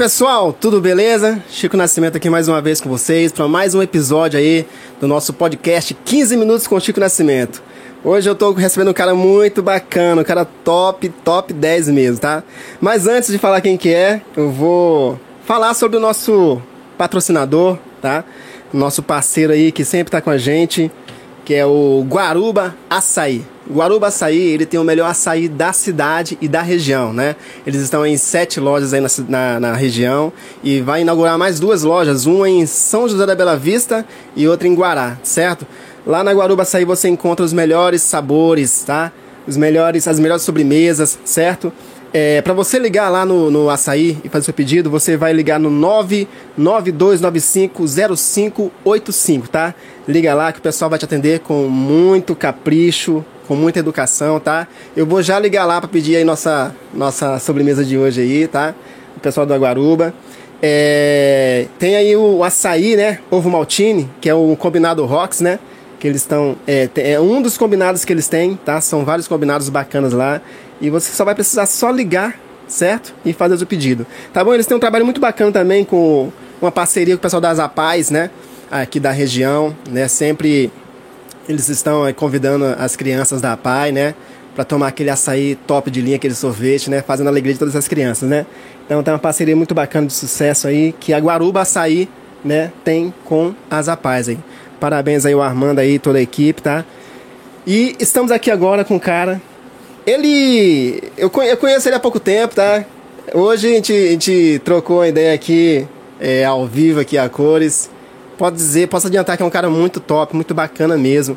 [0.00, 1.44] Pessoal, tudo beleza?
[1.50, 4.66] Chico Nascimento aqui mais uma vez com vocês para mais um episódio aí
[4.98, 7.62] do nosso podcast 15 minutos com Chico Nascimento.
[8.02, 12.42] Hoje eu tô recebendo um cara muito bacana, um cara top, top 10 mesmo, tá?
[12.80, 16.62] Mas antes de falar quem que é, eu vou falar sobre o nosso
[16.96, 18.24] patrocinador, tá?
[18.72, 20.90] Nosso parceiro aí que sempre tá com a gente,
[21.44, 23.44] que é o Guaruba Açaí.
[23.72, 27.36] Guaruba Açaí, ele tem o melhor açaí da cidade e da região, né?
[27.66, 31.82] Eles estão em sete lojas aí na, na, na, região e vai inaugurar mais duas
[31.82, 34.04] lojas, uma em São José da Bela Vista
[34.34, 35.66] e outra em Guará, certo?
[36.04, 39.12] Lá na Guaruba Açaí você encontra os melhores sabores, tá?
[39.46, 41.72] Os melhores, as melhores sobremesas, certo?
[42.12, 45.60] É, para você ligar lá no, no açaí e fazer seu pedido, você vai ligar
[45.60, 45.70] no
[46.58, 49.72] 992950585, tá?
[50.08, 54.66] Liga lá que o pessoal vai te atender com muito capricho, com muita educação, tá?
[54.96, 58.74] Eu vou já ligar lá para pedir aí nossa, nossa sobremesa de hoje aí, tá?
[59.16, 60.12] O pessoal do Aguaruba.
[60.60, 63.20] É, tem aí o açaí, né?
[63.30, 65.60] Ovo maltine, que é o combinado Rocks, né?
[66.00, 66.56] Que eles estão.
[66.66, 68.80] É, é um dos combinados que eles têm, tá?
[68.80, 70.40] São vários combinados bacanas lá.
[70.80, 73.14] E você só vai precisar só ligar, certo?
[73.24, 74.04] E fazer o pedido.
[74.32, 74.52] Tá bom?
[74.52, 78.10] Eles têm um trabalho muito bacana também com uma parceria com o pessoal das APAES,
[78.10, 78.30] né?
[78.70, 80.08] Aqui da região, né?
[80.08, 80.72] Sempre
[81.48, 84.14] eles estão convidando as crianças da APAI, né?
[84.54, 87.02] Para tomar aquele açaí top de linha, aquele sorvete, né?
[87.02, 88.46] Fazendo a alegria de todas as crianças, né?
[88.86, 92.08] Então tem uma parceria muito bacana de sucesso aí, que a Guaruba Açaí,
[92.44, 92.72] né?
[92.84, 94.38] Tem com as APAES aí.
[94.80, 96.84] Parabéns aí o Armando aí, toda a equipe, tá?
[97.66, 99.40] E estamos aqui agora com um cara
[100.06, 101.02] ele.
[101.16, 102.84] Eu, conheço ele há pouco tempo, tá?
[103.32, 105.86] Hoje a gente, a gente trocou a ideia aqui,
[106.18, 107.90] é, ao vivo, aqui a cores.
[108.36, 111.36] Pode dizer, posso adiantar que é um cara muito top, muito bacana mesmo.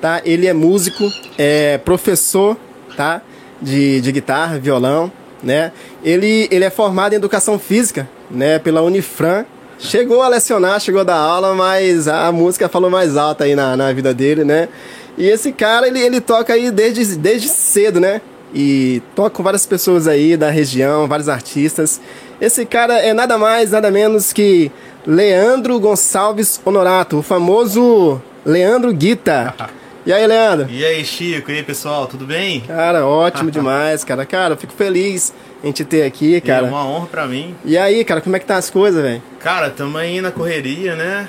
[0.00, 0.20] Tá?
[0.24, 1.04] Ele é músico,
[1.38, 2.56] é professor,
[2.96, 3.22] tá?
[3.60, 5.12] De, de guitarra, violão,
[5.42, 5.72] né?
[6.02, 8.58] Ele, ele é formado em educação física, né?
[8.58, 9.44] Pela Unifran.
[9.80, 13.76] Chegou a lecionar, chegou a dar aula, mas a música falou mais alta aí na,
[13.76, 14.68] na vida dele, né?
[15.16, 18.20] E esse cara, ele, ele toca aí desde, desde cedo, né?
[18.54, 22.00] E toca com várias pessoas aí da região, vários artistas.
[22.40, 24.70] Esse cara é nada mais, nada menos que
[25.06, 29.54] Leandro Gonçalves Honorato, o famoso Leandro Guita.
[30.06, 30.66] E aí, Leandro?
[30.70, 31.50] E aí, Chico?
[31.50, 32.06] E aí, pessoal?
[32.06, 32.62] Tudo bem?
[32.62, 34.24] Cara, ótimo demais, cara.
[34.24, 36.66] Cara, eu fico feliz em te ter aqui, cara.
[36.66, 37.54] É uma honra pra mim.
[37.64, 39.22] E aí, cara, como é que tá as coisas, velho?
[39.40, 41.28] Cara, tamo aí na correria, né?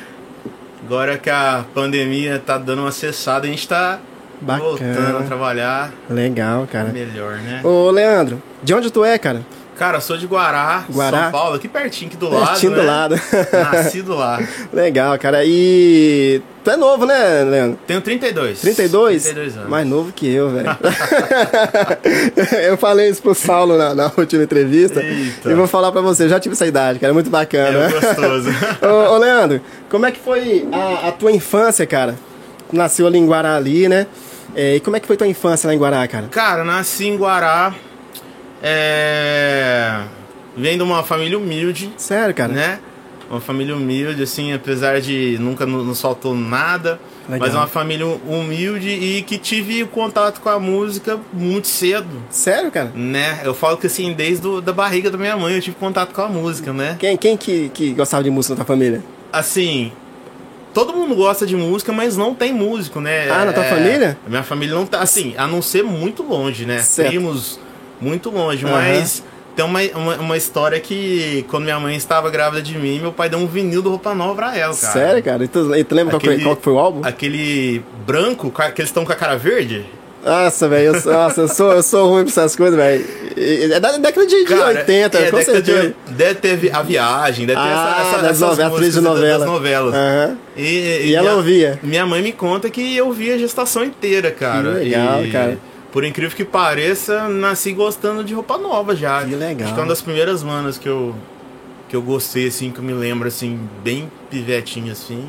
[0.86, 4.00] Agora que a pandemia tá dando uma cessada, a gente tá
[4.42, 4.70] Bacana.
[4.70, 5.92] voltando a trabalhar.
[6.10, 6.90] Legal, cara.
[6.90, 7.62] Melhor, né?
[7.64, 9.42] Ô, Leandro, de onde tu é, cara?
[9.82, 13.16] Cara, sou de Guará, Guará, São Paulo, aqui pertinho, aqui do pertinho lado.
[13.16, 13.50] Pertinho né?
[13.50, 13.74] do lado.
[13.74, 14.40] Nascido lá.
[14.72, 15.44] Legal, cara.
[15.44, 17.80] E tu é novo, né, Leandro?
[17.88, 18.62] Tenho 32.
[18.62, 19.24] 32?
[19.24, 19.70] 32 anos.
[19.72, 20.70] Mais novo que eu, velho.
[22.62, 25.02] eu falei isso pro Saulo na, na última entrevista.
[25.02, 25.50] Eita.
[25.52, 27.10] E vou falar pra você, já tive essa idade, cara.
[27.10, 27.86] É muito bacana.
[27.86, 28.50] É gostoso.
[28.86, 32.14] ô, ô, Leandro, como é que foi a, a, tua infância, cara?
[32.72, 34.06] Nasceu ali em Guará ali, né?
[34.56, 36.28] É, e como é que foi tua infância lá em Guará, cara?
[36.28, 37.74] Cara, nasci em Guará
[38.62, 40.02] é...
[40.56, 41.92] Vem de uma família humilde.
[41.98, 42.52] Sério, cara?
[42.52, 42.80] Né?
[43.30, 47.00] Uma família humilde, assim, apesar de nunca nos faltou nada.
[47.30, 47.48] Legal.
[47.48, 52.10] Mas uma família humilde e que tive contato com a música muito cedo.
[52.30, 52.92] Sério, cara?
[52.94, 53.40] Né?
[53.46, 56.22] Eu falo que assim, desde do, da barriga da minha mãe eu tive contato com
[56.22, 56.98] a música, né?
[57.00, 59.02] Quem, quem que, que gostava de música na tua família?
[59.32, 59.94] Assim,
[60.74, 63.30] todo mundo gosta de música, mas não tem músico, né?
[63.30, 64.18] Ah, na tua é, família?
[64.28, 66.80] Minha família não tá, assim, a não ser muito longe, né?
[66.80, 67.08] Certo.
[67.08, 67.58] Primos
[68.02, 68.72] muito longe, uhum.
[68.72, 69.24] mas
[69.56, 73.30] tem uma, uma, uma, história que quando minha mãe estava grávida de mim, meu pai
[73.30, 74.94] deu um vinil do Roupa Nova pra ela, cara.
[74.94, 75.44] Sério, cara?
[75.44, 77.02] E tu, e tu lembra aquele, qual, qual foi o álbum?
[77.04, 79.86] Aquele branco, que eles estão com a cara verde.
[80.24, 83.04] Nossa, velho, eu, nossa, eu, sou, eu sou ruim pra essas coisas, velho.
[83.36, 85.96] É da década de, Cara, 80, é, com certeza.
[86.08, 89.40] De, deve ter a viagem, deve ter ah, essa, essa, das novelas, atriz de novela.
[89.40, 89.96] Das novelas.
[89.96, 90.38] Uhum.
[90.56, 91.80] E, e, e, ela minha, ouvia?
[91.82, 94.74] Minha mãe me conta que eu via a gestação inteira, cara.
[94.74, 99.24] Que legal, e, cara por incrível que pareça, nasci gostando de roupa nova já.
[99.26, 99.66] Que legal.
[99.66, 101.14] Acho que é uma das primeiras manas que eu,
[101.90, 105.28] que eu gostei, assim, que eu me lembro, assim, bem pivetinho, assim.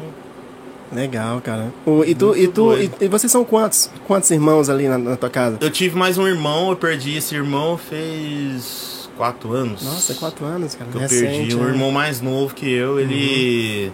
[0.92, 1.72] Legal, cara.
[1.86, 3.90] O, e, tu, e, tu, e, e, vocês são quantos?
[4.06, 5.56] Quantos irmãos ali na, na, tua casa?
[5.60, 9.82] Eu tive mais um irmão, eu perdi esse irmão fez quatro anos.
[9.82, 10.90] Nossa, quatro anos, cara.
[10.90, 11.56] Que eu Recente, perdi.
[11.56, 11.62] Né?
[11.62, 13.86] Um irmão mais novo que eu, ele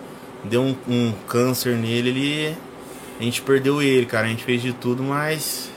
[0.42, 0.48] uhum.
[0.50, 2.56] deu um, um câncer nele, ele.
[3.20, 4.26] A gente perdeu ele, cara.
[4.26, 5.70] A gente fez de tudo, mas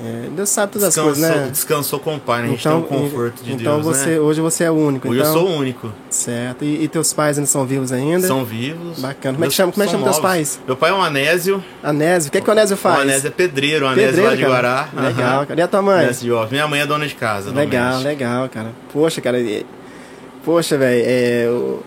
[0.00, 1.48] é, Deus sabe todas as coisas, né?
[1.50, 2.48] Descansou com o pai, né?
[2.48, 4.20] A gente então, tem o conforto de então Deus, você, né?
[4.20, 5.08] hoje você é o único.
[5.08, 5.92] Hoje então, eu sou o único.
[6.08, 6.64] Certo.
[6.64, 8.26] E, e, teus pais ainda são vivos ainda?
[8.26, 9.00] São vivos.
[9.00, 9.34] Bacana.
[9.34, 10.60] Como é que chama, como é que chama teus pais?
[10.66, 11.62] Meu pai é um Anésio.
[11.82, 12.28] Anésio.
[12.28, 12.98] O que é que o Anésio faz?
[12.98, 14.52] O Anésio é pedreiro, o Anésio pedreiro, lá de cara.
[14.52, 15.08] Guará.
[15.08, 15.60] Legal, cara.
[15.60, 16.04] E a tua mãe?
[16.04, 17.50] Anésio de Minha mãe é dona de casa.
[17.50, 18.70] Legal, legal, cara.
[18.92, 19.38] Poxa, cara.
[20.44, 21.44] Poxa, velho, é.
[21.46, 21.82] Eu...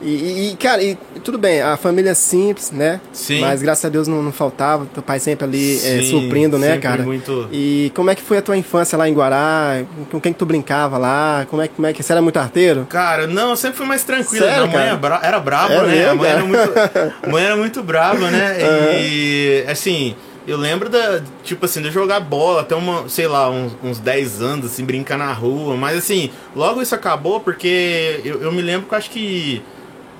[0.00, 3.00] E, e, cara, e, tudo bem, a família é simples, né?
[3.12, 3.40] Sim.
[3.40, 7.02] Mas graças a Deus não, não faltava, teu pai sempre ali é, suprindo, né, cara?
[7.02, 7.48] Muito...
[7.52, 9.82] E como é que foi a tua infância lá em Guará?
[10.10, 11.46] Com quem que tu brincava lá?
[11.50, 12.86] Como é, como é que você era muito arteiro?
[12.88, 14.44] Cara, não, eu sempre fui mais tranquilo.
[14.44, 14.96] Sério, a mãe cara?
[14.96, 15.20] bra...
[15.22, 15.86] era brava, É né?
[15.88, 16.72] mesmo, a mãe era, muito...
[17.30, 18.56] mãe era muito brava, né?
[19.00, 20.14] E assim,
[20.46, 23.98] eu lembro da, tipo assim, de eu jogar bola até uma, sei lá, uns, uns
[23.98, 25.76] 10 anos, assim, brincar na rua.
[25.76, 29.62] Mas assim, logo isso acabou porque eu, eu me lembro que eu acho que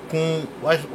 [0.09, 0.41] com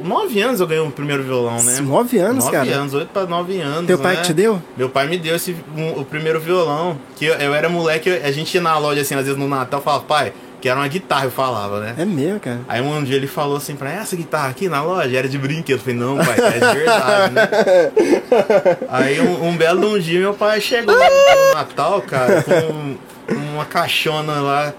[0.02, 1.81] 9 anos eu ganhei o primeiro violão, né?
[1.81, 2.70] Nove anos, 9 cara?
[2.76, 3.87] anos, 8 para 9 anos.
[3.87, 4.20] Teu pai né?
[4.20, 4.61] que te deu?
[4.76, 6.99] Meu pai me deu esse, um- o primeiro violão.
[7.16, 9.81] Que eu, eu era moleque, a gente ia na loja assim, às vezes no Natal,
[9.81, 11.94] falava, pai, quero uma guitarra, eu falava, né?
[11.99, 12.61] É meu, cara.
[12.69, 15.38] Aí um dia ele falou assim pra mim, essa guitarra aqui na loja era de
[15.38, 15.76] brinquedo.
[15.76, 17.49] Eu falei, não, pai, é de verdade, né?
[18.88, 22.96] Aí um, um belo de um dia meu pai chegou no Natal, cara, com
[23.55, 24.75] uma caixona lá,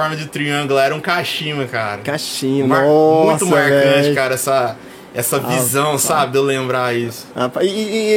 [0.00, 2.02] forma de triângulo, era um cachimba, cara.
[2.02, 4.14] Caixinho, Mar- nossa, Muito marcante, velho.
[4.14, 4.76] cara, essa,
[5.14, 7.26] essa visão, sabe, de eu lembrar isso.
[7.34, 7.70] Rapaz, e,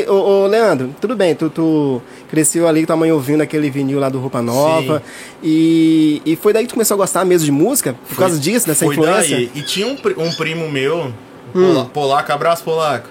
[0.04, 3.98] e, ô, ô, Leandro, tudo bem, tu, tu cresceu ali tua mãe ouvindo aquele vinil
[4.00, 5.02] lá do Roupa Nova.
[5.42, 7.94] E, e foi daí que tu começou a gostar mesmo de música?
[7.94, 9.36] Por Foi- causa disso, dessa foi influência?
[9.38, 9.52] daí.
[9.56, 11.14] E tinha um, um primo meu,
[11.56, 11.74] Hum.
[11.74, 13.08] pola- polaco, abraço polaco.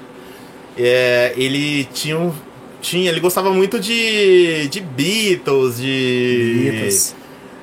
[0.77, 2.33] É, ele tinha um.
[2.81, 6.69] Tinha, ele gostava muito de, de Beatles, de.
[6.71, 7.17] Beatles.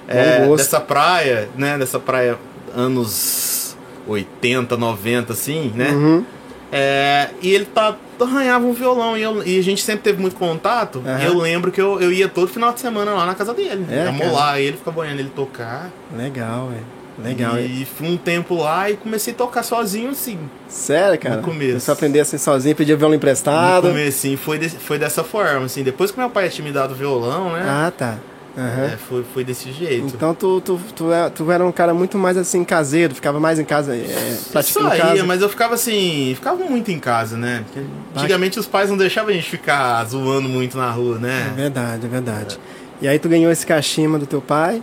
[0.08, 1.78] É, dessa praia, né?
[1.78, 2.38] Dessa praia
[2.76, 3.76] anos
[4.08, 5.90] 80, 90, assim, né?
[5.92, 6.26] Uhum.
[6.72, 10.36] É, e ele tá, arranhava um violão e, eu- e a gente sempre teve muito
[10.36, 11.02] contato.
[11.22, 13.86] E eu lembro que eu, eu ia todo final de semana lá na casa dele.
[13.90, 15.90] É, É, lá, ele ficava olhando ele tocar.
[16.16, 16.86] Legal, velho.
[17.24, 17.58] Legal.
[17.60, 17.86] E...
[17.86, 20.38] Fui um tempo lá e comecei a tocar sozinho, assim.
[20.68, 21.38] Sério, cara?
[21.38, 21.80] No começo.
[21.80, 23.88] Você aprender assim sozinho, pedir violão No emprestado.
[23.88, 25.82] começo, assim, foi, de- foi dessa forma, assim.
[25.82, 27.64] Depois que meu pai tinha me dado violão, né?
[27.66, 28.16] Ah, tá.
[28.58, 28.86] Aham.
[28.94, 30.08] é, foi, foi desse jeito.
[30.16, 33.60] Então tu, tu, tu, é- tu era um cara muito mais assim caseiro, ficava mais
[33.60, 35.24] em casa, é, praticando em Saía, casa.
[35.26, 37.64] mas eu ficava assim, ficava muito em casa, né?
[37.66, 37.86] Porque
[38.16, 41.54] antigamente os pais não deixavam a gente ficar zoando muito na rua, É né?
[41.56, 42.60] verdade, é verdade.
[43.02, 44.82] E aí tu ganhou esse cachimba do teu pai,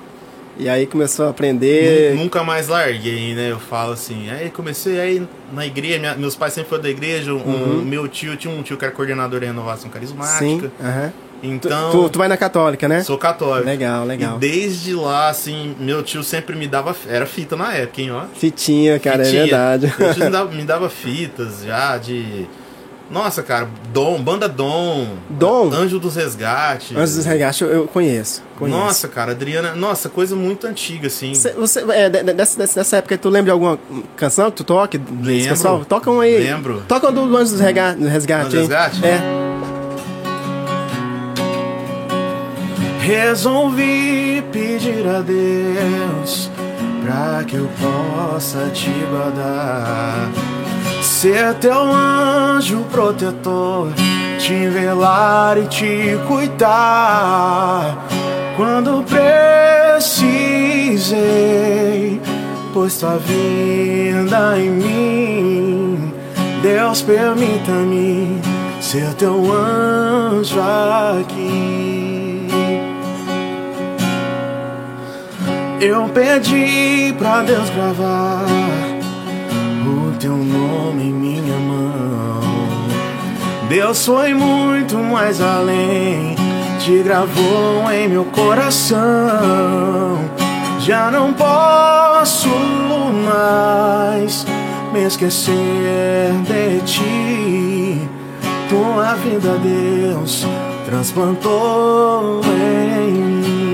[0.59, 2.15] e aí começou a aprender.
[2.15, 3.51] Nu- Nunca mais larguei, né?
[3.51, 4.29] Eu falo assim.
[4.29, 7.33] Aí comecei aí na igreja, minha- meus pais sempre foram da igreja.
[7.33, 7.83] Um, Uhum.
[7.87, 9.91] meu tio tinha um tio que era coordenador de renovação Sim.
[9.91, 10.71] carismática.
[10.79, 11.11] aham.
[11.11, 13.03] Tu, Então, tu, tu vai na católica, né?
[13.03, 13.67] sou católico.
[13.67, 14.37] Legal, legal.
[14.37, 16.95] E desde lá, assim, meu tio sempre me dava.
[17.09, 18.23] Era fita na época, hein, ó.
[18.35, 19.41] Fitinha, cara, Fitinha.
[19.43, 19.95] é verdade.
[19.99, 22.47] Meu tio me dava, me dava fitas já de.
[23.11, 25.07] Nossa, cara, Dom, banda Dom.
[25.29, 25.71] Dom?
[25.71, 26.97] Anjo dos Resgates.
[26.97, 28.43] Antes dos regates eu, eu conheço.
[28.59, 28.79] conheço.
[28.79, 29.75] Nossa, cara, Adriana.
[29.75, 31.35] Nossa, coisa muito antiga, assim.
[31.35, 33.79] Cê- você, é, de- de- dessa, dessa, época, tu lembra de alguma
[34.17, 34.99] canção que tu toque?
[35.23, 35.49] Lembro.
[35.51, 35.85] Pessoal?
[35.85, 36.39] Toca um aí.
[36.39, 36.85] Lembro.
[36.89, 38.47] Toca um do Anjos dos Rega- do Resgate.
[38.47, 38.61] Anjos hein?
[38.69, 39.05] dos Resgate?
[39.05, 39.52] É.
[43.03, 46.49] Resolvi pedir a Deus
[47.05, 50.31] pra que eu possa te guardar.
[51.03, 53.89] Ser teu anjo protetor,
[54.39, 58.07] te velar e te cuidar.
[58.57, 60.21] Quando precisei,
[62.73, 66.15] pois tua vinda em mim.
[66.63, 68.41] Deus permita-me
[68.81, 72.12] ser teu anjo aqui.
[75.83, 78.47] Eu pedi pra Deus gravar
[79.85, 82.41] o teu nome em minha mão.
[83.69, 86.37] Deus foi muito mais além,
[86.79, 89.01] te gravou em meu coração.
[90.79, 92.49] Já não posso
[93.25, 94.47] mais
[94.93, 98.09] me esquecer de ti.
[98.69, 100.47] Tua vida, Deus,
[100.87, 103.72] transplantou em mim.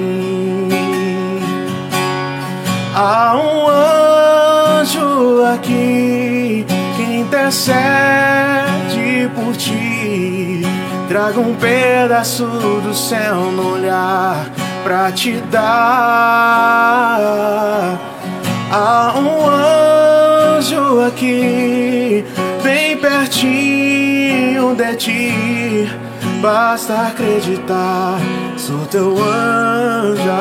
[3.01, 3.69] Há um
[4.81, 7.71] anjo aqui que intercede
[9.37, 10.63] por ti.
[11.07, 14.51] Traga um pedaço do céu no olhar
[14.83, 15.61] pra te dar.
[18.73, 19.49] Há um
[20.57, 22.25] anjo aqui,
[22.65, 25.89] bem pertinho de ti.
[26.43, 28.19] Basta acreditar,
[28.57, 30.33] sou teu anjo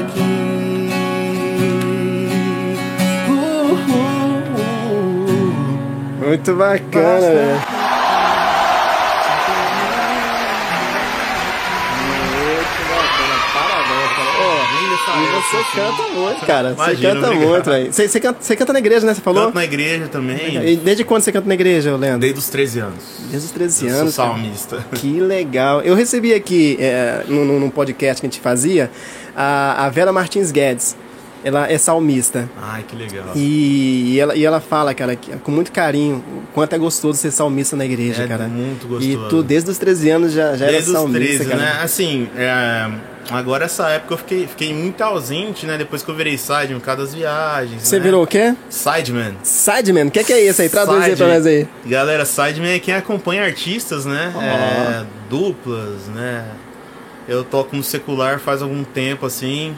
[0.00, 0.59] aqui.
[6.30, 7.32] Muito bacana, Basta.
[7.34, 7.60] velho.
[15.06, 15.40] Cara.
[15.40, 16.68] Você canta muito, cara.
[16.70, 17.48] Você Imagina, canta obrigado.
[17.50, 17.92] muito, velho.
[17.92, 19.14] Você, você, canta, você canta na igreja, né?
[19.14, 19.44] Você falou?
[19.46, 22.20] Tanto na igreja também, E desde quando você canta na igreja, Leandro?
[22.20, 23.04] desde os 13 anos.
[23.30, 24.16] Desde os 13 Eu sou anos.
[24.16, 24.28] cara.
[24.30, 24.84] salmista.
[24.94, 25.80] Que legal.
[25.82, 28.90] Eu recebi aqui, é, num, num- num podcast que a gente fazia,
[29.36, 30.96] a, a Vera Martins Guedes.
[31.42, 32.48] Ela é salmista.
[32.60, 33.24] Ai, que legal.
[33.34, 37.18] E, e ela, e ela fala, cara, que, com muito carinho, o quanto é gostoso
[37.18, 38.44] ser salmista na igreja, É cara.
[38.48, 39.26] muito gostoso.
[39.26, 41.56] E tu, desde os 13 anos, já, já Desde era os salmista, 13, cara.
[41.56, 41.78] né?
[41.82, 42.90] Assim, é,
[43.30, 45.78] agora essa época eu fiquei, fiquei muito ausente, né?
[45.78, 47.82] Depois que eu virei sideman por causa das viagens.
[47.82, 48.02] Você né?
[48.04, 48.54] virou o quê?
[48.68, 49.34] Sideman.
[49.42, 50.68] Sideman, o que, que é isso aí?
[50.68, 51.66] Traduz aí pra nós aí.
[51.86, 54.32] Galera, sideman é quem acompanha artistas, né?
[54.34, 54.40] Ó.
[54.42, 56.44] É, duplas, né?
[57.28, 59.76] Eu toco no secular faz algum tempo, assim.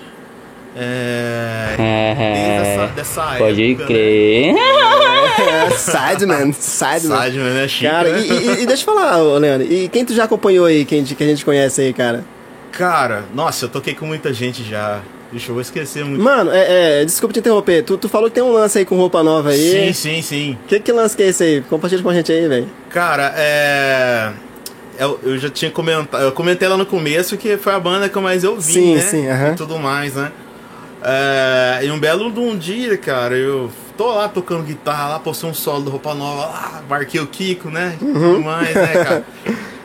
[0.75, 1.75] É.
[2.17, 3.87] Desde essa, dessa Pode época.
[3.87, 4.55] crer.
[4.57, 7.17] É, Sideman, Sideman.
[7.19, 7.25] Né?
[7.27, 7.69] Sideman, né?
[7.69, 8.21] Chique, Cara, né?
[8.21, 11.23] e, e- e deixa eu falar, Leandro, e quem tu já acompanhou aí, quem, que
[11.23, 12.25] a gente conhece aí, cara?
[12.71, 15.01] Cara, nossa, eu toquei com muita gente já.
[15.31, 16.23] Deixa eu vou esquecer muito.
[16.23, 18.97] Mano, é, é, desculpa te interromper, tu, tu falou que tem um lance aí com
[18.97, 19.59] roupa nova aí.
[19.71, 20.59] Sim, sim, sim.
[20.69, 21.61] Que, que lance que é esse aí?
[21.63, 22.69] Compartilha com a gente aí, velho.
[22.91, 24.31] Cara, é.
[24.99, 26.23] Eu, eu já tinha comentado.
[26.23, 29.01] Eu comentei lá no começo que foi a banda que eu mais ouvi, Sim, né?
[29.01, 29.53] sim, aham.
[29.53, 30.31] E tudo mais, né?
[31.05, 35.51] É, e um belo de um dia, cara, eu tô lá tocando guitarra, lá postei
[35.51, 37.97] um solo do Roupa Nova, lá, marquei o Kiko, né?
[38.01, 38.41] Uhum.
[38.41, 39.25] mais, né, cara?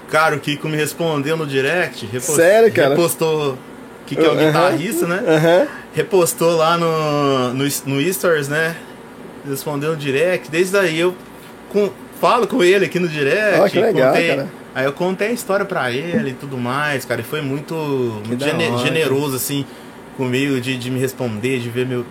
[0.10, 2.06] Cara, o Kiko me respondeu no direct.
[2.06, 2.90] repost- Sério, cara?
[2.90, 3.58] Repostou.
[4.06, 4.46] Que, que é o Aham.
[4.46, 5.22] guitarrista, né?
[5.28, 5.68] Aham.
[5.94, 8.76] repostou lá no, no, no Stories, né?
[9.50, 10.50] Respondeu no direct.
[10.50, 11.14] Desde aí eu
[11.74, 11.90] com-
[12.22, 13.60] falo com ele aqui no direct.
[13.60, 14.48] Ó, que legal, contei- cara.
[14.74, 17.20] Aí eu contei a história pra ele e tudo mais, cara.
[17.20, 17.74] E foi muito,
[18.26, 19.66] muito gene- generoso, assim,
[20.18, 22.06] comigo, de, de me responder, de ver meu,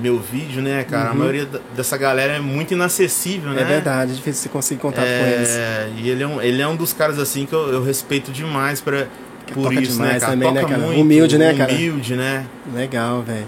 [0.00, 1.10] meu vídeo, né, cara?
[1.10, 1.46] A maioria
[1.76, 3.60] dessa galera é muito inacessível, né?
[3.60, 3.66] Uhum.
[3.66, 5.50] É verdade, é difícil você conseguir contato com eles.
[5.50, 8.30] É, e ele é, um, ele é um dos caras assim que eu, eu respeito
[8.32, 9.06] demais pra,
[9.52, 10.32] por isso, né, demais cara?
[10.32, 10.86] também, né, Toca cara?
[10.86, 11.72] muito, Humilde, né, cara?
[11.72, 12.46] Humilde, né?
[12.74, 13.46] Legal, velho.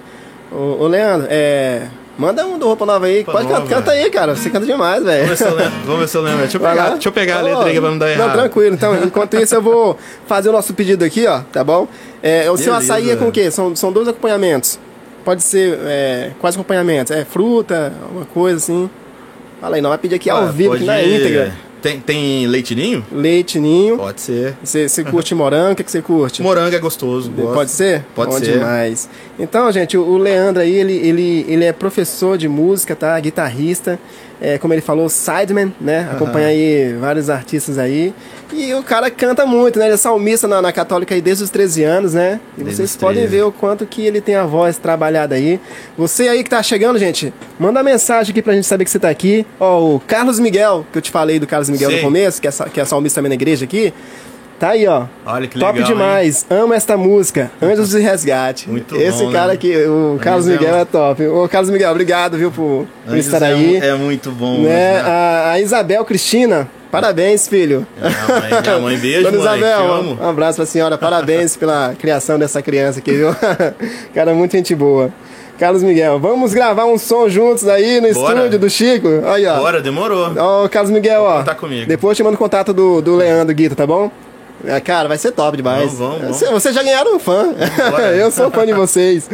[0.51, 1.89] Ô, ô, Leandro, é.
[2.17, 3.25] Manda um do Roupa Nova aí.
[3.25, 4.37] Pode Nova, canta aí, cara.
[4.37, 5.27] Você canta demais, velho.
[5.27, 5.73] Vamos ver se eu lembro.
[5.85, 6.39] Vamos ver se eu lembro.
[6.41, 8.27] Deixa eu pegar, deixa eu pegar a Ô, letra aí pra não dar errado.
[8.29, 8.75] Não, tranquilo.
[8.75, 11.41] Então, enquanto isso, eu vou fazer o nosso pedido aqui, ó.
[11.53, 11.89] Tá bom?
[12.23, 13.51] É, o seu açaí é com o quê?
[13.51, 14.79] São, são dois acompanhamentos.
[15.25, 17.11] Pode ser é, quais acompanhamentos?
[17.11, 18.89] É fruta, alguma coisa assim.
[19.61, 21.53] Fala aí, não vai pedir aqui ao Ah, vivo, aqui na íntegra.
[21.85, 22.47] Tem, tem?
[22.47, 23.05] Leite, ninho.
[23.99, 24.57] Pode ser.
[24.65, 25.73] Você, você curte morango?
[25.73, 26.43] O que, que você curte?
[26.43, 27.31] Morango é gostoso.
[27.31, 27.53] gosto.
[27.53, 28.03] Pode ser?
[28.15, 28.53] Pode Bom ser.
[28.53, 29.07] demais.
[29.39, 33.21] Então, gente, o- o Leandro aí, ele, ele, ele é professor de música, tá?
[33.21, 34.01] Guitarrista.
[34.41, 36.09] É, como ele falou, sideman, né?
[36.13, 38.13] Acompanha aí vários artistas aí.
[38.53, 39.87] E o cara canta muito, né?
[39.87, 42.41] Ele é salmista na, na Católica aí desde os 13 anos, né?
[42.57, 43.37] E Desde vocês podem 13.
[43.37, 45.59] ver o quanto que ele tem a voz trabalhada aí.
[45.97, 49.09] Você aí que tá chegando, gente, manda mensagem aqui pra gente saber que você tá
[49.09, 49.47] aqui.
[49.59, 51.99] Ó, o Carlos Miguel, que eu te falei do Carlos Miguel Sei.
[51.99, 53.93] no começo, que é, que é salmista também na igreja aqui.
[54.65, 55.05] Tá aí, ó.
[55.27, 55.91] Olha que Top legal.
[55.91, 55.95] hein?
[55.95, 56.47] demais.
[56.49, 57.51] Amo esta música.
[57.61, 58.71] Anjos de Resgate.
[58.71, 59.53] Muito Esse bom, cara né?
[59.53, 61.27] aqui, o Carlos Anjos é Miguel um- é top.
[61.27, 63.79] Ô, Carlos Miguel, obrigado, viu, por, por estar é, aí.
[63.79, 64.63] um- é muito bom.
[64.63, 64.71] né?
[64.71, 65.01] né?
[65.05, 67.87] A, a Isabel Cristina, parabéns, filho.
[68.01, 69.59] Mãe, minha mãe, beijo, Dona mãe.
[69.59, 70.97] Isabel, um abraço pra senhora.
[70.97, 73.37] Parabéns pela criação dessa criança aqui, viu?
[74.15, 75.11] cara, muito gente boa.
[75.59, 78.35] Carlos Miguel, vamos gravar um som juntos aí no Bora.
[78.39, 79.09] estúdio do Chico.
[79.27, 79.59] Aí, ó.
[79.59, 80.33] Bora, demorou.
[80.37, 81.39] Ó, Carlos Miguel, ó.
[81.41, 81.87] contar comigo.
[81.87, 84.11] Depois te mando contato do, do Leandro Guita, tá bom?
[84.67, 85.93] É, Cara, vai ser top demais.
[85.93, 86.37] Vamos, vamos, vamos.
[86.39, 87.49] Você- Vocês já ganharam um fã.
[88.19, 89.29] Eu sou fã de vocês.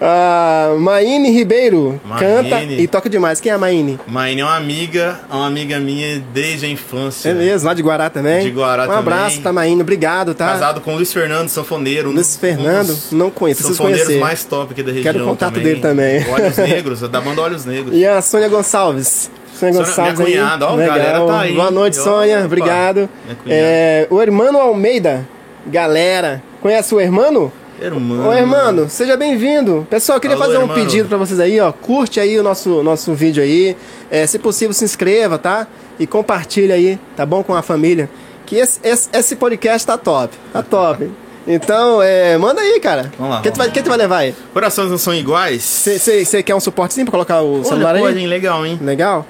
[0.00, 2.20] Ah, Maine Ribeiro Maine.
[2.50, 3.40] canta e toca demais.
[3.40, 3.98] Quem é a Maine?
[4.06, 7.30] Maine é uma amiga, é uma amiga minha desde a infância.
[7.30, 8.42] É mesmo, lá de Guará também?
[8.44, 8.98] De Guará um também.
[8.98, 10.48] abraço pra Maine, obrigado, tá?
[10.48, 12.10] Casado com o Luiz Fernando, sanfoneiro.
[12.10, 12.88] um Luiz Fernando?
[12.88, 14.18] dos Não conheço, preciso conhecer.
[14.18, 16.28] mais top aqui da região Quero o contato dele também.
[16.28, 17.94] Olhos Negros, da banda Olhos Negros.
[17.96, 19.30] E a Sônia Gonçalves.
[19.58, 20.34] Sônia Gonçalves minha aí.
[20.34, 20.96] cunhada, ó, Legal.
[20.98, 21.54] galera tá aí.
[21.54, 22.36] Boa noite, Sônia.
[22.38, 22.46] opa.
[22.46, 23.08] Obrigado.
[23.46, 25.26] É, o Hermano Almeida.
[25.66, 27.50] Galera, conhece o Hermano?
[27.80, 28.28] Irmão.
[28.28, 29.86] Ô, Hermano, seja bem-vindo.
[29.90, 30.80] Pessoal, eu queria Alô, fazer um Hermano.
[30.80, 31.72] pedido pra vocês aí, ó.
[31.72, 33.76] Curte aí o nosso, nosso vídeo aí.
[34.10, 35.66] É, se possível, se inscreva, tá?
[35.98, 37.42] E compartilha aí, tá bom?
[37.42, 38.08] Com a família.
[38.46, 40.34] Que esse, esse, esse podcast tá top.
[40.52, 41.10] Tá top.
[41.46, 43.12] Então, é, manda aí, cara.
[43.18, 44.34] Vamos lá, Quem tu vai, quem tu vai levar aí?
[44.54, 45.62] Corações não são iguais?
[45.62, 48.00] Você quer um suporte sim pra colocar o Olha, celular aí?
[48.00, 48.26] pode, hein?
[48.26, 48.78] Legal, hein?
[48.82, 49.26] Legal?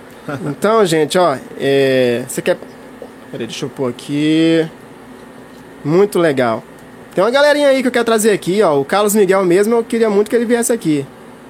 [0.47, 1.37] Então, gente, ó,
[2.26, 2.57] você quer.
[3.31, 4.66] Peraí, deixa eu pôr aqui.
[5.85, 6.62] Muito legal.
[7.14, 8.81] Tem uma galerinha aí que eu quero trazer aqui, ó.
[8.81, 11.07] O Carlos Miguel mesmo, eu queria muito que ele viesse aqui.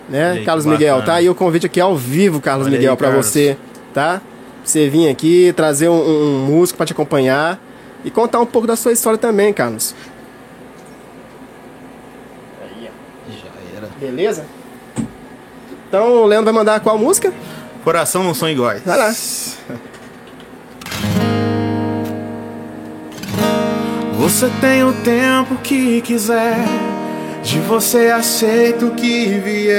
[0.08, 0.38] Né?
[0.38, 1.06] Que Carlos Miguel, bacana.
[1.06, 3.26] tá aí o convite aqui ao vivo, Carlos Olha Miguel, aí, pra Carlos.
[3.26, 3.56] você,
[3.94, 4.20] tá?
[4.20, 4.22] Pra
[4.64, 7.58] Você vir aqui, trazer um, um músico pra te acompanhar
[8.04, 9.94] e contar um pouco da sua história também, Carlos.
[13.28, 13.88] Já era.
[13.98, 14.44] Beleza?
[15.88, 17.32] Então, o Leandro vai mandar qual música?
[17.84, 18.82] Coração não são iguais.
[18.84, 19.12] Vai lá.
[24.18, 26.64] Você tem o tempo que quiser,
[27.42, 29.76] de você aceito o que vier,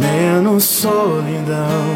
[0.00, 1.94] menos solidão.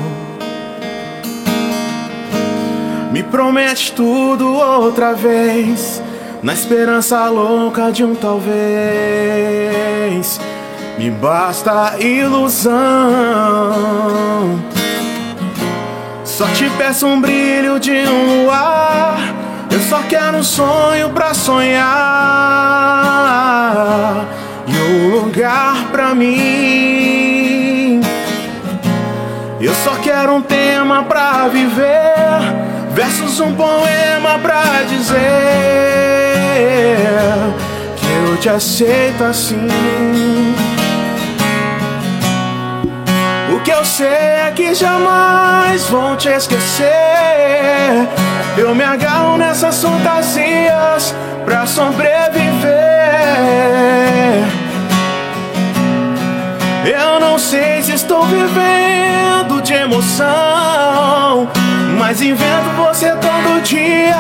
[3.11, 6.01] Me promete tudo outra vez,
[6.41, 8.49] Na esperança louca de um talvez,
[10.99, 12.73] me basta ilusão.
[16.25, 19.21] Só te peço um brilho de um luar.
[19.71, 21.87] Eu só quero um sonho pra sonhar
[24.67, 28.01] e um lugar pra mim.
[29.61, 32.41] Eu só quero um tema pra viver,
[32.93, 35.19] versos um poema pra dizer
[37.97, 39.69] que eu te aceito assim.
[43.59, 46.87] O que eu sei é que jamais vou te esquecer.
[48.57, 51.13] Eu me agarro nessas fantasias
[51.45, 52.71] pra sobreviver.
[56.85, 61.49] Eu não sei se estou vivendo de emoção,
[61.99, 64.15] mas invento você todo dia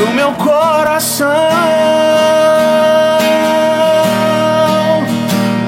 [0.00, 1.28] no meu coração.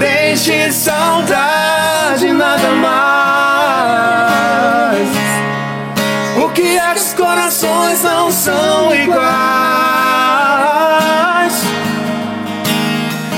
[0.00, 1.63] Deixe saudade
[6.54, 9.24] que os corações não são iguais?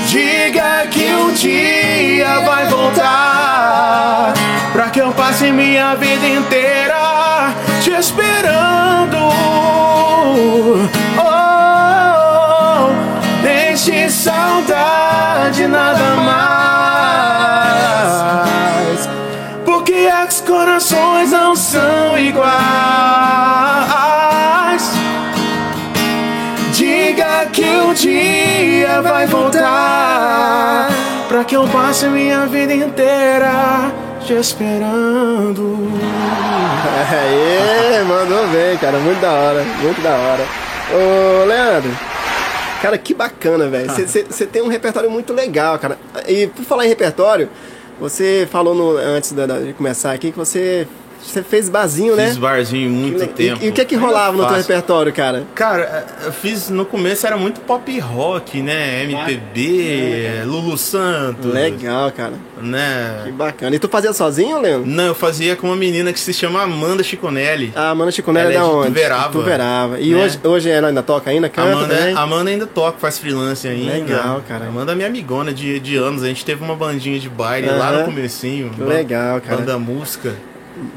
[0.07, 4.33] Diga que um dia vai voltar
[4.71, 7.53] Pra que eu passe minha vida inteira
[7.83, 9.17] Te esperando.
[11.19, 12.89] Oh,
[13.41, 16.76] Deixe saudade nada mais
[20.57, 22.47] corações não são iguais
[26.73, 30.89] Diga que um dia vai voltar
[31.27, 33.91] Pra que eu passe minha vida inteira
[34.25, 35.91] te esperando
[37.09, 38.97] Aê, mandou bem, cara.
[38.97, 40.43] Muito da hora, muito da hora.
[40.91, 41.91] Ô, Leandro,
[42.81, 43.89] cara, que bacana, velho.
[43.89, 45.97] Você tem um repertório muito legal, cara.
[46.27, 47.49] E por falar em repertório,
[47.99, 50.87] você falou no- antes de começar aqui que você,
[51.21, 52.27] você fez barzinho, né?
[52.27, 55.43] Fiz barzinho muito E- tempo E, o que é que rolava no teu repertório, cara?
[55.55, 59.03] Cara, eu fiz no começo era muito pop rock, né?
[59.03, 61.51] MPB, Lulu Santos.
[61.53, 62.33] Legal, cara.
[62.59, 63.31] Que Né?
[63.33, 63.75] bacana.
[63.75, 64.89] E tu fazia sozinho, Leandro?
[64.89, 67.71] Não, eu fazia com uma menina que se chama Amanda Chiconelli.
[67.75, 68.87] A Amanda Chiconelli Ela é é da de onde?
[68.87, 69.99] Tuverava, Tuverava.
[69.99, 70.23] E né?
[70.23, 71.49] hoje, hoje ela ainda toca ainda?
[71.49, 72.15] Canta Amanda, também?
[72.15, 73.93] Amanda ainda toca, faz freelance ainda.
[73.93, 74.65] Legal, cara.
[74.67, 76.23] Amanda é minha amigona de, de anos.
[76.23, 78.69] A gente teve uma bandinha de baile lá no comecinho.
[78.69, 79.57] Que legal, cara.
[79.57, 80.33] Banda música.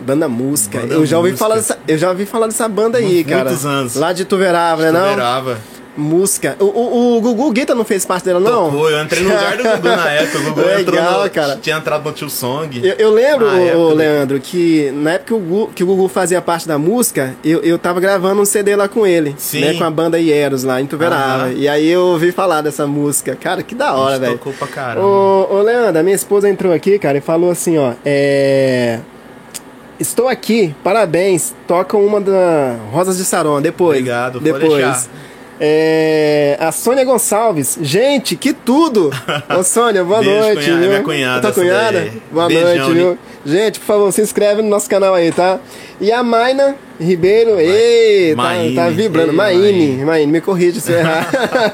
[0.05, 0.81] Banda Música.
[0.81, 1.45] Banda eu já ouvi Música.
[1.49, 3.51] falar dessa, eu já ouvi falar dessa banda aí, Muitos cara.
[3.79, 3.95] anos.
[3.97, 5.09] Lá de Tuverava, né não?
[5.11, 5.59] Tuverava.
[5.97, 6.57] Música.
[6.61, 8.71] O, o, o Gugu Guita não fez parte dela não?
[8.71, 10.39] Tocou, eu entrei no lugar do Gugu na época.
[10.39, 11.59] O Gugu entrou Legal, no, cara.
[11.61, 12.81] Tinha entrado no Tio Song.
[12.83, 13.93] Eu, eu lembro, ô.
[13.93, 17.61] Leandro, que na época que o, Gugu, que o Gugu fazia parte da música, eu,
[17.61, 19.61] eu tava gravando um CD lá com ele, Sim.
[19.61, 21.53] né, com a banda Ieros lá em Tuverava.
[21.53, 23.37] E aí eu ouvi falar dessa música.
[23.37, 24.39] Cara, que da hora, velho.
[24.39, 25.05] tocou pra caramba.
[25.07, 29.01] Ô, ô, Leandro, a minha esposa entrou aqui, cara, e falou assim, ó, é...
[30.01, 33.99] Estou aqui, parabéns, toca uma da Rosas de Saron, depois.
[33.99, 35.11] Obrigado, depois.
[35.63, 39.11] É, a Sônia Gonçalves, gente, que tudo!
[39.55, 40.89] Ô Sônia, boa Beijo, noite, cunhada, viu?
[40.89, 41.93] minha cunhada, Tua essa cunhada?
[41.93, 42.23] daí.
[42.33, 43.19] Boa Beijão, noite, viu?
[43.45, 45.59] Gente, por favor, se inscreve no nosso canal aí, tá?
[46.01, 49.31] E a Maina Ribeiro, ei, tá, Maine, tá vibrando.
[49.31, 50.05] ei, Maine, Maine.
[50.05, 51.27] Maine, me corrige se eu errar.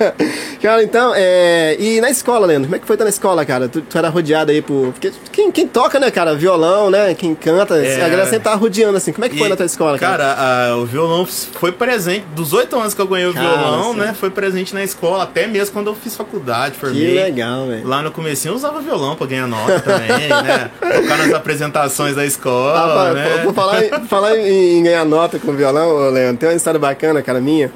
[0.63, 3.69] cara, então, é, e na escola, Leandro, como é que foi estar na escola, cara?
[3.69, 4.93] Tu, tu era rodeado aí por.
[4.93, 6.35] Porque quem, quem toca, né, cara?
[6.37, 7.13] Violão, né?
[7.15, 7.97] Quem canta, É.
[8.05, 9.13] a galera sempre tá rodeando assim.
[9.13, 10.17] Como é que foi E, na tua escola, cara?
[10.35, 12.25] Cara, a- o violão foi presente.
[12.35, 14.15] Dos oito anos que eu ganhei o Cara, violão, né?
[14.19, 17.15] Foi presente na escola, até mesmo quando eu fiz faculdade, que formei.
[17.15, 17.85] legal, velho.
[17.87, 20.71] Lá no comecinho eu usava violão pra ganhar nota também, né?
[20.81, 23.41] Tocar nas apresentações da escola, Ah, né?
[23.43, 23.83] Por falar,
[24.17, 27.71] falar em, em ganhar nota com violão, Leandro, tem uma história bacana, cara, minha.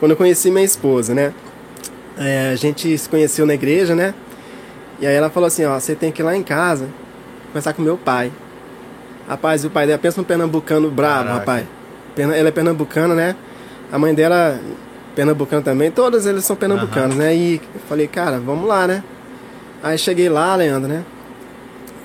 [0.00, 1.32] Quando eu conheci minha esposa, né?
[2.18, 4.14] É, a gente se conheceu na igreja, né?
[5.00, 6.88] E aí ela falou assim, ó, você tem que ir lá em casa
[7.48, 8.32] conversar com meu pai.
[9.28, 11.38] Rapaz, o pai dela, pensa um pernambucano bravo, Caraca.
[11.38, 11.66] rapaz.
[12.16, 13.36] Ela é pernambucana, né?
[13.90, 14.58] A mãe dela,
[15.14, 17.34] pernambucana também, todos eles são pernambucanos, né?
[17.34, 19.04] E eu falei, cara, vamos lá, né?
[19.82, 21.04] Aí cheguei lá, Leandro, né?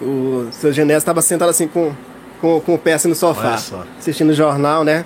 [0.02, 1.94] O seu Genésio estava sentado assim com,
[2.42, 3.58] com, com o pé assim no sofá,
[3.98, 5.06] assistindo o jornal, né?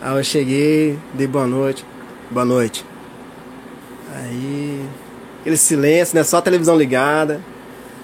[0.00, 1.84] Aí eu cheguei, dei boa noite.
[2.30, 2.84] Boa noite.
[4.14, 4.84] Aí,
[5.40, 6.22] aquele silêncio, né?
[6.24, 7.40] Só a televisão ligada.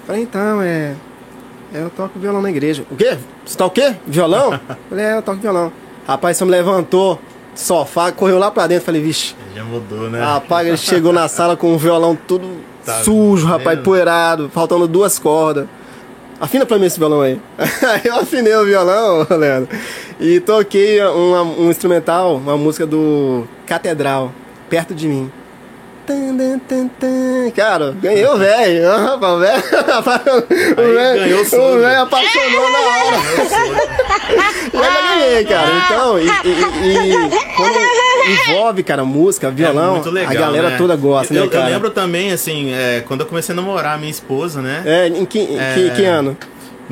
[0.07, 0.95] Falei, então, é.
[1.73, 2.85] Eu toco violão na igreja.
[2.91, 3.17] O quê?
[3.47, 3.97] Você toca o quê?
[4.07, 4.59] Violão?
[4.91, 5.73] Falei, é, eu toco violão.
[6.07, 7.15] Rapaz, você me levantou
[7.55, 8.85] do sofá, correu lá pra dentro.
[8.85, 9.35] Falei, vixe.
[9.55, 10.21] Já mudou, né?
[10.21, 12.49] Rapaz, ele chegou na sala com o violão tudo
[12.85, 13.57] Tá sujo, vendo?
[13.59, 15.67] rapaz, poeirado, faltando duas cordas.
[16.43, 17.41] Afina pra mim esse violão aí.
[18.05, 19.69] Eu afinei o violão, Leandro,
[20.19, 24.33] e toquei uma- um instrumental, uma música do Catedral.
[24.69, 25.31] perto de mim.
[27.55, 28.83] Cara, ganhei o velho.
[29.13, 31.21] O velho.
[31.21, 31.45] Ganhou
[32.03, 33.17] apaixonou na hora.
[34.73, 35.71] E eu já ganhei, cara.
[35.85, 37.79] Então, e, e- e quando
[38.31, 40.77] envolve, cara, música, violão, É muito legal, a galera né?
[40.79, 41.69] toda gosta, eu, né, cara?
[41.69, 44.83] Eu lembro também, assim, é, quando eu comecei a namorar minha esposa, né?
[44.87, 45.73] É, em que, em É.
[45.75, 46.37] que, que ano?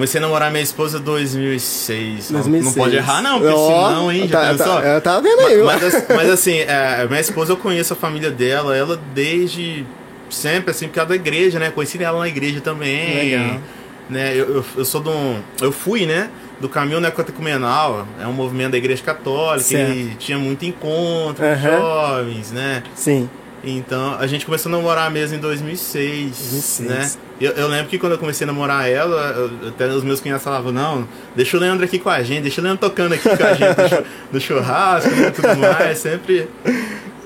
[0.00, 2.30] Comecei a namorar minha esposa em 2006.
[2.30, 2.64] Não- 2006.
[2.74, 4.80] Não pode errar, não, porque Ó, senão, hein, já tá, pensou?
[4.80, 5.62] tá, eu tava vendo aí.
[5.62, 9.84] Mas, mas, mas, assim, é, minha esposa eu conheço a família dela, ela desde
[10.30, 11.70] sempre, assim, por causa da igreja, né?
[11.70, 13.30] Conheci ela na igreja também.
[13.30, 13.60] Legal.
[14.08, 14.32] Né?
[14.34, 15.38] Eu, eu, eu sou de um.
[15.60, 16.30] Eu fui, né?
[16.58, 19.92] Do caminho neocatecumenal, é um movimento da igreja católica, Certo.
[19.92, 21.78] e tinha muito encontro com Aham.
[21.78, 22.82] jovens, né?
[22.94, 23.28] Sim.
[23.62, 26.30] Então, a gente começou a namorar mesmo em 2006,
[26.78, 26.88] 2006.
[26.88, 27.10] né?
[27.40, 30.42] Eu, eu lembro que quando eu comecei a namorar ela, eu- até os meus cunhados
[30.42, 33.44] falavam, não, deixa o Leandro aqui com a gente, deixa o Leandro tocando aqui com
[33.44, 36.48] a gente no chu- no churrasco e tudo mais, sempre...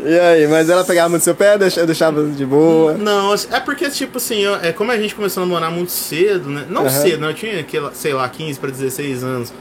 [0.06, 2.92] E aí, mas ela pegava muito seu pé, deixava, deixava de boa.
[2.94, 5.92] Não, assim, é porque, tipo assim, eu- é como a gente começou a namorar muito
[5.92, 6.64] cedo, né?
[6.68, 6.90] Não Aham.
[6.90, 7.28] cedo, né?
[7.30, 9.52] Eu tinha, sei lá, 15 para 16 anos.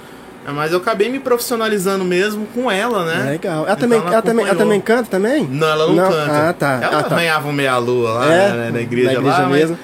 [0.46, 3.32] É, Mas eu acabei me profissionalizando mesmo com ela, né?
[3.32, 3.64] Legal.
[3.64, 5.48] Ela Então também, ela, também, ela também canta também?
[5.50, 6.10] Não, ela não, Não?
[6.10, 6.50] canta.
[6.50, 6.80] Ah, tá.
[6.82, 7.16] Ela Ah, tá.
[7.16, 8.52] arranhava um meia-lua lá É?
[8.54, 9.80] né, na igreja, Na igreja lá, mas, mesmo?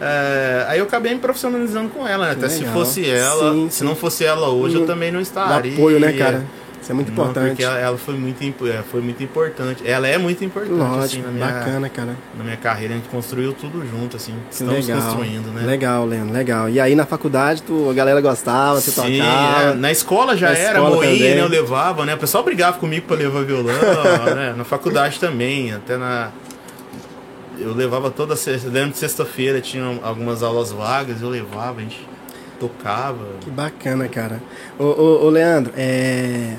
[0.00, 2.32] é, aí eu acabei me profissionalizando com ela, né?
[2.32, 2.72] Até se legal.
[2.74, 3.84] fosse ela, Sim, se sim.
[3.84, 5.72] não fosse ela hoje, eu Hum, também não estaria.
[5.72, 6.44] apoio, né, cara?
[6.88, 7.48] Isso é muito Não, importante.
[7.48, 9.86] porque ela, ela foi, muito, é, foi muito importante.
[9.86, 12.16] Ela é muito importante, assim, Lógico, na minha, bacana, cara.
[12.34, 12.94] na minha carreira.
[12.94, 14.32] A gente construiu tudo junto, assim.
[14.50, 15.02] Estamos legal.
[15.02, 15.66] construindo, né?
[15.66, 16.70] Legal, Leandro, legal.
[16.70, 19.62] E aí na faculdade tu, a galera gostava, você Sim, tocava.
[19.64, 21.34] é, na escola já Na era, escola moinha, também.
[21.34, 21.40] né?
[21.42, 22.14] Eu levava, né?
[22.14, 23.74] O pessoal brigava comigo pra levar violão,
[24.34, 24.54] né?
[24.56, 26.30] Na faculdade também, até na.
[27.58, 28.66] Eu levava toda sexta.
[28.70, 32.08] Lembro de sexta-feira tinha algumas aulas vagas, eu levava, a gente
[32.58, 33.26] tocava.
[33.42, 34.40] Que bacana, cara.
[34.78, 36.54] Ô, ô, ô, Leandro, é...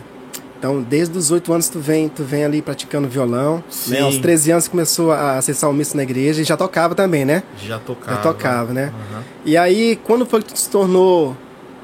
[0.59, 3.63] Então, desde os 8 anos tu vem, tu vem ali praticando violão.
[3.69, 3.91] Sim.
[3.93, 4.01] Né?
[4.01, 7.43] Aos 13 anos começou a acessar o misto na igreja e já tocava também, né?
[7.65, 8.17] Já tocava.
[8.17, 8.91] Já tocava, né?
[9.13, 9.23] Aham.
[9.45, 11.35] E aí, quando foi que tu se tornou...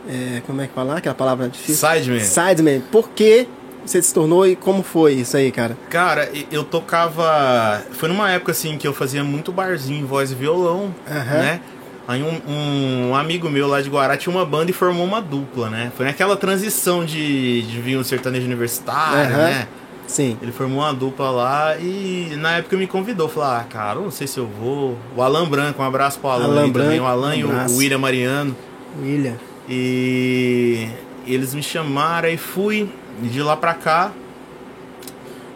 [0.09, 0.97] é, como é que fala?
[0.97, 1.87] Aquela palavra difícil?
[1.87, 2.19] Sideman.
[2.19, 2.81] Sideman.
[2.91, 3.47] Por que
[3.85, 5.77] você se tornou e como foi isso aí, cara?
[5.89, 7.81] Cara, eu tocava.
[7.91, 11.37] Foi numa época assim que eu fazia muito barzinho, voz e violão, Aham.
[11.37, 11.61] né?
[12.07, 15.69] Aí um, um amigo meu lá de Guará tinha uma banda e formou uma dupla,
[15.69, 15.91] né?
[15.97, 19.43] Foi naquela transição de, de vir um sertanejo universitário, Aham.
[19.43, 19.67] né?
[20.05, 20.37] Sim.
[20.39, 23.27] Ele formou uma dupla lá e na época me convidou.
[23.27, 24.95] Falou, ah, cara, não sei se eu vou.
[25.15, 26.71] O Alan Branco, um abraço pro Alan, Alan também.
[26.71, 28.55] Branco, O Alan um e o- William Mariano.
[29.01, 29.33] William.
[29.67, 30.87] E
[31.25, 32.87] eles me chamaram e fui.
[33.23, 34.11] E de lá pra cá,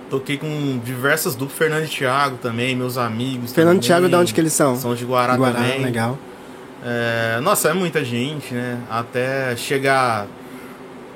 [0.09, 3.53] toquei com diversas duplas, Fernando e Thiago também, meus amigos.
[3.53, 3.87] Fernando e também.
[3.87, 4.75] Thiago, de onde que eles são?
[4.77, 5.83] São de Guará, Guará, também.
[5.83, 6.17] legal.
[6.85, 8.77] É, nossa, é muita gente, né?
[8.89, 10.27] Até chegar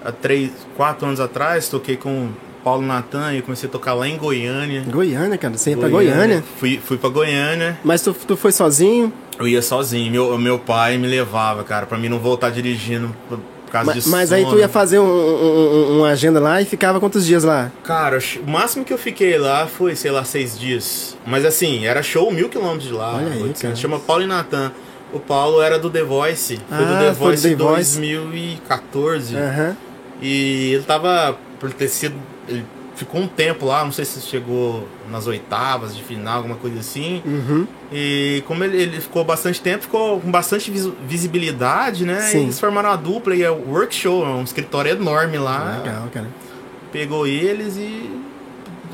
[0.04, 2.30] a três, quatro anos atrás, toquei com
[2.64, 4.84] Paulo Natan e comecei a tocar lá em Goiânia.
[4.88, 5.58] Goiânia, cara.
[5.58, 6.44] Você ia pra Goiânia.
[6.60, 7.78] Fui, fui pra Goiânia.
[7.84, 9.12] Mas tu, tu foi sozinho?
[9.40, 10.12] Eu ia sozinho.
[10.12, 13.40] Meu, meu pai me levava, cara, pra mim não voltar dirigindo por,
[13.72, 14.60] causa Ma- de Mas, aí tu sono.
[14.62, 17.72] ia fazer um- um- um- uma agenda lá e ficava quantos dias lá?
[17.84, 21.18] Cara, o máximo que eu fiquei lá foi, sei lá, seis dias.
[21.26, 23.16] Mas assim, era show mil quilômetros de lá.
[23.16, 23.62] Olha aí, 800.
[23.62, 23.76] cara.
[23.76, 24.72] Chama Paulo e Natan.
[25.14, 26.60] O Paulo era do The Voice.
[26.68, 28.00] Foi do Ah, The do Voice The em Voice.
[28.00, 29.36] 2014.
[29.38, 29.78] Aham.
[30.22, 32.16] E ele tava, por ter sido.
[32.48, 36.80] Ele ficou um tempo lá, não sei se chegou nas oitavas de final, alguma coisa
[36.80, 37.22] assim.
[37.26, 37.68] Uhum.
[37.92, 42.22] E como ele, ele ficou bastante tempo, ficou com bastante vis- visibilidade, né?
[42.22, 42.38] Sim.
[42.40, 45.82] E eles formaram uma dupla e é o Work Show, é um escritório enorme lá.
[45.84, 46.28] Legal, cara.
[46.92, 48.10] Pegou eles e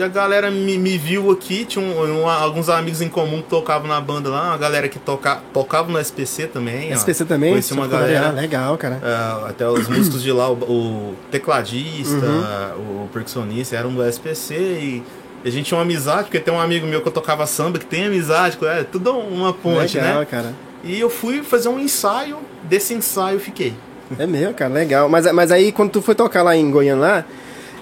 [0.03, 1.65] a galera me, me viu aqui.
[1.65, 4.99] Tinha um- um- alguns amigos em comum que tocavam na banda lá, uma galera que
[4.99, 6.91] toca, tocava no SPC também.
[6.91, 6.95] ó.
[6.95, 7.51] SPC também?
[7.51, 8.31] Conheci uma galera.
[8.31, 8.99] Legal, cara.
[9.03, 13.03] Ah, até os músicos de lá, o, o tecladista, Uhum.
[13.05, 15.03] o percussionista eram do SPC e
[15.45, 17.85] a gente tinha uma amizade, porque tem um amigo meu que eu tocava samba que
[17.85, 20.25] tem amizade, é tudo uma ponte, legal, né?
[20.25, 20.53] cara.
[20.83, 23.73] E eu fui fazer um ensaio, desse ensaio fiquei.
[24.17, 25.07] É meu, cara, legal.
[25.07, 27.25] Mas, mas aí, quando tu foi tocar lá em Goiânia, lá,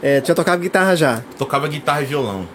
[0.01, 1.21] é, já tocava guitarra já.
[1.37, 2.47] Tocava guitarra e violão.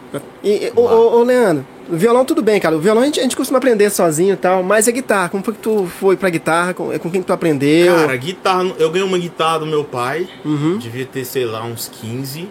[0.43, 2.77] E, e- ô, ô, ô, Leandro, violão tudo bem, cara.
[2.77, 5.43] O violão a gente, a gente costuma aprender sozinho e tal, mas a guitarra, como
[5.43, 6.75] foi que tu foi pra guitarra?
[6.75, 7.95] Com, com quem que tu aprendeu?
[7.97, 10.79] Cara, guitarra, eu ganhei uma guitarra do meu pai, Uhum.
[10.79, 12.49] devia ter, sei lá, uns 15.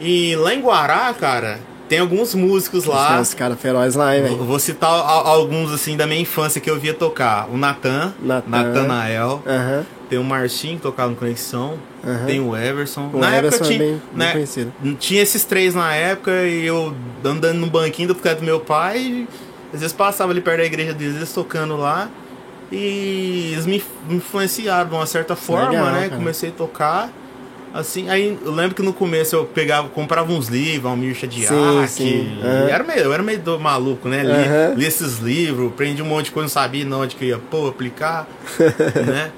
[0.00, 3.08] E lá em Guará, cara, tem alguns músicos lá.
[3.12, 4.36] Tem uns caras ferozes lá, hein, velho?
[4.38, 7.48] Vou citar alguns assim da minha infância que eu via tocar.
[7.52, 8.48] O Natan, Natan.
[8.50, 9.86] Natanael, Aham.
[10.14, 11.74] Tem o Marcinho que tocava no Conexão,
[12.06, 12.26] Aham.
[12.26, 13.10] tem o Everson.
[13.12, 14.72] O na Everson época é tinha, bem, bem né, conhecido.
[14.98, 19.26] tinha esses três na época e eu andando no banquinho do do meu pai,
[19.72, 22.08] às vezes passava ali perto da igreja deles, eles tocando lá.
[22.72, 26.02] E eles me influenciaram de uma certa forma, Legal, né?
[26.04, 26.16] cara.
[26.16, 27.10] Comecei a tocar.
[27.72, 31.48] Assim, aí eu lembro que no começo eu pegava, comprava uns livros, Almir Shadiak.
[31.48, 32.38] Sim, sim.
[32.40, 32.68] Uhum.
[32.68, 34.22] Era meio, eu era meio do maluco, né?
[34.22, 34.74] Li, Uhum.
[34.78, 37.68] li esses livros, aprendi um monte de coisa, não sabia onde que eu ia pôr,
[37.70, 38.28] aplicar,
[39.04, 39.32] né?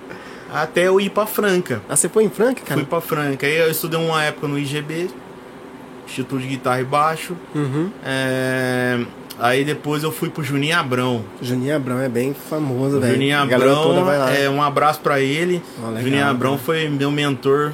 [0.52, 1.82] Até eu ir pra Franca.
[1.88, 2.80] Ah, você foi em Franca, cara?
[2.80, 3.46] Fui pra Franca.
[3.46, 5.11] Aí eu estudei uma época no IGB,
[6.06, 7.37] Instituto de Guitarra e Baixo.
[7.54, 7.90] Uhum.
[8.04, 9.00] É,
[9.38, 11.22] Aí depois eu fui pro Juninho Abrão.
[11.42, 13.12] Juninho Abrão é bem famoso, velho.
[13.12, 15.62] Juninho Abrão, é, um abraço pra ele.
[15.82, 16.62] Ó, legal, Juninho Abrão cara.
[16.64, 17.72] foi meu mentor.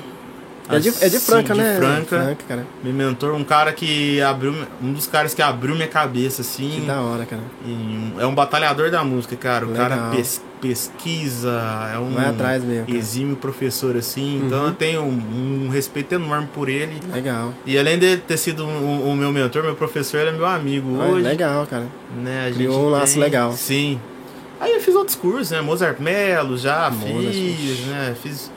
[0.68, 1.76] É de, é de assim, Franca, de né?
[1.76, 2.06] Franca.
[2.06, 2.66] Franca, cara.
[2.84, 4.54] Meu mentor, um cara que abriu.
[4.82, 6.80] Um dos caras que abriu minha cabeça, assim.
[6.80, 7.42] Que da hora, cara.
[7.66, 9.66] E um- é um batalhador da música, cara.
[9.66, 9.88] O Legal.
[9.88, 12.98] cara pes- pesquisa, é um Vai atrás mesmo, cara.
[12.98, 14.42] exímio professor, assim.
[14.46, 14.66] Então Uhum.
[14.68, 17.00] eu tenho um, um respeito enorme por ele.
[17.12, 17.52] Legal.
[17.66, 21.00] E além de ter sido o, o meu mentor, meu professor, ele é meu amigo
[21.00, 21.22] Ah, hoje.
[21.22, 21.86] legal, cara.
[22.22, 23.52] Né, a Criou gente um laço tem- legal.
[23.52, 24.00] Sim.
[24.60, 25.60] Aí eu fiz outros cursos, né?
[25.60, 28.14] Mozart Mello já Mozart, fiz, né?
[28.22, 28.50] Fiz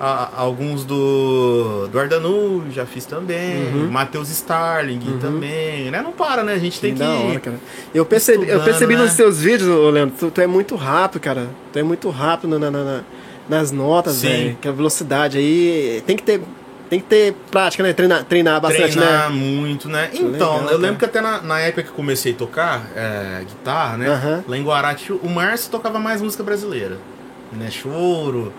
[0.00, 3.66] a- alguns do, do Ardanu, já fiz também.
[3.74, 3.90] Uhum.
[3.90, 5.18] Matheus Starling Uhum.
[5.18, 5.90] também.
[5.90, 6.00] Né?
[6.02, 6.54] Não para, né?
[6.54, 7.56] A gente tem Que hora, cara.
[7.94, 9.02] Eu percebi, eu percebi né?
[9.02, 11.48] nos seus vídeos, Leandro, tu, tu é muito rápido, cara.
[11.72, 13.00] Tu é muito rápido na, na- na-
[13.48, 14.56] nas notas, velho.
[14.60, 16.40] Que a velocidade aí tem que ter,
[16.88, 17.92] tem que ter prática, né?
[17.92, 19.36] Treinar, treinar bastante, treinar né?
[19.36, 20.08] muito, né?
[20.14, 20.76] Então, Legal, eu cara.
[20.78, 24.08] lembro que até na, na época que comecei a tocar é, guitarra, né?
[24.08, 24.44] Aham.
[24.48, 26.96] Lá em Guarati, o Márcio tocava mais música brasileira,
[27.52, 27.70] né?
[27.70, 28.52] Choro.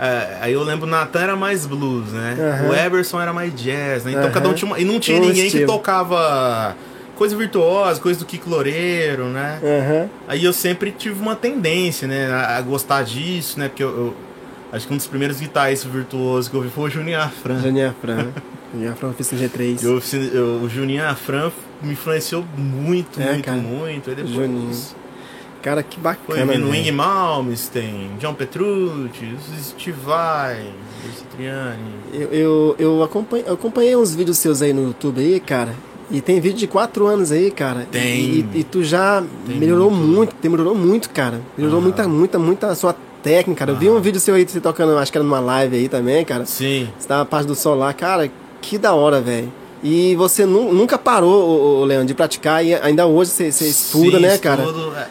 [0.00, 2.34] É, aí eu lembro o Natan era mais blues, né?
[2.38, 2.70] Aham.
[2.70, 4.12] O Eberson era mais jazz, né?
[4.12, 4.32] Então Aham.
[4.32, 4.78] cada um tinha uma...
[4.78, 5.66] E não tinha Um ninguém que estilo.
[5.66, 6.74] tocava
[7.16, 9.60] coisa virtuosa, coisa do Kiko Loureiro, né?
[9.62, 10.08] Aham.
[10.26, 13.68] Aí eu sempre tive uma tendência, né, a, a gostar disso, né?
[13.68, 14.14] Porque eu, eu-
[14.72, 17.60] acho que um dos primeiros guitarristas virtuosos que eu vi foi o Juninho Afran.
[17.60, 18.28] Juninho Afran.
[18.72, 19.82] Juninho Afran no G3.
[19.82, 20.00] Eu,
[20.32, 21.50] eu- o Juninho Afran
[21.82, 23.58] me influenciou muito, É, muito, cara.
[23.58, 24.08] muito.
[24.08, 24.70] Aí depois Juninho.
[25.62, 26.84] Cara, que foi bacana, vindo velho.
[26.84, 30.64] Wing Malmsteen, John Petrucci, Steve Vai,
[31.06, 31.80] Lucio Triani.
[32.12, 35.74] Eu, eu, eu, acompanhei, eu acompanhei uns vídeos seus aí no YouTube aí, cara.
[36.10, 37.86] E tem vídeo de 4 anos aí, cara.
[37.90, 38.20] Tem.
[38.20, 40.34] E, e tu já Tem melhorou muito.
[40.34, 41.40] muito, melhorou muito, cara.
[41.56, 41.84] Melhorou Aham.
[41.86, 43.72] muita, muita, muita a sua técnica, cara.
[43.72, 46.24] Eu vi um vídeo seu aí, você tocando, acho que era numa live aí também,
[46.24, 46.44] cara.
[46.46, 46.88] Sim.
[46.98, 48.28] Você tava na parte do sol lá, cara,
[48.60, 49.52] que da hora, velho.
[49.84, 53.66] E você nu- nunca parou, ô, ô, Leandro, de praticar e ainda hoje você, você
[53.68, 54.62] estuda, Sim, né, cara?
[54.64, 54.92] estudo.
[54.96, 55.08] É,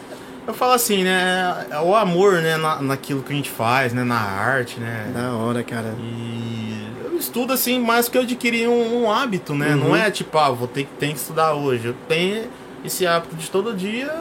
[0.50, 1.66] Eu falo assim, né?
[1.70, 4.02] é O amor, né, na, naquilo que a gente faz, né?
[4.02, 5.10] Na arte, né?
[5.14, 5.94] Da hora, cara.
[6.00, 9.70] E eu estudo assim mais que eu adquiri um, um hábito, né?
[9.74, 9.90] Uhum.
[9.90, 11.86] Não é tipo, ah, vou ter, que- tem que estudar hoje.
[11.86, 12.44] Eu tenho
[12.84, 14.12] esse hábito de todo dia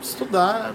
[0.00, 0.72] estudar.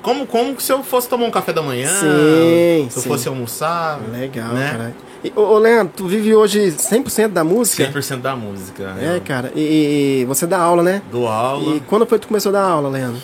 [0.00, 3.08] Como, como se eu fosse tomar um café da manhã, Sim, se eu sim.
[3.08, 3.98] fosse almoçar.
[4.12, 4.70] Legal, né?
[4.70, 4.94] cara.
[5.24, 7.82] E, ô, Leandro, tu vive hoje 100% da música?
[7.90, 8.94] 100% da música.
[9.00, 9.20] É, né?
[9.24, 9.50] cara.
[9.56, 11.02] E, e você dá aula, né?
[11.10, 11.74] Dou aula.
[11.74, 13.20] E quando foi que tu começou a dar aula, Leandro?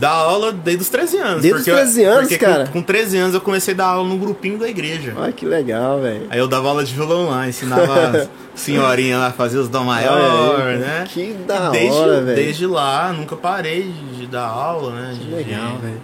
[0.00, 1.42] Dá aula desde os 13 anos.
[1.42, 2.66] Desde os eu- 13 anos, porque cara?
[2.66, 5.12] Com, com 13 anos eu comecei a dar aula num grupinho da igreja.
[5.16, 6.26] Olha que legal, velho.
[6.30, 9.84] Aí eu dava aula de violão lá, ensinava as senhorinhas lá a fazer os dó
[9.84, 11.04] maior, aí, né?
[11.08, 12.36] Que da desde, hora, velho.
[12.36, 15.14] desde lá, nunca parei de, de dar aula, né?
[15.18, 16.00] Que de- legal, velho.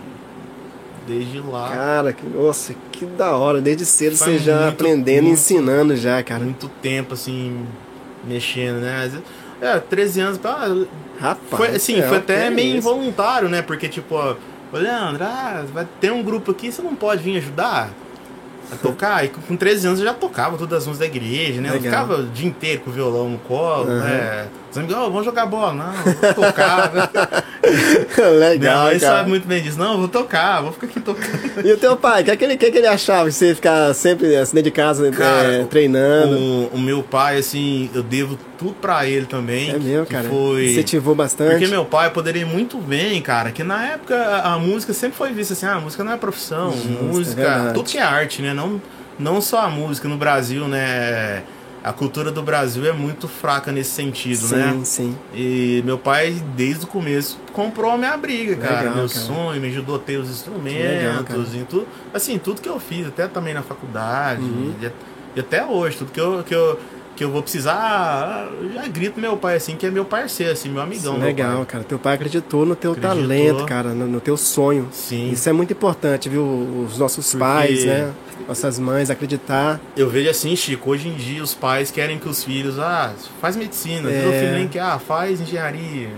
[1.08, 1.68] Desde lá.
[1.70, 3.60] Cara, que, nossa, que da hora.
[3.60, 6.42] Desde cedo Faz você já muito, aprendendo e muito- ensinando já, cara.
[6.42, 7.64] muito tempo, assim,
[8.24, 9.04] mexendo, né?
[9.04, 9.26] Às vezes-
[9.62, 10.84] É, 13 anos, ah,
[11.20, 11.48] Rapaz.
[11.50, 12.78] foi, assim, é, foi até é meio isso?
[12.78, 13.62] involuntário, né?
[13.62, 14.34] Porque, tipo, ó,
[14.72, 17.90] Leandro, ah, vai ter um grupo aqui, você não pode vir ajudar
[18.70, 19.24] a tocar?
[19.24, 21.68] E com 13 anos eu já tocava todas as músicas da igreja, né?
[21.70, 21.90] Eu Legal.
[21.90, 24.00] ficava o dia inteiro com o violão no colo, Aham.
[24.04, 24.48] né?
[24.76, 25.72] Os amigos, ó, vamos jogar bola.
[25.72, 26.92] Não, vou tocar.
[28.18, 29.16] Minha legal, mãe cara.
[29.16, 29.78] sabe muito bem disso.
[29.78, 31.66] Não, vou tocar, vou ficar aqui tocando.
[31.66, 33.34] E o teu pai, o que, é que, ele, que, é que ele achava de
[33.34, 36.36] você ficar sempre assim, dentro de casa Cara, é, treinando?
[36.38, 39.70] O, o meu pai, assim, eu devo tudo pra ele também.
[39.70, 40.28] é meu, que cara.
[40.28, 40.66] Foi...
[40.66, 41.52] Incentivou bastante.
[41.52, 45.54] Porque meu pai poderia muito bem, cara, que na época a, música sempre foi vista
[45.54, 47.74] assim, ah, a música não é profissão, Justo, é música, verdade.
[47.74, 48.52] tudo que é arte, né?
[48.52, 48.80] Não,
[49.18, 51.42] não só a música no Brasil, né?
[51.86, 54.80] A cultura do Brasil é muito fraca nesse sentido, sim, né?
[54.82, 55.16] sim.
[55.32, 58.78] E meu pai, desde o começo, comprou a minha briga, cara.
[58.80, 59.20] Legal, meu cara.
[59.20, 61.86] sonho, me ajudou a ter os legal, instrumentos e tudo.
[62.12, 64.42] Assim, tudo que eu fiz, até também na faculdade.
[64.42, 64.74] Uhum.
[64.82, 64.90] E,
[65.36, 66.76] e até hoje, tudo que eu, que eu,
[67.16, 70.68] que eu vou precisar, ah, já grito meu pai, assim, que é meu parceiro, assim,
[70.68, 71.14] meu amigão.
[71.16, 71.66] meu Legal, pai.
[71.66, 71.84] cara.
[71.84, 73.16] Teu pai acreditou no teu Acreditou.
[73.22, 74.88] talento, cara, no, no teu sonho.
[74.92, 75.30] Sim.
[75.30, 76.44] Isso é muito importante, viu?
[76.86, 78.12] Os nossos Porque- pais, né?
[78.46, 79.80] Nossas mães acreditar.
[79.96, 83.56] Eu vejo assim, Chico, hoje em dia os pais querem que os filhos, ah, faz
[83.56, 84.22] medicina, É.
[84.22, 86.10] meu filho nem quer, ah, faz engenharia.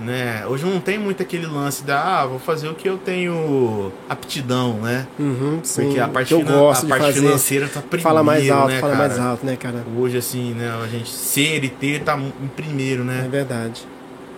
[0.00, 0.46] Né?
[0.46, 4.74] Hoje não tem muito aquele lance da, ah, vou fazer o que eu tenho aptidão,
[4.80, 5.06] né?
[5.18, 5.84] Uhum, sim.
[5.84, 7.20] Porque a parte, eu gosto a parte fazer.
[7.20, 9.08] financeira tá primeiro, Fala mais alto, né, fala cara?
[9.08, 9.84] mais alto, né, cara?
[9.98, 13.28] Hoje, assim, né, a gente ser e ter tá em primeiro, É né?
[13.30, 13.86] verdade.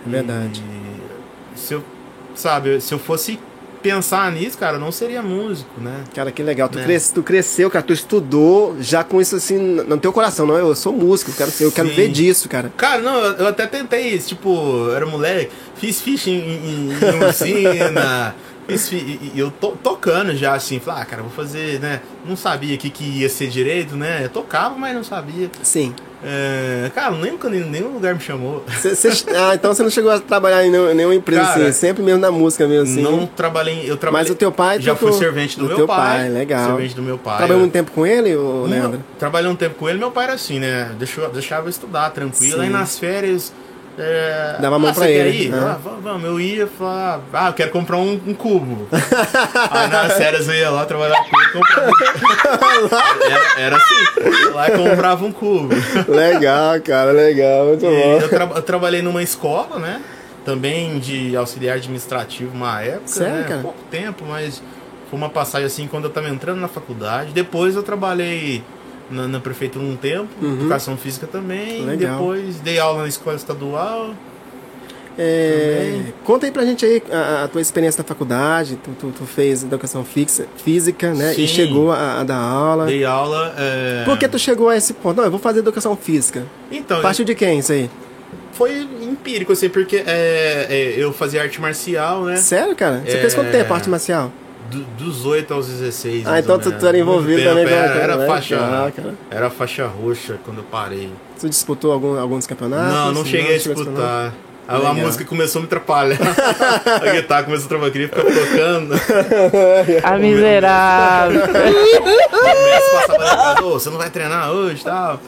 [0.04, 0.62] É verdade.
[1.54, 1.84] E se eu,
[2.34, 3.38] sabe, se eu fosse
[3.82, 6.04] pensar nisso, cara, não seria músico, né?
[6.14, 6.68] Cara, que legal.
[6.68, 6.84] Tu, Né?
[6.84, 10.46] cres- tu cresceu, cara, tu estudou já com isso assim no teu coração.
[10.46, 12.72] Não, eu sou músico, eu quero, ser- eu quero ver disso, cara.
[12.76, 14.48] Cara, não, eu, eu até tentei isso, tipo,
[14.88, 17.64] eu era moleque, fiz ficha em, em, em fi-
[18.68, 22.00] e, eu to, tocando já, assim, falei, ah, cara, vou fazer, né?
[22.24, 24.24] Não sabia o que, que ia ser direito, né?
[24.24, 25.50] Eu tocava, mas não sabia.
[25.62, 25.94] Sim.
[26.24, 28.64] É, cara, não lembro quando nenhum lugar me chamou.
[28.80, 31.72] Cê- cê- ah, então você não chegou a trabalhar em nenhum- nenhuma empresa Cara, assim,
[31.72, 33.02] sempre mesmo na música mesmo assim.
[33.02, 34.28] Não trabalhei, eu trabalhei.
[34.28, 36.18] Mas o teu pai já fui servente do, do meu teu pai.
[36.20, 36.66] pai, legal.
[36.68, 37.38] Servente do meu pai.
[37.38, 39.02] Trabalhou eu- muito tempo com ele, ô, Leandro?
[39.18, 40.92] Trabalhei um tempo com ele, meu pai era assim, né?
[40.96, 42.54] Deixou, deixava eu estudar tranquilo.
[42.58, 42.62] Sim.
[42.62, 43.52] Aí nas férias.
[43.98, 44.56] É...
[44.58, 45.58] Dava a mão ah, pra ele, né?
[45.58, 46.24] Ah, vamos.
[46.24, 48.88] Eu ia falar, ah, eu quero comprar um, um cubo.
[49.70, 51.90] Aí nas férias eu ia lá trabalhar com ele e comprava.
[53.30, 55.74] era, era assim, eu ia lá e comprava um cubo.
[56.08, 58.18] legal, cara, legal, muito E bom.
[58.20, 60.00] eu, tra- eu trabalhei numa escola, né?
[60.44, 63.08] Também de auxiliar administrativo uma época.
[63.08, 63.60] Sério, né?
[63.62, 64.62] Pouco tempo, mas
[65.10, 67.32] foi uma passagem assim quando eu tava entrando na faculdade.
[67.32, 68.64] Depois eu trabalhei
[69.12, 71.80] na, na prefeitura um tempo, educação física também.
[71.80, 71.86] Uhum.
[71.86, 72.18] Legal.
[72.18, 74.14] Depois dei aula na escola estadual.
[75.18, 78.78] É, conta aí pra gente aí a, a tua experiência na faculdade.
[78.82, 81.34] Tu, tu, tu fez educação fixa, física, né?
[81.34, 81.42] Sim.
[81.42, 82.86] E chegou a, a dar aula.
[82.86, 83.54] Dei aula.
[83.58, 85.18] é, Por que tu chegou a esse ponto?
[85.18, 86.44] Não, eu vou fazer educação física.
[86.70, 87.90] Então, Partiu de quem isso aí?
[88.52, 92.36] foi empírico, assim, porque é, é, eu fazia arte marcial, né?
[92.36, 93.02] Sério, cara?
[93.04, 93.20] Você É.
[93.20, 94.30] fez quanto tempo arte marcial?
[94.72, 96.26] Do- dos 8 aos 16.
[96.26, 98.92] Ah, então tu, tu era envolvido também Era, era legal, faixa.
[99.30, 101.10] Era faixa roxa quando eu parei.
[101.38, 102.94] Tu disputou algum, alguns campeonatos?
[102.94, 104.32] Não, não cheguei a chegou disputar.
[104.66, 104.94] A Legal.
[104.94, 106.16] música começou a me atrapalhar.
[107.02, 108.94] a guitarra começou a trabalhar, queria ficar tocando.
[110.04, 111.42] A miserável.
[113.64, 115.20] "Ô, você não vai treinar hoje e tal.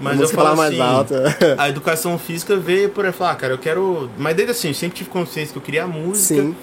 [0.00, 1.36] Mas eu falo lá mais assim, alta.
[1.56, 4.10] a educação física veio por aí falar, cara, eu quero.
[4.18, 6.42] Mas desde assim, eu sempre tive consciência que eu queria música.
[6.42, 6.56] Sim.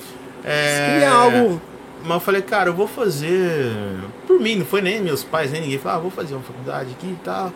[0.44, 0.89] É...
[0.92, 1.62] Queria algo.
[2.03, 3.71] Mas eu falei, cara, eu vou fazer.
[4.27, 5.77] Por mim, não foi nem meus pais, nem ninguém.
[5.77, 7.51] Falei, ah, vou fazer uma faculdade aqui e tal,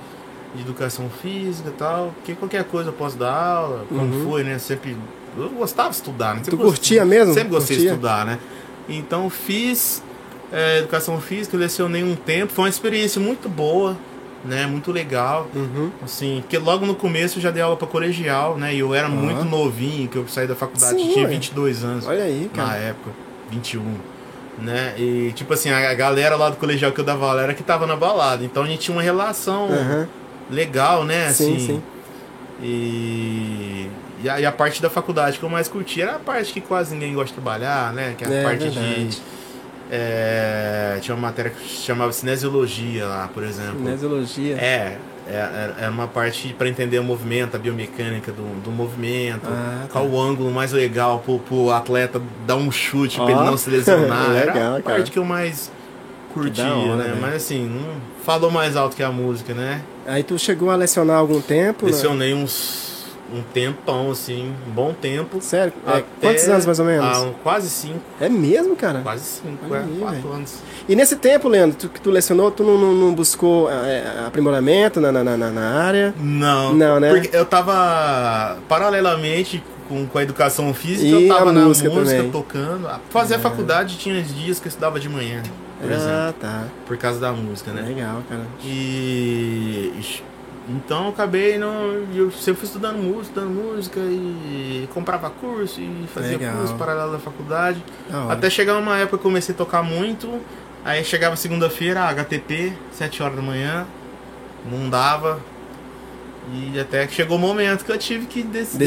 [0.55, 3.85] de educação física e tal, porque qualquer coisa eu posso dar aula.
[3.89, 4.57] Quando foi, né?
[4.59, 4.97] Sempre.
[5.37, 6.41] Eu gostava de estudar, né?
[6.43, 6.59] Sempre Uhum.
[6.61, 7.33] Tu gost- curtia mesmo?
[7.33, 7.91] Sempre gostei Curtia?
[7.91, 8.39] de estudar, né?
[8.89, 10.03] Então fiz
[10.51, 12.51] é, educação física, lecionei um tempo.
[12.53, 13.97] Foi uma experiência muito boa,
[14.45, 14.67] né?
[14.67, 15.47] Muito legal.
[15.55, 15.89] Uhum.
[16.03, 18.75] Assim, porque logo no começo eu já dei aula para colegial, né?
[18.75, 21.31] E eu era muito novinho, que eu saí da faculdade, Sim, tinha ué.
[21.31, 22.77] 22 anos Olha aí, na cara.
[22.77, 23.09] época,
[23.49, 23.81] 21.
[24.63, 24.93] Né?
[24.97, 27.85] E tipo assim, a galera lá do colegial que eu dava aula era que tava
[27.85, 28.45] na balada.
[28.45, 30.07] Então a gente tinha uma relação Aham.
[30.49, 31.29] legal, né?
[31.33, 31.83] Sim, Assim, sim.
[32.61, 33.89] E,
[34.23, 36.61] e, a, e a parte da faculdade que eu mais curti era a parte que
[36.61, 38.15] quase ninguém gosta de trabalhar, né?
[38.17, 39.05] Que é a É, parte verdade.
[39.09, 39.17] de.
[39.91, 43.75] é, tinha uma matéria que chamava cinesiologia lá, por exemplo.
[43.77, 44.55] Kinesiologia.
[44.55, 44.97] É,
[45.27, 49.79] é, era era uma parte para entender o movimento, a biomecânica do, do movimento, Ah,
[49.83, 49.87] tá.
[49.91, 53.25] qual o ângulo mais legal pro, pro atleta dar um chute Ó.
[53.25, 54.31] pra ele não se lesionar.
[54.35, 54.95] era Legal, a cara.
[54.97, 55.71] parte que eu mais
[56.33, 57.03] curtia, hora, né?
[57.05, 57.21] velho.
[57.21, 59.81] Mas assim, não falou mais alto que a música, né?
[60.05, 61.85] Aí tu chegou a lecionar algum tempo?
[61.85, 61.91] né?
[61.91, 62.92] Lecionei uns
[63.31, 65.39] um tempão, assim, um bom tempo.
[65.41, 65.73] Sério?
[65.87, 67.05] É, quantos anos mais ou menos?
[67.17, 68.99] Ah, um- quase cinco, É mesmo, cara?
[69.01, 70.33] quase cinco, é, aí, quatro velho.
[70.33, 70.55] anos.
[70.87, 74.99] E nesse tempo, Leandro, tu, que tu lecionou, tu não, não- não buscou é, aprimoramento
[74.99, 76.13] na, na, na, na área?
[76.19, 76.73] Não.
[76.73, 77.09] Não, né?
[77.11, 81.89] Porque eu tava paralelamente com, com a educação física, E eu tava na música
[82.31, 82.89] tocando.
[83.09, 85.41] Fazer a faculdade tinha dias que eu estudava de manhã,
[85.81, 86.63] por exemplo, ah, tá.
[86.85, 87.81] por causa da música, né?
[87.81, 88.43] Legal, cara.
[88.63, 89.91] E
[90.69, 91.67] então eu acabei no,
[92.15, 96.55] eu sempre fui estudando música, estudando música e comprava curso e fazia Legal.
[96.57, 97.83] curso paralelo da faculdade.
[98.09, 98.31] Da.
[98.33, 100.39] Até chegar uma época que eu comecei a tocar muito.
[100.85, 103.85] Aí chegava segunda-feira, HTP, 7 horas da manhã,
[104.69, 105.39] não dava.
[106.53, 108.77] E até que chegou o momento que eu tive que dec- decidir,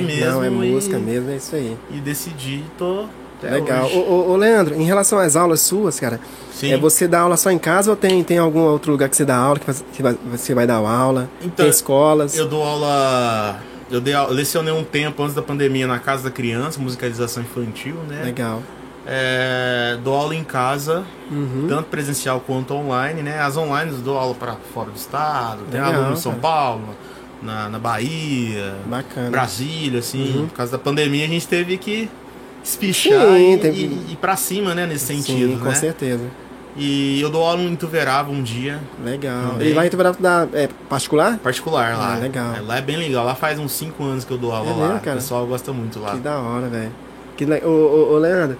[0.00, 0.02] Decidir.
[0.02, 0.32] mesmo.
[0.32, 1.76] Não, é e, música mesmo, é isso aí.
[1.92, 3.06] E decidi, tô
[3.46, 3.84] até Legal.
[3.86, 3.96] hoje.
[3.98, 6.20] Ô, ô, Leandro, em relação às aulas suas, cara,
[6.52, 6.72] Sim.
[6.72, 9.24] é você dá aula só em casa ou tem, tem algum outro lugar que você
[9.24, 11.28] dá aula, que você vai dar aula?
[11.40, 12.36] Então, tem escolas?
[12.36, 13.58] Eu dou aula.
[13.90, 17.94] Eu dei, aula- lecionei um tempo antes da pandemia na Casa da Criança, musicalização infantil,
[18.08, 18.22] né?
[18.24, 18.62] Legal.
[19.06, 21.66] É, dou aula em casa, Uhum.
[21.68, 23.38] tanto presencial quanto online, né?
[23.38, 26.42] As online eu dou aula para fora do estado, tem Legal, aluno em São cara.
[26.42, 26.88] Paulo,
[27.42, 29.30] na, na Bahia, Bacana.
[29.30, 30.38] Brasília, assim.
[30.38, 30.46] Uhum.
[30.48, 32.08] Por causa da pandemia a gente teve que
[32.64, 34.86] espichar Sim, e, teve- e, e pra cima, né?
[34.86, 35.74] Nesse sentido, Sim, com né?
[35.74, 36.24] certeza.
[36.76, 39.50] E eu dou aula em Ituverava um dia, Legal.
[39.52, 39.68] Também.
[39.68, 41.38] E lá em dá é, particular?
[41.38, 42.14] particular lá.
[42.14, 42.56] Ah, legal.
[42.56, 43.24] É, lá é bem legal.
[43.24, 44.86] Lá faz uns 5 anos que eu dou aula É lá.
[44.88, 45.16] mesmo, cara?
[45.18, 46.12] O pessoal gosta muito lá.
[46.14, 46.90] Que da hora, velho.
[47.36, 47.60] Que le...
[47.64, 48.56] ô, ô, ô, Leandro,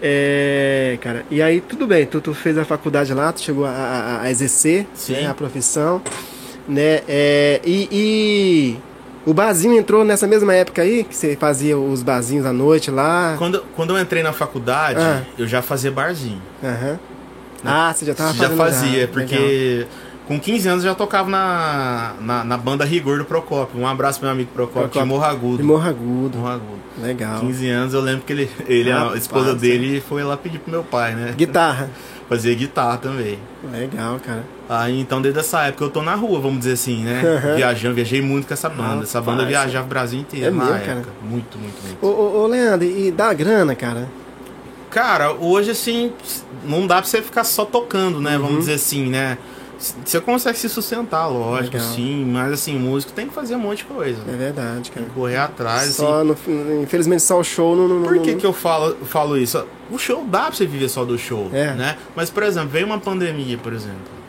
[0.00, 3.70] é, cara, e aí tudo bem, tu, tu fez a faculdade lá, tu chegou a,
[3.70, 5.12] a- a exercer Sim.
[5.14, 6.00] né, a profissão,
[6.66, 7.00] né?
[7.06, 8.78] é, e, e
[9.26, 13.34] O barzinho entrou nessa mesma época aí, que você fazia os barzinhos à noite lá?
[13.38, 15.22] Quando, quando eu entrei na faculdade, Ah.
[15.38, 16.40] eu já fazia barzinho.
[16.64, 16.98] Aham.
[17.64, 19.08] Ah, você já tava já fazendo fazia, Legal.
[19.12, 19.86] porque
[20.26, 23.78] com 15 anos eu já tocava na, na, na banda Rigor do Procópio.
[23.78, 25.02] Um abraço pro meu amigo Procópio, Procópio.
[25.02, 25.56] de Morro Agudo.
[25.58, 26.38] De Morro Agudo.
[26.38, 26.80] Morro Agudo.
[27.02, 27.40] Legal.
[27.40, 29.54] 15 anos eu lembro que ele, ele a Rapaz, esposa é.
[29.54, 31.34] dele foi lá pedir pro meu pai, né?
[31.36, 31.90] Guitarra.
[32.28, 33.38] Fazia guitarra também.
[33.70, 34.44] Legal, cara.
[34.72, 37.22] Aí então desde essa época eu tô na rua, vamos dizer assim, né?
[37.24, 37.56] Aham.
[37.56, 39.02] Viajando, viajei muito com essa banda.
[39.02, 39.48] essa banda Rapaz.
[39.48, 40.86] viajava o Brasil inteiro É na mesmo, época.
[40.94, 41.06] cara?
[41.22, 42.06] Muito, muito, muito.
[42.06, 44.08] Ô, ô, ô, Leandro, e dá grana, cara?
[44.88, 46.12] Cara, hoje assim,
[46.64, 48.36] não dá pra você ficar só tocando, né?
[48.36, 48.42] Uhum.
[48.42, 49.38] Vamos dizer assim, né?
[50.04, 51.92] Você consegue se sustentar, lógico, Legal.
[51.94, 54.20] sim, mas assim, músico tem que fazer um monte de coisa.
[54.28, 55.00] É verdade, cara.
[55.00, 56.02] Tem que correr atrás, assim.
[56.04, 56.36] Só no,
[56.82, 57.88] infelizmente só o show não.
[57.88, 59.64] não Por que, não- que eu falo, falo isso?
[59.90, 61.72] O show dá pra você viver só do show, É.
[61.72, 61.96] né?
[62.14, 64.19] Mas, por exemplo, veio uma pandemia, por exemplo.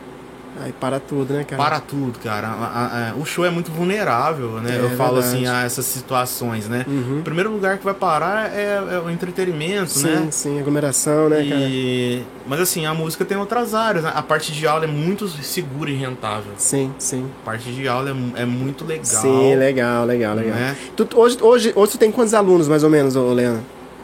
[0.60, 1.62] Aí para tudo, né, cara?
[1.62, 2.46] Para tudo, cara.
[2.48, 4.76] A- a- o show é muito vulnerável, né?
[4.76, 5.36] É eu falo verdade.
[5.36, 6.84] assim, a essas situações, né?
[6.86, 7.20] Uhum.
[7.20, 10.28] O primeiro lugar que vai parar é, é o entretenimento, Sim, né?
[10.30, 11.60] sim, aglomeração, né, cara?
[11.62, 12.22] E...
[12.46, 14.04] Mas assim, a música tem outras áreas.
[14.04, 14.12] né?
[14.14, 16.52] A parte de aula é muito segura e rentável.
[16.58, 17.26] Sim, sim.
[17.42, 19.04] A parte de aula é, é muito legal.
[19.06, 20.54] Sim, legal, legal, legal.
[20.54, 20.76] Né?
[20.94, 23.62] Tu- hoje, hoje, hoje tu tem quantos alunos, mais ou menos, ô Leandro?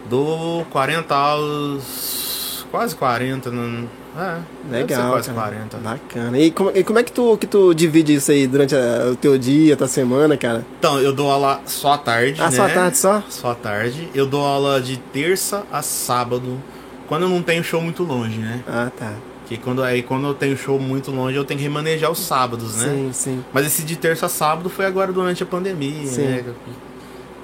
[0.09, 2.65] Dou 40 aulas.
[2.71, 3.51] Quase 40.
[3.51, 3.87] Não...
[4.19, 4.39] É,
[4.71, 5.41] deve ser Legal, quase cara.
[5.51, 5.77] 40.
[5.79, 6.39] Bacana.
[6.39, 9.17] E como, e como é que tu, que tu divide isso aí durante a- o
[9.17, 10.67] teu dia, a tua semana, cara?
[10.79, 12.41] Então, eu dou aula só à tarde.
[12.41, 12.57] Ah, né?
[12.57, 13.23] só à tarde só?
[13.29, 14.09] Só à tarde.
[14.15, 16.59] Eu dou aula de terça a sábado.
[17.07, 18.63] Quando eu não tenho show muito longe, né?
[18.67, 19.13] Ah, tá.
[19.47, 22.77] Que quando, aí quando eu tenho show muito longe, eu tenho que remanejar os sábados,
[22.77, 22.85] né?
[22.89, 23.45] Sim, sim.
[23.53, 26.23] Mas esse de terça a sábado foi agora durante a pandemia, Sim.
[26.27, 26.45] né?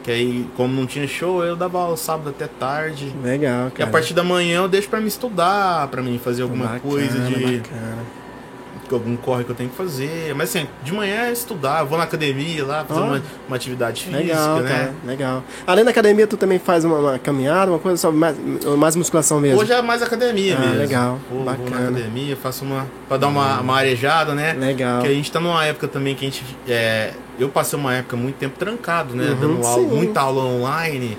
[0.05, 3.11] Que aí, como não tinha show, eu dava aula sábado até tarde.
[3.25, 3.89] Legal, E cara.
[3.89, 7.19] a partir da manhã eu deixo pra me estudar, pra mim fazer alguma Bacana, coisa
[7.21, 7.99] de Bacana.
[8.93, 10.35] algum corre que eu tenho que fazer.
[10.37, 13.05] Mas assim, de manhã é estudar, eu vou na academia lá, fazer Ó.
[13.05, 14.69] uma, uma atividade física, Legal, né?
[14.69, 14.95] cara.
[15.07, 15.43] Legal.
[15.67, 18.37] Além da academia, tu também faz uma, uma caminhada, uma coisa só mais,
[18.77, 19.59] mais musculação mesmo?
[19.59, 20.77] Hoje é mais academia Ah, mesmo.
[20.77, 21.89] legal, Vou, vou na bacana.
[21.89, 22.87] Academia, faço uma.
[23.09, 24.53] pra dar uma, uma arejada, né?
[24.53, 24.99] Legal.
[24.99, 26.45] Porque a gente tá numa época também que a gente.
[26.69, 29.30] é, eu passei uma época muito tempo trancado, né?
[29.30, 29.95] Uhum, Dando aula, sim.
[29.95, 31.18] muita aula online,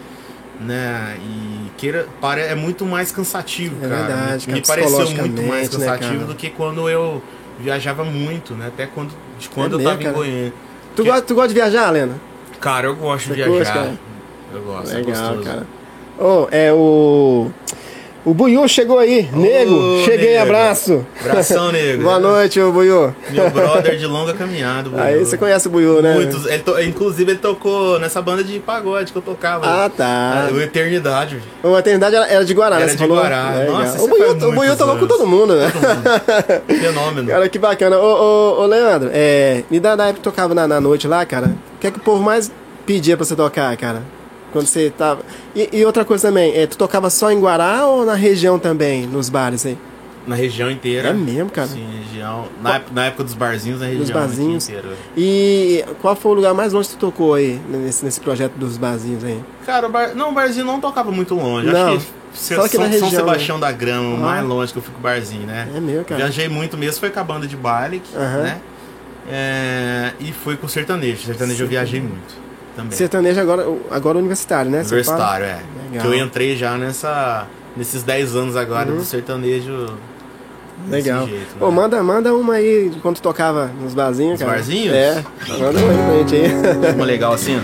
[0.61, 1.18] né?
[1.22, 4.01] E queira, pare- é muito mais cansativo, É cara.
[4.03, 6.26] verdade, Me, cara, me pareceu muito mais né, cansativo cara?
[6.28, 7.22] do que quando eu
[7.59, 8.68] viajava muito, né?
[8.68, 10.53] Até quando, de quando É eu tava em Goiânia.
[10.95, 12.16] Tu, Que- gosta, tu gosta de viajar, Lena?
[12.61, 13.74] Cara, eu gosto de Você curte, viajar.
[13.74, 13.99] cara?
[14.53, 15.43] Eu gosto, é Legal, gostoso.
[15.43, 15.68] cara.
[16.18, 17.51] Ô, é o.
[18.26, 19.30] O Buiu chegou aí.
[19.32, 20.42] Nego, cheguei, nego.
[20.44, 21.06] abraço.
[21.24, 22.02] Abração, nego.
[22.02, 23.14] Boa noite, ô Buiu.
[23.30, 24.90] Meu brother de longa caminhada.
[25.00, 25.26] Aí Buiu.
[25.28, 26.16] você conhece o Buiu, né?
[26.16, 26.44] Muitos.
[26.48, 29.68] Ele to- Inclusive, ele tocou nessa banda de pagode que eu tocava.
[29.68, 30.48] Ah, tá.
[30.50, 31.40] Ah, o Eternidade.
[31.64, 32.92] A eternidade era, de Guará, Era né?
[32.92, 33.18] Você de falou?
[33.20, 33.50] Guará.
[33.52, 33.74] Legal.
[33.74, 35.72] Nossa, o faz o muitos tocou com todo mundo, né?
[36.68, 37.28] Fenômeno.
[37.28, 38.00] Cara, que bacana.
[38.00, 41.24] Ô, ô, ô Leandro, é, me dá da época que tocava na, na noite lá,
[41.28, 41.54] cara.
[41.76, 42.52] O que é que o povo mais
[42.88, 44.02] pedia pra você tocar, cara?
[44.56, 45.22] Quando você tava.
[45.53, 49.06] E, e outra coisa também, é, tu tocava só em Guará ou na região também,
[49.06, 49.78] nos bares aí?
[50.26, 51.10] Na região inteira.
[51.10, 51.68] É mesmo, cara?
[51.68, 52.45] Sim, região.
[52.64, 54.70] Na, na época dos barzinhos, na região Dos barzinhos.
[54.70, 54.88] inteira.
[55.18, 58.78] E qual foi o lugar mais longe que tu tocou aí, nesse, nesse projeto dos
[58.78, 59.39] barzinhos aí?
[59.66, 60.16] Cara, o bar...
[60.16, 61.68] não, o barzinho não tocava muito longe.
[61.68, 64.20] Não, Acho que se- só aqui São, na região, São Sebastião da Grama, o Ah.
[64.20, 65.68] mais longe que eu fui com o barzinho, né?
[65.76, 66.16] É meu, cara.
[66.22, 68.41] Viajei muito mesmo, foi com a banda de baile, Aham.
[68.41, 68.58] né?
[69.30, 71.24] É, E fui com o sertanejo.
[71.26, 72.45] Sertanejo eu viajei muito
[72.76, 72.92] também.
[72.98, 74.80] Sertanejo agora, agora universitário, né?
[74.80, 75.60] Universitário, é.
[75.92, 76.02] Legal.
[76.02, 78.98] Que eu entrei já nessa, nesses 10 anos agora Uhum.
[78.98, 79.88] do sertanejo.
[80.88, 81.26] desse Legal.
[81.26, 81.56] jeito, né?
[81.60, 84.52] Pô, manda, manda uma aí de quando tocava nos barzinhos, Nos cara.
[84.54, 84.94] barzinhos?
[84.94, 85.24] É,
[85.58, 86.94] manda uma aí pra gente aí.
[86.96, 87.62] Uma legal assim, ó.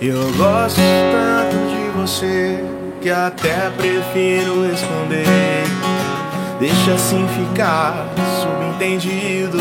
[0.00, 2.62] Eu gosto tanto de você
[3.00, 5.64] que até prefiro esconder.
[6.60, 8.06] Deixa assim ficar
[8.42, 9.58] subentendido.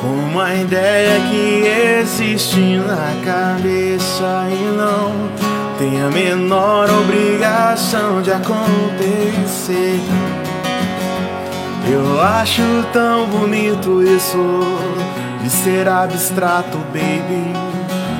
[0.00, 1.66] Com uma ideia que
[2.00, 5.28] existe na cabeça e não
[5.78, 10.00] tem a menor obrigação de acontecer.
[11.92, 12.62] Eu acho
[12.94, 14.38] tão bonito isso
[15.42, 17.52] de ser abstrato, baby.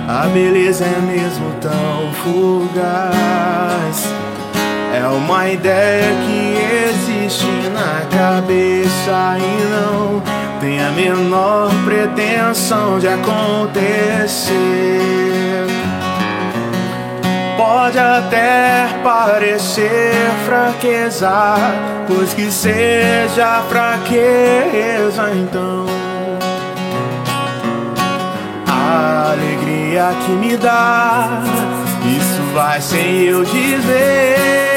[0.06, 4.06] A beleza é mesmo tão fugaz.
[4.92, 6.56] É uma ideia que
[6.90, 14.50] existe na cabeça e não tem a menor pretensão de acontecer.
[17.56, 20.12] Pode até parecer
[20.46, 21.56] fraqueza,
[22.06, 25.86] pois que seja fraqueza então.
[28.66, 31.42] A alegria que me dá,
[32.04, 34.69] isso vai sem eu dizer.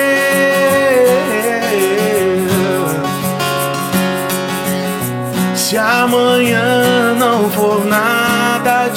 [5.74, 8.92] Se amanhã não for nada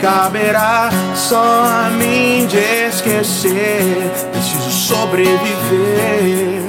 [0.00, 3.82] caberá só a mim de esquecer.
[4.30, 6.62] Preciso sobreviver.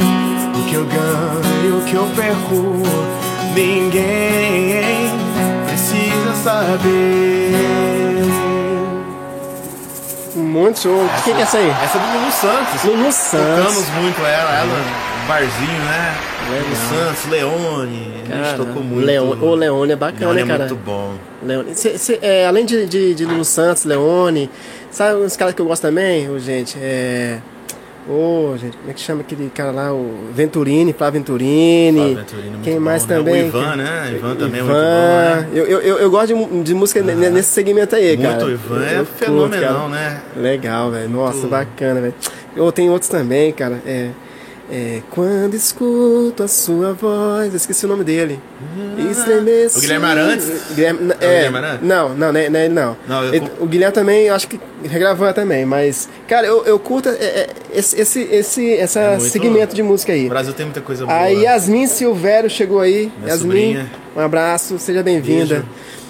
[0.55, 2.82] O que eu ganho, o que eu perco,
[3.53, 5.11] ninguém
[5.67, 7.51] precisa saber.
[10.36, 11.05] Muito show.
[11.05, 11.69] O que, que é essa aí?
[11.69, 12.84] Essa é do Lulu Santos.
[12.84, 13.63] Lulu Santos.
[13.63, 16.15] Tocamos muito ela, ela barzinho, né?
[16.49, 18.13] Lulu Santos, Leone.
[18.30, 19.05] a gente tocou muito.
[19.05, 20.69] Leone, o Leone é bacana, Leone né, é cara?
[20.69, 21.13] muito bom.
[21.43, 21.76] Leone.
[21.76, 24.49] Cê- cê- é, além de, de, de Lulu Santos, Leone,
[24.89, 26.78] sabe uns caras que eu gosto também, ô, gente?
[26.82, 27.38] É.
[28.09, 29.93] Ô, gente, como é que chama aquele cara lá?
[29.93, 31.97] O Venturini, Flávio Venturini.
[31.99, 33.15] Flávio Venturini é muito Quem bom, mais né?
[33.15, 33.43] também?
[33.43, 34.11] O Ivan, né?
[34.15, 34.74] Ivan também é Ivan.
[34.74, 35.47] muito bom, né?
[35.53, 38.43] Eu, eu, eu, gosto de, de música ne- nesse segmento aí, cara.
[38.43, 40.19] Muito, o Ivan é fenomenal, né?
[40.36, 41.09] Legal, velho.
[41.09, 42.15] Nossa, bacana, velho.
[42.55, 43.80] Eu tenho outros também, cara.
[43.86, 44.09] É,
[44.72, 48.39] é, quando escuto a sua voz, esqueci o nome dele.
[49.09, 49.78] Estremeço.
[49.78, 50.49] O Guilherme Arantes?
[50.74, 51.88] Guilherme, É o é, Guilherme Arantes?
[51.88, 52.97] Não, não, não é, não é não.
[53.34, 57.49] Eu o Guilherme também, acho que regravou também, mas, cara, eu, eu curto é, é,
[57.74, 60.26] esse, esse, esse essa É segmento de música aí.
[60.26, 61.17] O Brasil tem muita coisa boa.
[61.17, 63.11] A Yasmin Silvério chegou aí.
[63.17, 63.91] Minha Yasmin, sobrinha.
[64.15, 65.65] um abraço, seja bem-vinda.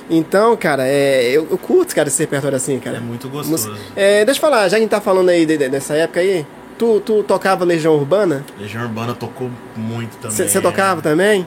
[0.09, 2.97] Então, cara, é, eu, eu curto, cara, esse repertório assim, cara.
[2.97, 3.69] É muito gostoso.
[3.69, 5.93] Música- É, deixa eu falar, já que a gente tá falando aí de- de- dessa
[5.95, 6.45] época aí,
[6.81, 8.43] tu, tu tocava Legião Urbana?
[8.59, 10.35] Legião Urbana tocou muito também.
[10.47, 11.45] Você tocava também?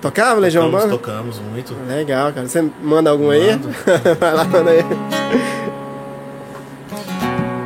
[0.00, 0.98] Tocava Legião Tocamos, Urbana?
[0.98, 1.76] tocamos muito.
[1.86, 2.48] Legal, cara.
[2.48, 3.50] Você manda algum aí?
[3.50, 3.68] Mando.
[4.18, 4.82] Vai lá, manda aí.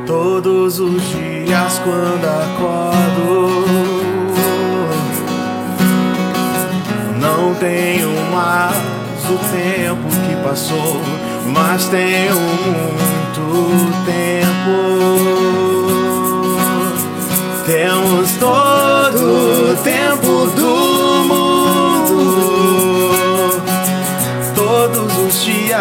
[0.05, 3.65] Todos os dias quando acordo
[7.21, 8.75] Não tenho mais
[9.29, 10.99] o tempo que passou
[11.45, 15.70] Mas tenho muito tempo
[17.65, 22.41] Temos todo o tempo do mundo.
[24.55, 25.79] Todos os dias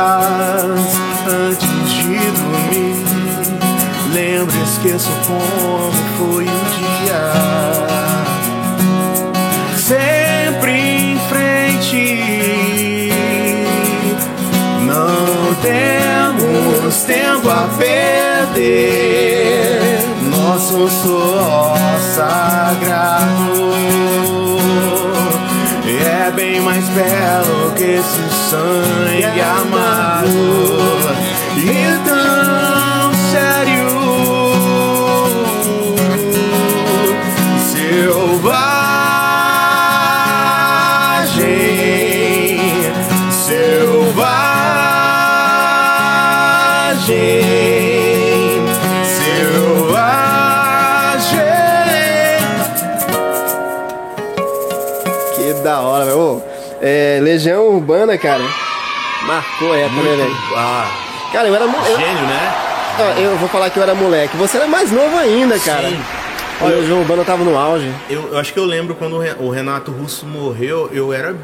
[1.26, 2.96] antes de dormir.
[4.12, 7.22] Lembro e esqueço como foi o dia.
[9.76, 13.10] Sempre em frente.
[14.86, 19.59] Não temos tempo a perder
[20.60, 21.74] Nosso suor
[22.14, 23.70] sagrado.
[25.88, 30.28] É bem mais belo que esse sangue amado
[31.56, 31.98] E
[56.80, 58.42] É, Legião Urbana, cara.
[59.26, 60.36] Marcou época, né, velho?
[60.56, 60.90] Ah,
[61.32, 61.66] Cara, eu era.
[61.66, 62.54] mo- Eu, gênio, né?
[63.18, 64.36] eu vou falar que eu era moleque.
[64.36, 65.88] Você era mais novo ainda, cara.
[65.88, 66.00] Sim.
[66.62, 67.90] Olha, o Legião Urbana tava no auge.
[68.08, 71.34] Eu, eu acho que eu lembro quando o Re- o Renato Russo morreu, eu era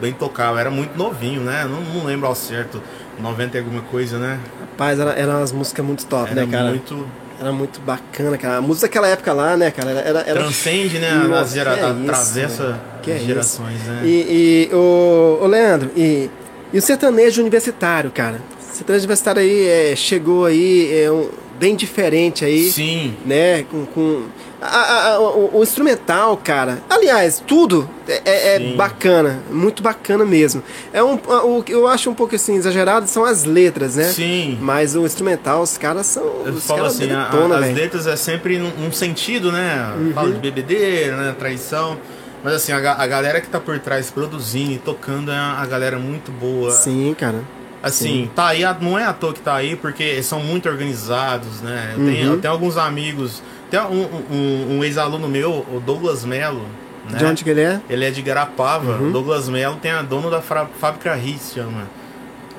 [0.00, 1.66] bem tocado, era muito novinho, né?
[1.68, 2.82] Não, não lembro ao certo,
[3.18, 4.38] 90 e alguma coisa, né?
[4.60, 6.68] Rapaz, era, era umas músicas muito top, Era né, cara?
[6.70, 7.06] muito.
[7.38, 8.56] Era muito bacana, cara.
[8.56, 9.90] A música daquela época lá, né, cara?
[9.90, 11.12] Era, era, Transcende, né?
[11.14, 14.02] Nossa, As gera, é atravessa é gerações, né?
[14.04, 16.30] E, e o, o Leandro, e,
[16.72, 18.40] e o sertanejo universitário, cara?
[18.58, 21.28] O sertanejo universitário aí é, chegou aí é, um,
[21.58, 23.14] bem diferente aí, Sim.
[23.24, 23.64] né?
[23.64, 24.24] Com, com
[24.60, 26.78] a- a- o, o instrumental, cara.
[26.88, 28.76] Aliás, tudo é, é- é Sim.
[28.76, 30.62] bacana, muito bacana mesmo.
[30.92, 34.04] É um, o que eu acho um pouco assim exagerado são as letras, né?
[34.04, 34.58] Sim.
[34.60, 36.24] Mas o instrumental, os caras são.
[36.44, 37.66] Eu os falo assim, a- detonam, a- as.
[37.66, 37.74] Uhum.
[37.74, 39.92] letras é sempre num, num sentido, né?
[40.14, 41.34] Fala de bebedeira, né?
[41.38, 41.98] Traição.
[42.44, 45.98] Mas assim, a, a galera que tá por trás produzindo e tocando é a galera
[45.98, 46.70] muito boa.
[46.70, 47.40] Sim, cara.
[47.82, 51.92] Assim, tá aí, não é à toa que tá aí, porque são muito organizados, né?
[51.94, 52.06] Eu, Uhum.
[52.12, 53.42] tenho, eu tenho alguns amigos.
[53.70, 56.64] Tem um, um- um ex-aluno meu, o Douglas Melo.
[57.10, 57.18] Né?
[57.18, 57.80] De onde que ele é?
[57.88, 58.92] Ele é de Garapava.
[58.96, 59.08] Uhum.
[59.08, 61.84] O Douglas Melo tem a dono da fábrica Ritz, chama.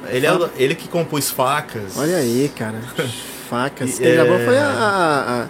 [0.10, 1.98] Ele é ele que compôs facas.
[1.98, 2.80] Olha aí, cara.
[3.50, 3.98] Facas.
[3.98, 5.48] Quem é- gravou foi a, a, a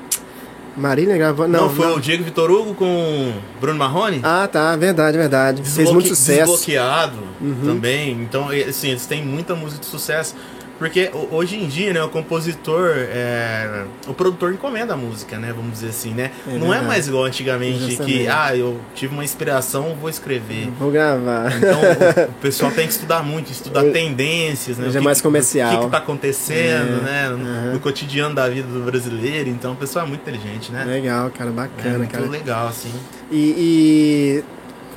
[0.80, 1.48] Marília gravou.
[1.48, 1.96] Não, Não, foi não.
[1.96, 4.20] o Diego Vitor Hugo com Bruno Marrone?
[4.24, 5.62] Ah, tá, verdade, verdade.
[5.64, 6.40] Fez Desbloque- muito sucesso.
[6.52, 6.58] Uhum.
[6.58, 7.18] Desbloqueado
[7.66, 8.12] também.
[8.22, 10.36] Então, assim, eles têm muita música de sucesso.
[10.78, 15.52] Porque ho- hoje em dia, né, o compositor, é, o produtor encomenda a música, né,
[15.56, 16.32] vamos dizer assim, né?
[16.48, 18.28] É Não é mais igual antigamente que, Justamente.
[18.28, 20.70] ah, eu tive uma inspiração, vou escrever.
[20.80, 21.52] Vou gravar.
[21.58, 24.88] Então, o, o pessoal tem que estudar muito, estudar Hoje- tendências, né?
[24.88, 25.74] hoje o é mais comercial.
[25.74, 27.30] O que, que tá acontecendo, É, né?
[27.30, 29.50] No, no cotidiano da vida do brasileiro.
[29.50, 30.84] Então, o pessoal é muito inteligente, né?
[30.86, 32.26] Legal, cara, É bacana, muito cara.
[32.28, 32.92] legal, assim.
[33.32, 34.44] E, e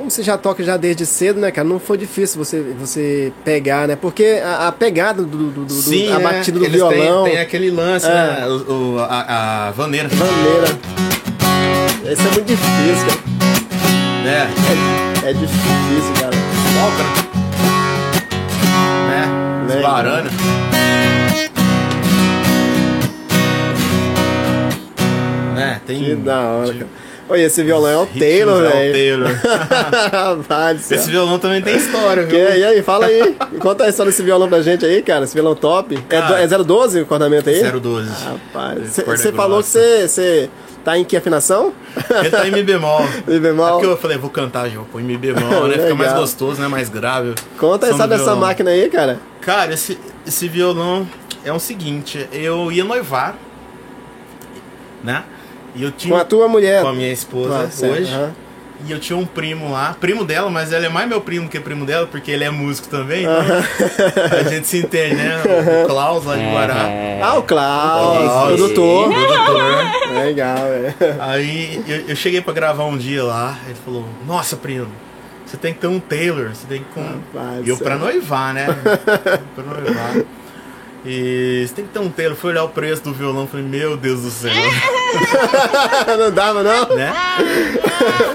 [0.01, 1.68] como você já toca já desde cedo, né, cara?
[1.68, 3.96] Não foi difícil você, você pegar, né?
[3.96, 6.24] Porque a, a pegada do, do, do Sim, a né?
[6.24, 7.24] batida do Eles violão.
[7.24, 8.11] Tem, tem aquele lance, É.
[8.11, 8.46] né?
[8.48, 10.09] O, o- a, a vaneira.
[10.09, 10.68] Maneira.
[12.11, 13.20] Isso é muito difícil, cara.
[14.24, 14.51] Né?
[15.26, 16.32] É, é difícil, cara.
[16.80, 17.05] Toca,
[19.07, 19.66] né?
[19.68, 19.76] Legal.
[19.80, 20.30] Esbarana.
[25.55, 25.80] Né?
[25.86, 26.03] Tem.
[26.05, 26.86] Que da hora, cara.
[27.31, 28.93] Olha, esse violão é o Taylor, é o velho.
[28.93, 29.28] Taylor.
[30.49, 30.95] Do.
[30.95, 32.57] Esse violão também tem história, Que- viu?
[32.57, 33.37] e aí, fala aí.
[33.61, 35.24] Conta a história desse violão pra gente aí, cara.
[35.24, 35.95] Esse violão top.
[35.95, 37.62] É, do- Cara, é 012 o acordamento aí?
[37.70, 38.11] 012.
[38.24, 40.51] Rapaz, você falou que você
[40.85, 41.72] tá em que afinação?
[42.18, 43.03] Ele tá em Mi bemol.
[43.28, 43.66] Mi bemol.
[43.68, 45.74] É porque eu falei, vou cantar, pôr em Mi bemol, né?
[45.78, 46.66] Fica mais gostoso, né?
[46.68, 47.35] Mais grave.
[47.59, 49.20] Conta aí só do dessa máquina aí, cara.
[49.41, 51.09] Cara, esse, esse violão
[51.45, 53.37] é o seguinte, eu ia noivar,
[55.03, 55.22] né?
[55.75, 56.83] E eu tinha Com a tua mulher.
[56.83, 58.12] com a minha esposa Ah, hoje.
[58.12, 58.33] aham.
[58.87, 61.61] E eu tinha um primo lá, primo dela, mas ele é mais meu primo que
[61.61, 63.25] primo dela, porque ele é músico também.
[63.25, 65.43] Então a gente se entende, né?
[65.85, 66.89] O Klaus lá de Guará.
[66.89, 67.21] É.
[67.23, 69.12] Ah, o Klaus, produtor.
[69.12, 70.14] produtor.
[70.25, 70.95] Legal, velho.
[71.21, 74.89] Aí eu, eu cheguei pra gravar um dia lá, ele falou, nossa primo,
[75.45, 77.01] você tem que ter um Taylor, você tem que ter.
[77.03, 77.99] Rapaz, E eu pra céu.
[77.99, 78.66] noivar, né?
[79.55, 80.16] pra noivar.
[81.05, 83.96] E você tem que ter um Taylor, fui olhar o preço do violão, falei, meu
[83.96, 84.53] Deus do céu,
[86.18, 86.94] não dava, não?
[86.94, 87.12] né?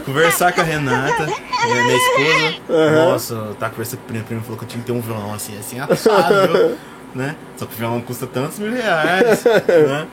[0.03, 2.95] Conversar com a Renata, minha minha esposa.
[2.95, 5.01] Nossa, tá conversando com o primo, o primo falou que eu tinha que ter um
[5.01, 6.77] violão assim, assim, assado, viu?
[7.13, 7.35] né?
[7.55, 10.07] Só que o violão custa tantos mil reais, né?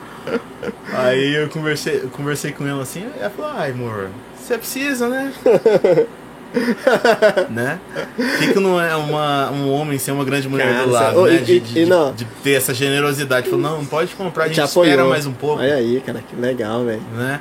[0.93, 5.33] Aí eu conversei, eu conversei com ela assim, ela falou, ai amor, você precisa, né?
[7.49, 7.79] né?
[8.15, 11.23] Por que, que não é uma, um homem ser uma grande mulher Cara, do lado,
[11.25, 11.35] cê- né?
[11.35, 12.13] e- De, de- não.
[12.13, 13.49] de ter essa generosidade.
[13.49, 16.35] Falou, não, pode comprar, a gente Te espera mais um pouco Olha aí, cara, que
[16.35, 17.01] legal, velho.
[17.15, 17.39] né?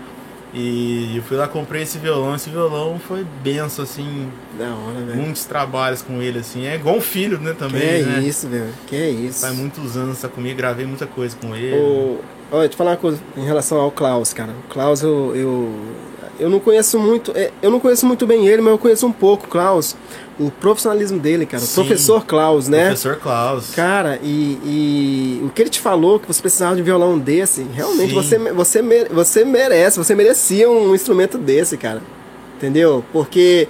[0.54, 2.34] E eu fui lá, comprei esse violão.
[2.34, 5.18] Esse violão foi benção, assim, Da hora, velho.
[5.22, 6.66] muitos trabalhos com ele, assim.
[6.66, 8.20] É igual um filho, né, Que também, é né?
[8.20, 8.68] isso, velho.
[8.86, 9.40] Que é isso.
[9.40, 11.74] Faz muitos anos tá comigo, gravei muita coisa com ele.
[11.76, 12.20] O...
[12.50, 14.50] Olha, te falar uma coisa em relação ao Klaus, cara.
[14.52, 15.74] O Klaus, eu, eu,
[16.38, 17.32] eu não conheço muito.
[17.34, 19.96] é, Eu não conheço muito bem ele, mas eu conheço um pouco, Klaus.
[20.38, 21.62] O profissionalismo dele, cara.
[21.62, 21.74] O Sim.
[21.74, 22.86] professor Klaus, né?
[22.86, 23.70] Professor Klaus.
[23.74, 27.66] Cara, e, e o que ele te falou que você precisava de um violão desse,
[27.74, 28.14] realmente Sim.
[28.14, 32.02] você, você, você merece, você merecia um instrumento desse, cara.
[32.56, 33.04] Entendeu?
[33.12, 33.66] Porque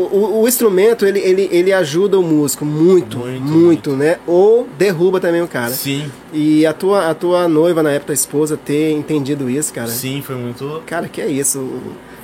[0.00, 4.18] o, o- instrumento, ele, ele, ele ajuda o músico muito, muito, Muito, né?
[4.26, 5.70] Ou derruba também o cara.
[5.70, 9.88] Sim, E a tua, a tua noiva, na época, a esposa, ter entendido isso, cara.
[9.88, 10.82] sim, foi muito.
[10.86, 11.68] Cara, que é isso?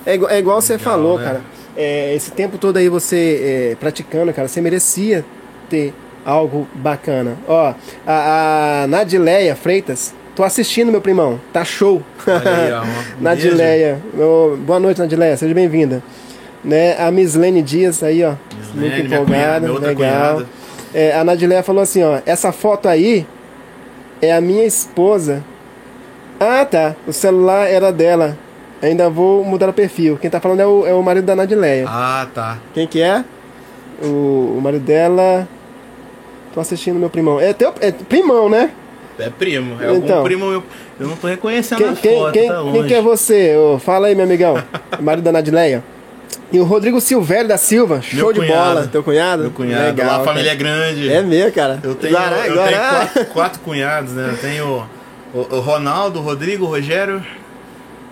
[0.06, 1.24] É, igual- é igual você Legal, falou, né?
[1.24, 1.40] cara.
[1.76, 5.24] É, esse tempo todo aí você é, praticando, cara, você merecia
[5.68, 5.92] ter
[6.24, 7.36] algo bacana.
[7.48, 7.74] Ó,
[8.06, 11.40] a, a Nadileia Freitas, tô assistindo, meu primão.
[11.52, 12.02] Tá show.
[12.26, 12.70] Aí,
[13.20, 14.00] Nadileia.
[14.64, 15.36] Boa noite, Nadileia.
[15.36, 16.02] Seja bem-vinda.
[16.64, 18.34] Né, a Mislene Dias aí, ó.
[18.56, 19.72] Mislene, muito cunhada, empolgada.
[19.72, 20.34] outra legal.
[20.36, 20.46] cunhada.
[20.94, 22.20] É, a Nadileia falou assim, ó.
[22.24, 23.26] Essa foto aí
[24.22, 25.44] é a minha esposa.
[26.40, 26.94] Ah, tá.
[27.06, 28.38] O celular era dela.
[28.80, 30.16] Ainda vou mudar o perfil.
[30.20, 31.86] Quem tá falando é o, é o marido da Nadileia.
[31.88, 32.58] Ah, tá.
[32.72, 33.24] Quem que é?
[34.02, 35.48] O, o marido dela.
[36.52, 37.40] Tô assistindo meu primão.
[37.40, 38.70] É teu é primão, né?
[39.18, 39.76] É primo.
[39.82, 40.16] É Então.
[40.16, 40.44] algum primo.
[40.46, 40.62] Eu,
[41.00, 42.88] eu não tô reconhecendo Quem, quem, foto, quem, tá quem longe.
[42.88, 43.54] que é você?
[43.80, 44.56] Fala aí, meu amigão.
[45.00, 45.82] Marido da Nadileia.
[46.52, 48.00] E o Rodrigo Silvério da Silva.
[48.00, 48.86] Show de bola.
[48.86, 49.42] Teu cunhado?
[49.42, 49.84] Meu cunhado.
[49.86, 50.06] Legal.
[50.06, 51.12] lá a família é grande.
[51.12, 51.80] É meu, cara.
[51.82, 52.70] Eu tenho, Guará, eu Guará.
[52.70, 54.30] tenho quatro, quatro cunhados, né?
[54.32, 54.86] Eu tenho
[55.34, 57.22] o, o Ronaldo, o Rodrigo, o Rogério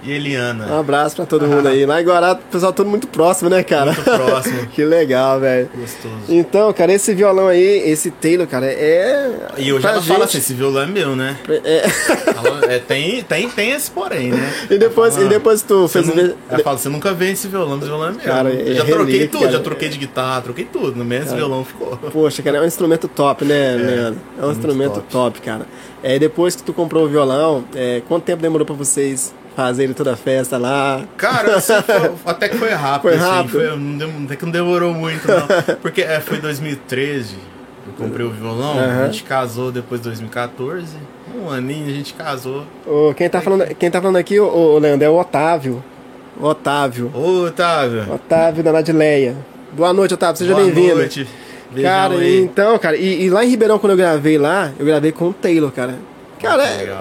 [0.03, 0.66] e Eliana.
[0.66, 1.86] Um abraço pra todo mundo aí.
[1.86, 3.92] Lá em Guará, o pessoal todo muito próximo, né, cara?
[3.92, 4.66] Muito próximo.
[4.74, 5.68] que legal, velho.
[5.74, 6.14] Gostoso.
[6.28, 9.30] Então, cara, esse violão aí, esse Taylor, cara, é.
[9.59, 11.36] E eu já pra falo assim, gente- esse violão é meu, né?
[11.64, 11.82] É.
[12.74, 14.53] É, tem, tem, tem esse porém, né?
[14.70, 16.07] E depois, e depois tu fez.
[16.07, 18.20] não, ve- ela fala, você nunca vê esse violão, esse violão é meu.
[18.20, 19.53] Cara, eu é já troquei relíquia, tudo, cara.
[19.53, 21.05] já troquei de guitarra, troquei tudo.
[21.05, 21.96] No esse violão ficou.
[21.96, 24.20] Poxa, cara, é um instrumento top, né, Leandro?
[24.40, 25.09] É um instrumento top.
[25.11, 25.40] top.
[25.40, 25.66] cara.
[26.03, 30.12] É, depois que tu comprou o violão, é, quanto tempo demorou pra vocês fazerem toda
[30.12, 31.03] a festa lá?
[31.16, 33.03] Cara, assim, foi- até que foi rápido.
[33.03, 33.50] Foi assim, rápido?
[33.53, 35.76] foi- não dem- até que não demorou muito, não.
[35.80, 37.36] Porque é, foi 2013,
[37.86, 39.03] eu comprei o violão, Aham.
[39.03, 40.96] a gente casou depois de 2014.
[41.34, 42.64] Um aninho a gente casou.
[42.86, 45.82] Ô, quem, tá falando, quem tá falando aqui, ô, Leandro, é o Otávio.
[46.38, 47.11] O Otávio.
[47.14, 48.12] Ô, Otávio.
[48.14, 49.36] Otávio da Nadileia.
[49.72, 50.96] Boa noite, Otávio, seja boa bem-vindo.
[50.96, 51.26] noite.
[51.80, 52.40] Cara, aí.
[52.42, 55.32] então, cara, e, e lá em Ribeirão, quando eu gravei lá, eu gravei com o
[55.32, 55.94] Taylor, cara.
[56.38, 56.94] Cara, é.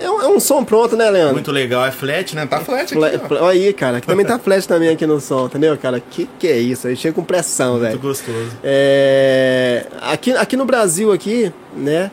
[0.00, 1.34] É, um, é um som pronto, né, Leandro?
[1.34, 2.46] Muito legal, é flat, né?
[2.46, 3.28] Tá flat Fla- aqui, ó.
[3.28, 6.00] fla- Olha aí, cara, também tá flash também aqui no som, entendeu, cara?
[6.00, 6.86] Que que é isso?
[6.88, 7.98] Aí chega com pressão, Muito velho.
[7.98, 8.50] gostoso.
[8.64, 12.10] É, aqui, aqui no Brasil, aqui, né?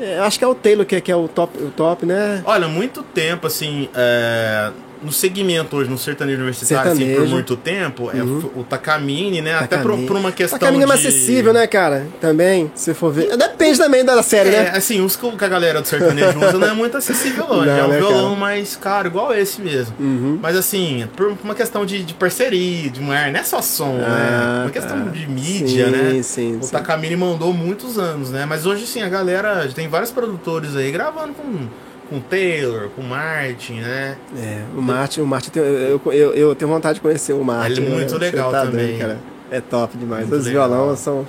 [0.00, 2.42] é, acho que é o Taylor que, é- que é o top, o top, né?
[2.44, 4.70] Olha, muito tempo, assim, é,
[5.02, 7.32] no segmento hoje, no sertanejo universitário, assim, por Sertanejo.
[7.34, 8.50] muito tempo, é Uhum.
[8.56, 9.54] o Takamine, né?
[9.54, 10.06] Até por, Takamine.
[10.06, 11.08] por uma questão Takamine é mais de...
[11.08, 12.06] acessível, né, cara?
[12.20, 13.36] Também, se for ver.
[13.36, 14.72] Depende também da série, É, né?
[14.74, 17.62] assim, os que a galera do sertanejo usa não é muito acessível, não.
[17.72, 18.40] Não, é um né, violão cara?
[18.40, 19.94] mais caro, igual esse mesmo.
[19.98, 20.38] Uhum.
[20.42, 24.08] Mas assim, por uma questão de, de parceria, de mulher, não é só som, Ah,
[24.08, 24.62] né?
[24.64, 25.10] Uma questão tá.
[25.10, 26.22] de mídia, Sim, né?
[26.22, 26.70] sim, o sim.
[26.72, 28.44] Takamine mandou muitos anos, né?
[28.46, 31.66] Mas hoje, sim, a galera tem vários produtores aí gravando com,
[32.12, 34.16] com Taylor, com Martin, né?
[34.38, 37.80] É, o Martin, o Martin tem- eu, eu, eu tenho vontade de conhecer o Martin.
[37.80, 38.26] Ele é muito né?
[38.26, 38.86] legal tá também.
[38.86, 39.18] doido, cara.
[39.50, 40.26] É top demais.
[40.28, 40.68] Muito Os legal.
[40.68, 41.26] violão são.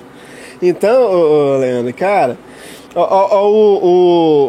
[0.62, 2.38] Então, ô, ô, Leandro, cara,
[2.94, 3.84] ó, ó, ó, o,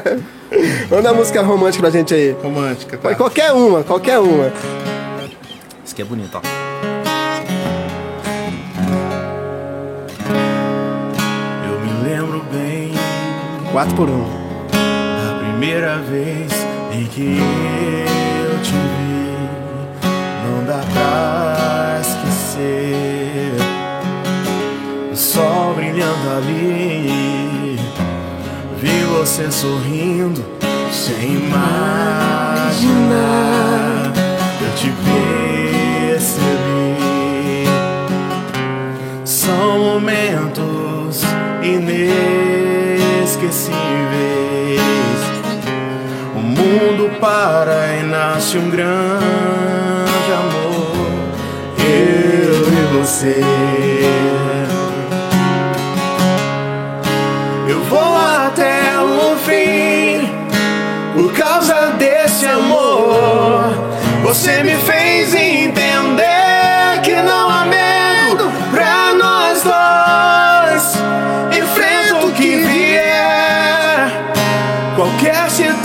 [0.90, 2.34] manda uma música romântica pra gente aí.
[2.42, 3.02] Romântica, tá?
[3.02, 4.50] Vai, Qualquer uma, qualquer uma.
[5.84, 6.40] Isso aqui é bonito, ó.
[11.68, 12.92] Eu me lembro bem
[13.70, 14.24] 4 por 1 um.
[15.26, 16.50] da primeira vez
[16.94, 17.40] em que
[18.48, 19.36] eu te vi.
[20.48, 23.21] Não dá pra esquecer
[25.42, 27.76] sol brilhando ali.
[28.80, 30.44] Vi você sorrindo
[30.92, 32.72] sem imaginar.
[34.60, 34.92] Eu te
[36.12, 37.64] percebi.
[39.24, 41.22] São momentos
[41.62, 43.72] inesquecíveis.
[46.36, 50.92] O mundo para e nasce um grande amor.
[51.78, 53.71] Eu e você.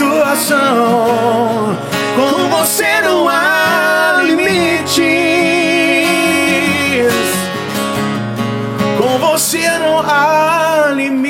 [0.08, 1.78] Situação.
[2.16, 5.04] Com você não há limites.
[8.98, 11.28] Com você não há limite.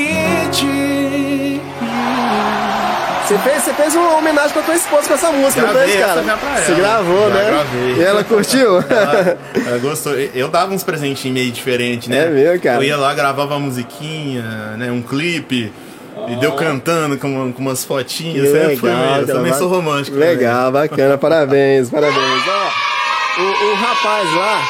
[3.27, 6.05] Você fez, você fez uma homenagem pra tua esposa com essa música, não Gravei fez,
[6.05, 6.21] cara?
[6.21, 7.45] essa Você gravou, Já né?
[7.51, 7.95] gravei.
[7.97, 8.77] E ela curtiu?
[8.89, 10.13] Ela, ela gostou.
[10.15, 12.27] Eu dava uns presentinhos meio diferentes, né?
[12.27, 12.77] É mesmo, cara?
[12.77, 14.43] Eu ia lá, gravava uma musiquinha,
[14.77, 14.89] né?
[14.89, 15.73] Um clipe.
[16.27, 18.49] E deu cantando com, uma- com umas fotinhas.
[18.49, 19.03] Sempre foi mesmo.
[19.03, 19.25] Eu cara.
[19.27, 20.15] também sou romântico.
[20.17, 20.29] também.
[20.35, 22.17] Legal, bacana, parabéns, parabéns.
[22.47, 24.61] Ó, o, o rapaz lá,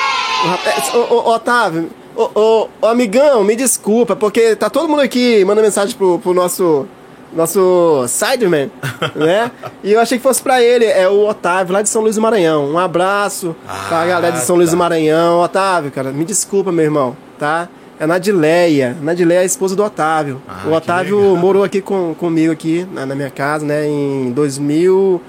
[0.44, 5.66] o rapaz, ô, ô, Otávio, ô, amigão, me desculpa, porque tá todo mundo aqui mandando
[5.66, 6.86] mensagem pro, pro nosso,
[7.34, 8.70] nosso Sideman,
[9.16, 9.50] né?
[9.84, 12.22] E eu achei que fosse pra ele, é o Otávio, lá de São Luís do
[12.22, 12.66] Maranhão.
[12.72, 13.56] Um abraço
[13.88, 14.78] pra Ah, galera de São Luís do tá.
[14.80, 15.40] Maranhão.
[15.40, 17.68] Otávio, cara, me desculpa, meu irmão, tá?
[18.00, 18.96] É a Nadileia.
[19.02, 20.40] Nadileia é a esposa do Otávio.
[20.48, 23.88] Ah, o Otávio morou aqui com, comigo aqui na, na minha casa, né?
[23.88, 25.20] Em 2000.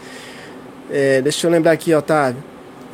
[0.90, 2.42] é, deixa eu lembrar aqui, Otávio.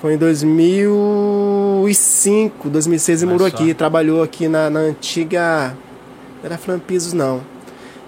[0.01, 3.57] Foi em 2005, 2006 ele morou só.
[3.57, 5.77] aqui, trabalhou aqui na, na antiga.
[6.43, 7.41] Não era Flampisos, não.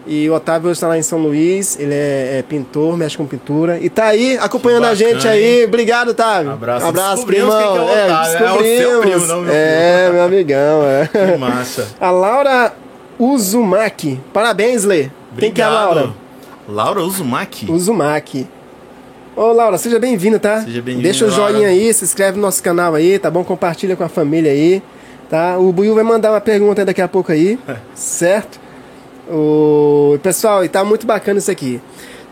[0.07, 3.79] E o Otávio está lá em São Luís, ele é, é pintor, mexe com pintura.
[3.81, 5.65] E tá aí acompanhando Que a gente bacana, aí.
[5.65, 6.53] Obrigado, Otávio.
[6.53, 6.87] Abraço.
[6.87, 7.51] Abraço, primão.
[7.51, 8.47] que é é, Otávio.
[8.47, 11.09] É o seu primo, não meu É, meu amigão, é.
[11.09, 11.89] Que massa.
[12.01, 12.73] A Laura
[13.19, 14.21] Uzumaki.
[14.33, 15.11] Parabéns, Lê.
[15.39, 15.95] Quem que é a Obrigado.
[15.97, 16.15] Laura?
[16.69, 17.71] Laura Uzumaki?
[17.71, 18.47] Uzumaki.
[19.35, 20.61] Ô, Laura, seja bem-vindo, tá?
[20.63, 21.69] Seja bem-vindo, Deixa o joinha Laura.
[21.69, 23.45] aí, se inscreve no nosso canal aí, tá bom?
[23.45, 24.83] Compartilha com a família aí,
[25.29, 25.59] tá?
[25.59, 27.59] O Buiu vai mandar uma pergunta daqui a pouco aí,
[27.95, 28.66] certo?
[29.29, 31.81] O pessoal, e tá muito bacana isso aqui.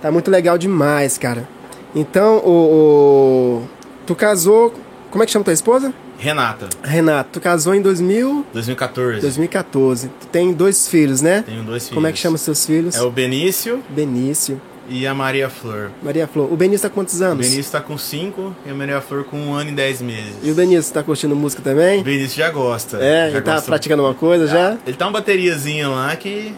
[0.00, 1.48] Tá muito legal demais, cara.
[1.94, 3.62] Então, o, o-
[4.06, 4.72] tu casou,
[5.10, 5.92] como é que chama tua esposa?
[6.16, 9.20] Renata, Renato, tu casou em 2000, 2014.
[9.20, 10.08] 2014.
[10.20, 11.42] Tu tem dois filhos, né?
[11.46, 11.94] Tenho dois filhos.
[11.94, 12.94] Como é que chama os seus filhos?
[12.96, 15.90] É o Benício Benício, e a Maria Flor.
[16.02, 16.52] Maria Flor.
[16.52, 17.48] O Benício tá com quantos O anos?
[17.48, 20.34] Benício tá com 5 e a Maria Flor com 1 ano e 10 meses.
[20.42, 22.00] E o Benício tá curtindo música também?
[22.00, 22.98] O Benício já gosta.
[22.98, 24.76] É, já ele tá praticando uma coisa já?
[24.86, 26.54] Ele tá uma bateriazinha lá que,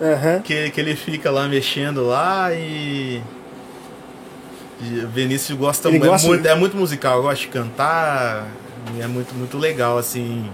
[0.00, 0.40] Aham.
[0.42, 3.20] que, que ele fica lá mexendo lá e.
[4.80, 8.46] e o Benício gosta, Ele mu- gosta- é, muito, é muito musical, gosta de cantar,
[8.96, 10.48] e é muito, muito legal, assim.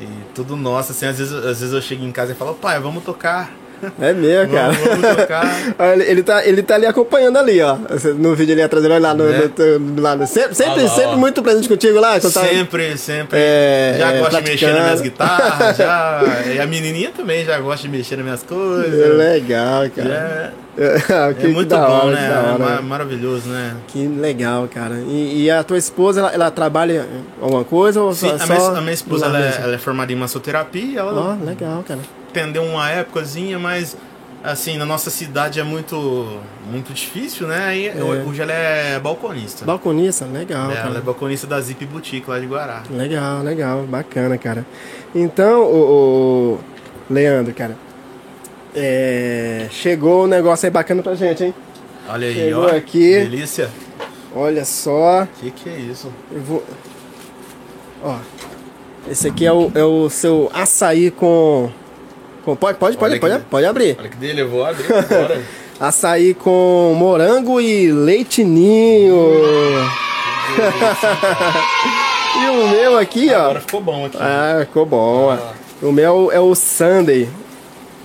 [0.00, 2.80] E tudo nosso, assim, às vezes, às vezes eu chego em casa e falo, pai,
[2.80, 3.50] vamos tocar.
[4.00, 4.72] É mesmo, cara.
[4.72, 5.46] Vamos, vamos tocar.
[5.92, 7.76] Ele, ele tá, ele tá ali acompanhando ali, ó.
[8.16, 9.24] No vídeo ali atrás, olha lá no.
[9.24, 9.50] Né?
[9.78, 12.18] no- lá no- sempre sempre, lá, sempre muito presente contigo lá.
[12.20, 13.38] tá- Sempre, sempre.
[13.40, 16.22] É, já é, gosta de mexer nas minhas guitarras, já.
[16.54, 19.16] E a menininha também já gosta de mexer nas minhas É coisas.
[19.16, 20.08] legal, cara.
[20.08, 20.96] Já- É,
[21.30, 22.26] é que- que muito bom, hora, né?
[22.28, 22.58] É hora.
[22.58, 23.76] ma- maravilhoso, né?
[23.88, 24.96] Que legal, cara.
[25.06, 27.06] E, e a tua esposa, ela, ela trabalha
[27.40, 29.78] alguma coisa ou Sim, só, a, só minha, a minha esposa ela é, ela é
[29.78, 32.00] formada em massoterapia, ela Ó, legal, cara.
[32.28, 33.96] atendeu uma épocazinha, mas
[34.42, 36.38] assim, na nossa cidade é muito
[36.70, 37.76] muito difícil, né?
[37.76, 37.90] E
[38.26, 39.64] hoje ela é balconista.
[39.66, 42.84] Balconista, legal, É, ela é balconista da Zip Boutique lá de Guará.
[42.88, 44.64] Legal, legal, bacana, cara.
[45.14, 46.58] Então, o,
[47.10, 47.76] o Leandro, cara,
[48.74, 51.54] é, chegou um negócio aí bacana pra gente, hein?
[52.08, 52.68] Olha aí, Chegou ó.
[52.76, 53.12] aqui.
[53.20, 53.68] Delícia.
[54.34, 56.10] Olha só, Que que é isso?
[56.32, 56.62] eu vou.
[58.02, 58.16] Ó,
[59.10, 61.70] esse aqui é o, é o seu açaí com.
[62.44, 63.96] com pode, pode, pode, pode, que- pode abrir.
[63.98, 65.42] Olha que dele, eu vou abrir agora.
[65.80, 69.16] Açaí com morango e leitinho.
[72.42, 73.44] e o meu aqui, ó.
[73.44, 74.18] Agora ficou bom aqui.
[74.20, 75.30] Ah, ficou bom.
[75.30, 75.52] Ah.
[75.82, 77.26] O meu é o Sunday.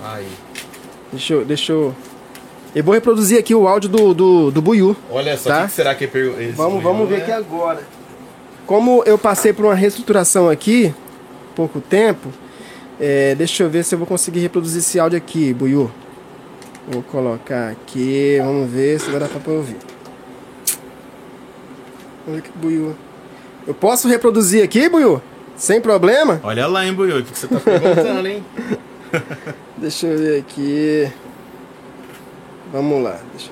[0.02, 0.26] Aí.
[1.12, 1.94] Deixa eu, deixa eu.
[2.74, 4.94] Eu vou reproduzir aqui o áudio do, do, do Buiu.
[5.10, 5.58] Olha só, Tá.
[5.58, 7.22] o que, que será que é esse Vamos, vamos ver né?
[7.22, 7.80] aqui agora.
[8.66, 10.92] Como eu passei por uma reestruturação aqui,
[11.54, 12.28] pouco tempo,
[13.00, 15.90] é, deixa eu ver se eu vou conseguir reproduzir esse áudio aqui, Buiu.
[16.88, 19.76] Vou colocar aqui, vamos ver se vai dar pra ouvir.
[22.26, 22.94] Ver que Buiu.
[23.66, 25.22] Eu posso reproduzir aqui, Buiu?
[25.56, 26.40] Sem problema?
[26.42, 28.44] Olha lá, hein, Buiu, o que, que você tá perguntando, hein?
[29.76, 31.12] Deixa eu ver aqui.
[32.72, 33.18] Vamos lá.
[33.32, 33.50] Deixa...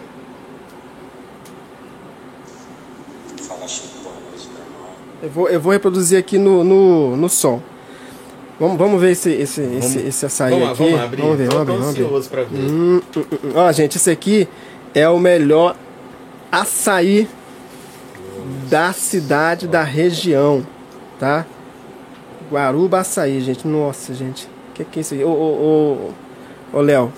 [5.23, 7.63] Eu, vou, eu vou reproduzir aqui no, no, no som.
[8.61, 10.85] Vamos, vamos ver esse, esse, esse, esse açaí vamos, aqui.
[10.85, 11.23] vamos abrir.
[11.23, 12.47] Vamos ver, Tô- vamos ver, vamos ver.
[12.47, 12.59] ver.
[12.59, 13.53] Hum, hum, hum.
[13.55, 14.49] Ó, gente, esse aqui
[14.95, 15.77] é o melhor
[16.53, 17.29] açaí
[18.69, 20.65] da cidade, da região,
[21.19, 21.47] tá?
[22.51, 23.67] Guaruba Açaí, gente.
[23.67, 24.49] Nossa, gente.
[24.75, 25.23] O que, que é isso aí?
[25.23, 26.13] Ô, ô,
[26.73, 27.13] ô, ô, Léo.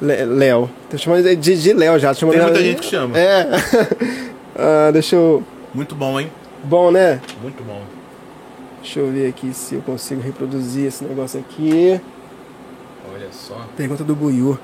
[0.00, 0.70] Léo.
[0.88, 2.14] Tô chamando de, de, Léo já.
[2.14, 3.18] Tem muita gente que chama.
[3.18, 3.46] É.
[4.56, 5.42] Ah, deixa eu...
[5.74, 6.30] Muito bom, hein?
[6.62, 7.20] Bom, né?
[7.42, 7.82] Muito bom.
[8.80, 12.00] Deixa eu ver aqui se eu consigo reproduzir esse negócio aqui.
[13.12, 13.66] Olha só.
[13.76, 14.56] Pergunta do Buiu.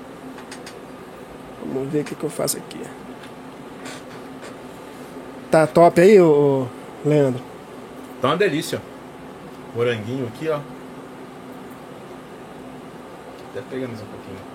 [1.75, 2.79] Vamos ver o que, que eu faço aqui.
[5.51, 6.69] Tá top aí, ô,
[7.05, 7.43] ô, Leandro?
[8.23, 8.81] Tá uma delícia.
[9.75, 10.61] Moranguinho aqui, ó.
[13.51, 14.50] Até pegando mais um pouquinho.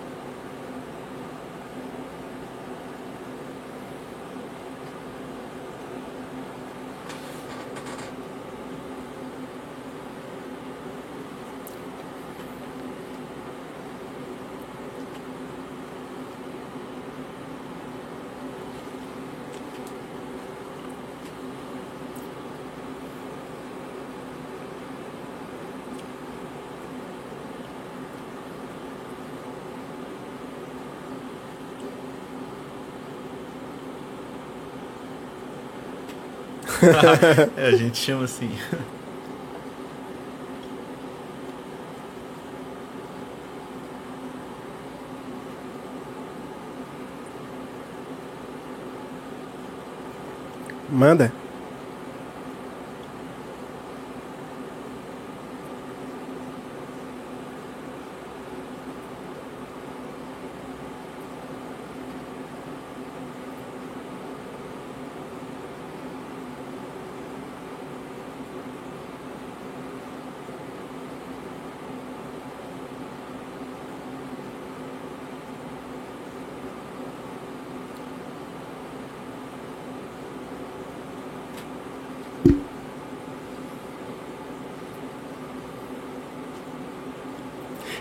[37.56, 38.50] é, a gente chama assim.
[50.88, 51.45] Manda.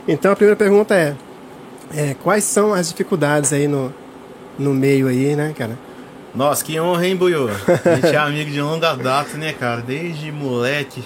[0.07, 1.15] Então a primeira pergunta é,
[1.93, 3.93] é, quais são as dificuldades aí no,
[4.57, 5.77] no meio aí, né, cara?
[6.33, 7.47] Nossa, que honra, hein, Buiô?
[7.47, 9.81] A gente é amigo de longa data, né, cara?
[9.81, 11.03] Desde moleque.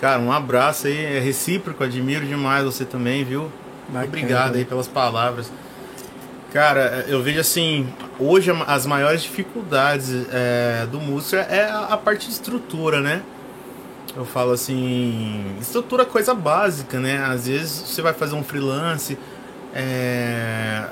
[0.00, 3.50] Cara, um abraço aí, é recíproco, admiro demais você também, viu?
[3.88, 4.04] Bacana.
[4.06, 5.52] Obrigado aí pelas palavras.
[6.52, 12.26] Cara, eu vejo assim, hoje as maiores dificuldades é, do músico é a, a parte
[12.26, 13.22] de estrutura, né?
[14.16, 17.24] Eu falo assim, estrutura coisa básica, né?
[17.24, 19.16] Às vezes você vai fazer um freelance,
[19.74, 20.84] é,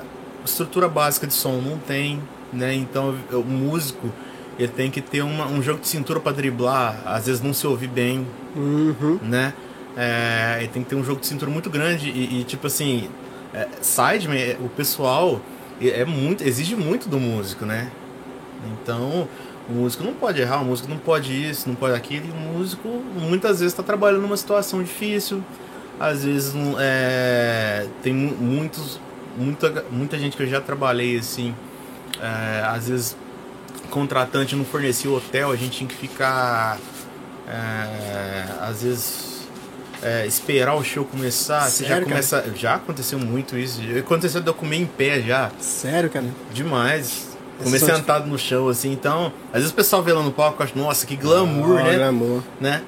[0.43, 2.19] estrutura básica de som não tem,
[2.51, 2.73] né?
[2.73, 4.11] Então o músico
[4.57, 7.65] ele tem que ter uma, um jogo de cintura para driblar, às vezes não se
[7.67, 9.17] ouvir bem, Uhum.
[9.21, 9.53] né?
[9.95, 13.09] É, ele tem que ter um jogo de cintura muito grande e, e, tipo assim,
[13.53, 15.39] é, sideman, o pessoal
[15.79, 17.91] é muito, exige muito do músico, né?
[18.73, 19.27] Então
[19.71, 22.35] o músico não pode errar, o músico não pode isso, não pode aquilo, e o
[22.35, 25.43] músico muitas vezes está trabalhando numa situação difícil,
[25.99, 28.99] às vezes é, tem mu- muitos,
[29.37, 31.55] muita, muita gente que eu já trabalhei assim,
[32.21, 33.15] é, às vezes
[33.89, 36.77] contratante não fornecia o hotel, a gente tinha que ficar
[37.47, 39.47] é, às vezes
[40.01, 42.15] é, esperar o show começar, você já Sério, cara?
[42.21, 46.25] começa, já aconteceu muito isso, aconteceu de eu comer em pé já, Sério, cara?
[46.53, 47.30] demais.
[47.63, 49.31] Comer são sentado no chão, assim, então.
[49.49, 51.97] Às vezes o pessoal vê lá no palco e acha, nossa, que glamour, Ah, né?
[51.97, 52.41] Glamour.
[52.59, 52.81] né?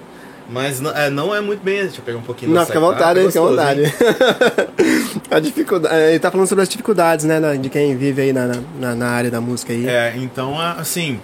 [0.50, 1.82] Mas não é, não é muito bem.
[1.84, 3.82] Deixa eu pegar um pouquinho Não, fica à vontade, Ah, fica à vontade.
[5.32, 8.96] a dificuldade, ele tá falando sobre as dificuldades, né, de quem vive aí na, na,
[8.96, 9.88] na área da música aí.
[9.88, 11.20] É, então, é, assim,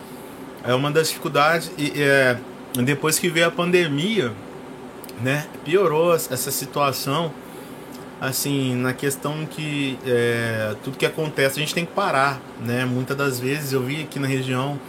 [0.63, 1.69] é uma das dificuldades.
[1.77, 2.37] E é,
[2.77, 4.31] depois que veio a pandemia,
[5.21, 7.31] né, piorou essa situação.
[8.21, 12.83] Assim, na questão que é, tudo que acontece a gente tem que parar, né?
[12.85, 14.79] Muitas das vezes eu vi aqui na região,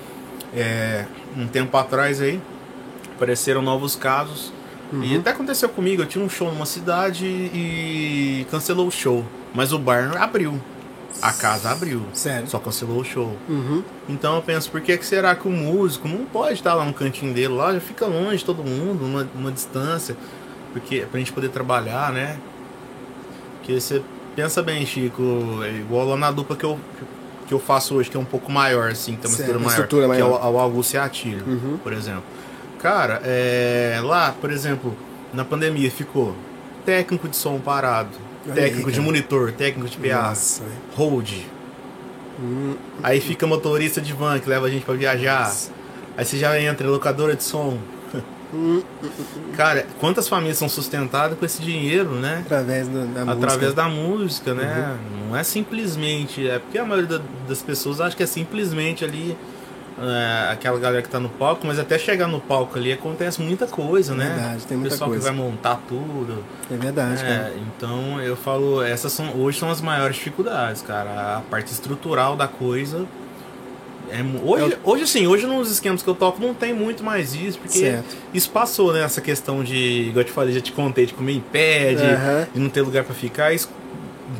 [0.54, 1.04] é,
[1.36, 2.40] um tempo atrás aí,
[3.14, 4.52] apareceram novos casos.
[5.02, 9.24] E até aconteceu comigo, eu tinha um show numa cidade e cancelou o show.
[9.54, 10.60] Mas o bar abriu.
[11.22, 12.02] A casa abriu.
[12.12, 12.48] Sério?
[12.48, 13.36] Só cancelou o show.
[13.48, 13.84] Uhum.
[14.08, 16.92] Então eu penso, por que, que será que o músico não pode estar lá no
[16.92, 20.16] cantinho dele, lá já fica longe todo mundo, numa, numa distância,
[20.72, 22.38] porque pra gente poder trabalhar, né?
[23.60, 24.02] Porque você
[24.34, 26.78] pensa bem, Chico, é igual lá na dupla que eu,
[27.46, 29.70] que eu faço hoje, que é um pouco maior, assim, tem uma Certo, estrutura maior,
[29.70, 30.46] estrutura que é maior.
[30.46, 30.96] o, o Augusto
[31.46, 31.78] Uhum.
[31.82, 32.22] por exemplo.
[32.78, 34.96] Cara, é, lá, por exemplo,
[35.34, 36.34] na pandemia ficou
[36.86, 38.08] técnico de som parado,
[38.46, 40.62] Olha técnico aí, de monitor, técnico de PA, Nossa,
[40.96, 41.30] hold,
[42.42, 45.54] Hum, Aí fica motorista de van que leva a gente pra viajar.
[46.16, 47.76] Aí você já entra, locadora de som.
[49.56, 52.42] Cara, quantas famílias são sustentadas com esse dinheiro, né?
[52.44, 53.66] através do- da Através música.
[53.68, 53.74] Uhum.
[53.74, 54.98] da música, né?
[55.28, 56.48] Não é simplesmente.
[56.48, 59.36] É porque a maioria da- das pessoas acha que é simplesmente ali
[60.02, 63.66] é, aquela galera que tá no palco, mas até chegar no palco ali acontece muita
[63.66, 64.32] coisa, né?
[64.34, 65.28] Verdade, tem o muita pessoal coisa.
[65.30, 66.42] que vai montar tudo.
[66.70, 67.22] É verdade.
[67.22, 71.36] É, então eu falo, essas são hoje são as maiores dificuldades, cara.
[71.36, 73.04] A parte estrutural da coisa.
[74.10, 77.58] É, hoje, hoje sim, hoje nos esquemas que eu toco não tem muito mais isso,
[77.58, 78.16] porque Certo.
[78.34, 79.02] isso passou, né?
[79.04, 79.76] Essa questão de,
[80.08, 82.82] igual eu te falei, já te contei, de comer em pé, de, de não ter
[82.82, 83.52] lugar pra ficar.
[83.52, 83.68] Isso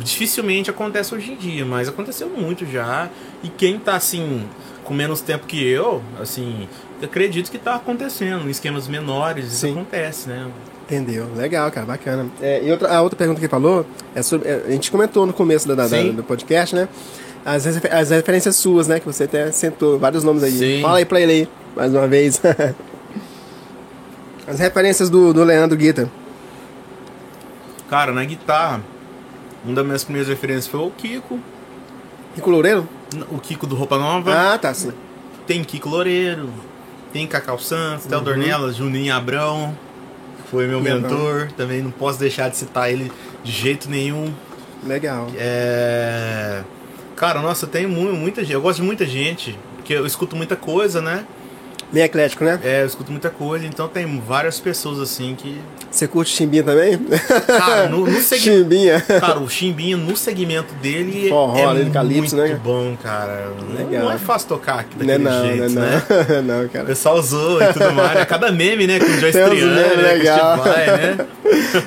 [0.01, 3.09] dificilmente acontece hoje em dia, mas aconteceu muito já.
[3.43, 4.45] E quem tá assim,
[4.85, 6.69] com menos tempo que eu, assim,
[7.01, 8.47] eu acredito que tá acontecendo.
[8.47, 9.73] Em esquemas menores, isso Sim.
[9.73, 10.47] acontece, né?
[10.85, 11.29] Entendeu?
[11.37, 12.27] Legal, cara, bacana.
[12.41, 14.49] É, e outra, a outra pergunta que ele falou é sobre.
[14.49, 16.89] é, a gente comentou no começo da, da- do podcast, né?
[17.45, 19.01] As, refer- as referências suas, né?
[19.01, 20.53] Que você até sentou vários nomes aí.
[20.53, 20.83] Sim.
[20.83, 22.41] Fala aí pra ele aí, mais uma vez.
[24.47, 26.11] as referências do, do Leandro Guita.
[27.89, 28.81] Cara, na guitarra,
[29.65, 31.39] uma das minhas primeiras referências foi o Kiko.
[32.37, 32.89] Rico Loureiro?
[33.31, 34.55] O Kiko do Roupa Nova.
[34.55, 34.93] Ah, tá, sim.
[35.47, 36.49] Tem Kiko Loureiro.
[37.13, 38.25] Tem Cacau Santos, Theo Uhum.
[38.25, 39.77] Dornelas, Juninho Abrão.
[40.45, 41.49] que Foi meu mentor.
[41.57, 43.11] Também não posso deixar de citar ele
[43.43, 44.33] de jeito nenhum.
[44.87, 45.27] Legal.
[45.37, 46.63] É...
[47.21, 48.55] Cara, nossa, tem mu- muita gente.
[48.55, 49.59] Eu gosto de muita gente.
[49.77, 51.25] Porque eu escuto muita coisa, né?
[51.93, 52.59] Bem eclético, né?
[52.65, 53.67] É, eu escuto muita coisa.
[53.67, 55.61] Então tem várias pessoas assim que.
[55.91, 56.97] Você curte Chimbinha também?
[57.47, 58.59] Cara, no, no segmento.
[58.59, 59.01] Chimbinha.
[59.01, 62.61] Cara, o Chimbinha no segmento dele Forró, é ali, calypso, muito né?
[62.63, 63.49] bom, cara.
[63.69, 64.05] Não- Legal.
[64.05, 66.03] Não é fácil tocar aqui é daquele não, jeito, não, né?
[66.09, 66.59] é não.
[66.61, 66.85] não, O cara.
[66.87, 68.25] pessoal zoa e tudo mais, né?
[68.25, 68.99] Cada meme, né?
[69.01, 69.89] Com o Joyce Triano, né?
[70.13, 70.59] legal.
[70.59, 71.17] O Vai, né?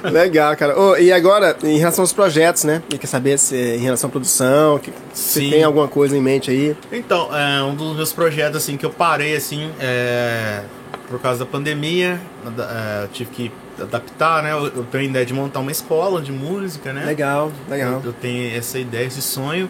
[0.12, 0.78] Legal, cara.
[0.78, 2.84] Ô, e agora, em relação aos projetos, né?
[3.00, 5.50] Quer saber se em relação à produção, que, se Sim.
[5.52, 6.76] tem alguma coisa em mente aí.
[6.92, 10.64] Então, é, um dos meus projetos, assim, que eu parei, assim, é,
[11.08, 12.20] por causa da pandemia,
[12.58, 14.52] é, tive que adaptar, né?
[14.52, 17.06] Eu, eu tenho a ideia de montar uma escola de música, né?
[17.06, 17.94] Legal, legal.
[17.94, 19.70] Eu, eu tenho essa ideia, esse sonho.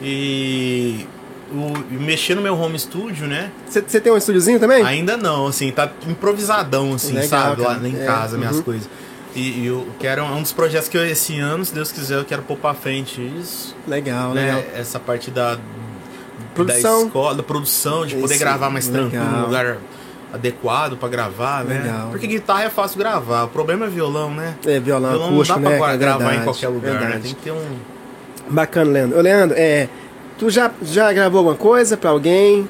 [0.00, 1.06] E,
[1.50, 3.50] o, mexer no meu home studio, né?
[3.68, 4.84] Você tem um estúdiozinho também?
[4.84, 7.62] Ainda não, assim, tá improvisadão, assim, Legal, sabe?
[7.62, 7.88] Lá cara.
[7.88, 8.62] em É, casa, minhas uhum.
[8.62, 8.88] coisas.
[9.36, 12.24] E, e eu quero um dos projetos que eu, esse ano, se Deus quiser, eu
[12.24, 13.76] quero pôr pra frente isso.
[13.86, 14.46] Legal, né?
[14.46, 14.62] legal.
[14.74, 15.58] Essa parte da
[16.54, 17.00] Produção.
[17.00, 19.38] da escola, da produção, de poder Isso, gravar mais tranquilo, legal.
[19.40, 19.76] num lugar
[20.32, 21.82] adequado pra gravar, né?
[21.82, 22.08] Legal.
[22.10, 24.54] Porque guitarra é fácil gravar, o problema é violão, né?
[24.66, 25.76] É, violão, violão acústico, não dá né?
[25.76, 25.96] pra cara?
[25.98, 26.98] gravar em Verdade, qualquer lugar, né?
[27.00, 27.22] verdade.
[27.24, 27.76] Tem que ter um.
[28.48, 29.18] Bacana, Leandro.
[29.18, 29.88] Ô, Leandro, é,
[30.38, 32.66] tu já, já gravou alguma coisa pra alguém?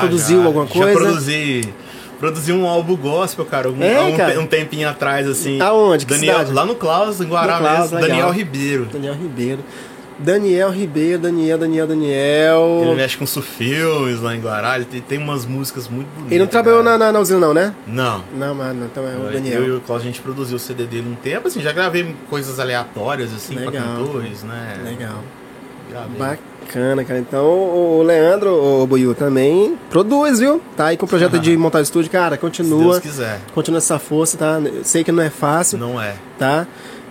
[0.00, 0.92] produziu já, alguma Já coisa?
[0.98, 1.74] produzi.
[2.18, 4.40] Produzi um álbum gospel, cara, um, É, um, cara?
[4.40, 5.60] um tempinho atrás, assim.
[5.60, 6.04] Aonde?
[6.04, 6.52] Que Daniel, cidade?
[6.52, 7.94] Lá no Klaus, em Guará Klaus, mesmo.
[7.96, 8.08] legal.
[8.10, 8.84] Daniel Ribeiro.
[8.92, 9.60] Daniel Ribeiro.
[10.20, 12.80] Daniel Ribeiro, Daniel, Daniel, Daniel.
[12.82, 16.32] Ele mexe com sufilmes lá em Guará, ele tem, tem umas músicas muito bonitas.
[16.32, 17.72] Ele não trabalhou na, na, na usina, não, né?
[17.86, 18.24] Não.
[18.36, 19.64] Não, mano, então é o Eu Daniel.
[19.64, 22.58] e o Klaus, a gente produziu o CD dele um tempo, assim, já gravei coisas
[22.58, 23.84] aleatórias, assim, pra Legal.
[23.96, 24.80] cantores, né?
[24.84, 25.22] Legal.
[26.18, 27.18] Bacana, cara.
[27.20, 30.60] Então o Leandro, o Buiu, também produz, viu?
[30.76, 32.36] Tá aí com o projeto de montar estúdio, cara.
[32.36, 32.82] Se Continua.
[32.92, 33.40] Deus quiser.
[33.54, 34.60] Continua essa força, tá?
[34.82, 36.14] Sei que não é fácil, Não é.
[36.38, 36.66] tá?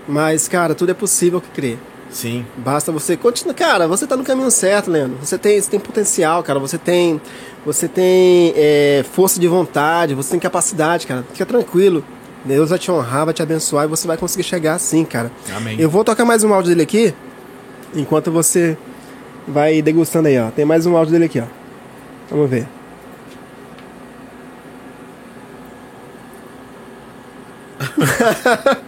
[0.08, 1.78] Mas, cara, tudo é possível que crer.
[2.10, 2.46] Sim.
[2.58, 3.54] Basta você continuar.
[3.54, 5.18] Cara, você tá no caminho certo, Leandro.
[5.22, 6.60] Você tem, você tem potencial, cara.
[6.60, 7.20] Você tem.
[7.66, 11.26] Você tem é, força de vontade, você tem capacidade, cara.
[11.34, 12.04] Fica tranquilo.
[12.46, 15.30] Deus vai te honrar, vai te abençoar e você vai conseguir chegar assim, cara.
[15.54, 15.76] Amém.
[15.78, 17.14] Eu vou tocar mais um áudio dele aqui,
[17.98, 18.78] enquanto você
[19.48, 20.52] vai degustando aí, ó.
[20.52, 21.46] Tem mais um áudio dele aqui, ó.
[22.30, 22.68] Vamos ver.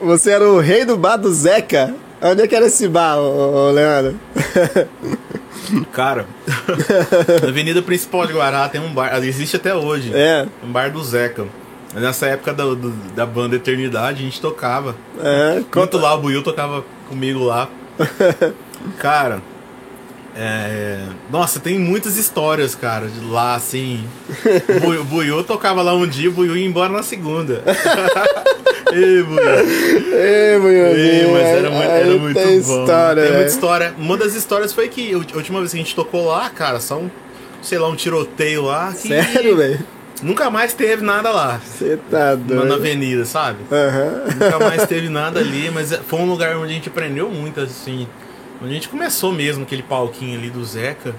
[0.00, 1.94] Você era o rei do bar do Zeca.
[2.20, 4.18] Onde é que era esse bar, ô, ô, Leandro?
[5.92, 6.26] Cara,
[7.42, 10.12] na avenida principal de Guará tem um bar, existe até hoje.
[10.14, 10.46] É.
[10.62, 11.46] Um bar do Zeca.
[11.94, 14.94] Nessa época do- do- da banda Eternidade, a gente tocava.
[15.22, 17.68] É, Enquanto lá o Buiu tocava comigo lá.
[18.98, 19.40] Cara,
[20.36, 20.98] é...
[21.30, 24.04] Nossa, tem muitas histórias, cara, de lá, assim.
[24.76, 27.62] O Buiu- Buiu tocava lá um dia, o Buiu ia embora na segunda.
[28.92, 29.38] Ei, Buiu.
[29.40, 32.82] Ei, Buiuzinho, Ei, mas era, muito- era muito tem bom.
[32.82, 33.36] história, tem né?
[33.38, 33.94] muita história.
[33.98, 36.98] Uma das histórias foi que a última vez que a gente tocou lá, cara, só
[36.98, 37.10] um,
[37.62, 38.92] sei lá, um tiroteio lá.
[38.92, 39.80] Que Sério, velho?
[40.22, 41.60] Nunca mais teve nada lá.
[41.64, 42.64] Você tá doido.
[42.64, 43.58] na avenida, sabe?
[43.70, 44.24] Aham.
[44.40, 47.60] Nunca mais teve nada ali, mas é- foi um lugar onde a gente aprendeu muito,
[47.60, 48.06] assim.
[48.62, 51.14] Onde a gente começou mesmo, aquele palquinho ali do Zeca.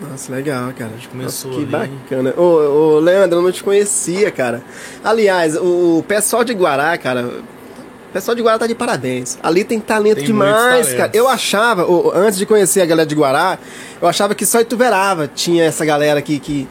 [0.00, 0.90] Nossa, legal, cara.
[0.96, 1.88] gente começou Nossa, que ali.
[2.10, 2.34] bacana.
[2.36, 4.60] Ô, ô, Leandro, eu não te conhecia, cara.
[5.04, 7.22] Aliás, o pessoal de Guará, cara.
[7.24, 9.38] O pessoal de Guará tá de parabéns.
[9.42, 11.10] Ali tem talento Tem demais, cara.
[11.14, 13.58] Eu achava, antes de conhecer a galera de Guará,
[14.00, 16.68] eu achava que só Ituverava tinha essa galera aqui que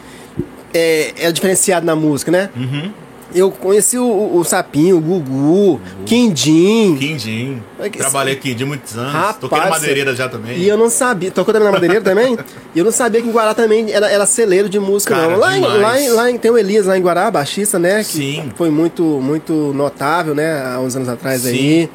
[0.73, 2.49] é, é diferenciado na música, né?
[2.56, 2.91] Uhum.
[3.34, 6.98] Eu conheci o, o- o Sapinho, o Gugu, Quindim.
[6.99, 7.61] Quindim.
[7.80, 9.14] É Trabalhei Quindim muitos anos.
[9.14, 10.57] Rapaz, Toquei na madeireira já também.
[10.57, 11.31] E eu não sabia.
[11.31, 12.38] Tocou também na madeireira também?
[12.76, 15.39] E eu não sabia que em Guará também era, era celeiro de música, Cara, não.
[15.39, 17.98] Lá em, lá, em, lá em- tem o Elias lá em Guará, baixista, né?
[17.98, 18.52] Que Sim.
[18.56, 20.64] Foi muito, muito notável, né?
[20.73, 21.49] Há uns anos atrás Sim.
[21.49, 21.89] aí.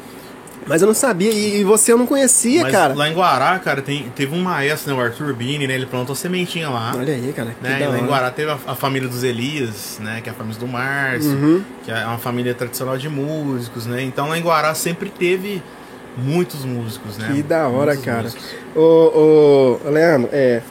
[0.67, 1.31] Mas eu não sabia.
[1.31, 2.95] E, você eu não conhecia, Mas cara.
[2.95, 5.75] lá em Guará, cara, tem, teve um maestro, né, o Arthur Bini, né?
[5.75, 6.93] Ele plantou sementinha lá.
[6.97, 7.55] Olha aí, cara.
[7.63, 7.79] Né?
[7.79, 8.07] da E lá em.
[8.07, 10.21] Guará teve a, a família dos Elias, né?
[10.21, 11.63] Que é a família do Márcio, Uhum.
[11.85, 14.03] que é uma família tradicional de músicos, né?
[14.03, 15.63] Então lá em Guará sempre teve
[16.17, 17.31] muitos músicos, né?
[17.33, 18.29] Que da hora, Muitos cara.
[18.75, 20.63] Ô, ô, Leandro, é.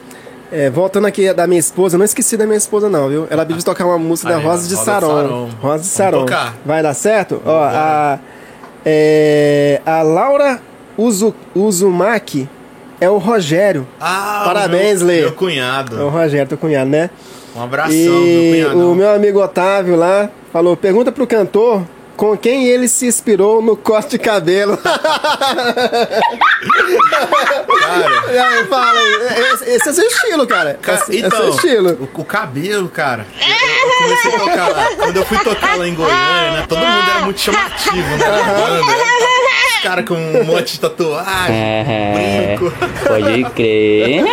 [0.52, 3.26] é, voltando aqui da minha esposa, não esqueci da minha esposa, não, viu?
[3.30, 5.08] Ela pediu de tocar uma música da Aí, Rosa de Rosa de Saron.
[5.22, 5.50] Saron.
[5.60, 6.26] Rosa de Saron.
[6.64, 7.40] Vai dar certo?
[7.44, 8.18] Ó, Vamos a,
[8.86, 10.60] é, a Laura
[10.96, 12.48] Uzu, Uzumaki
[13.00, 13.86] é o Rogério.
[14.00, 15.20] Ah, Parabéns, meu, Lê.
[15.22, 16.00] Meu cunhado.
[16.00, 17.10] É o Rogério, teu cunhado, né?
[17.54, 18.92] Um abração, e meu cunhado.
[18.92, 21.82] o meu amigo Otávio lá falou: pergunta pro cantor
[22.16, 24.78] com quem ele se inspirou no corte de cabelo.
[27.80, 30.78] Cara, E aí, fala esse, esse é seu estilo, cara.
[30.80, 32.08] Ca- Esse, então, é seu estilo.
[32.14, 33.26] O, o cabelo, cara.
[33.40, 34.88] Eu, eu comecei a tocar lá.
[34.96, 38.18] Quando eu fui tocar lá em Goiânia, né, todo mundo era muito chamativo, né?
[38.18, 38.80] banda.
[39.76, 42.72] Os caras com um monte de tatuagem, É, brinco.
[43.06, 44.24] pode crer.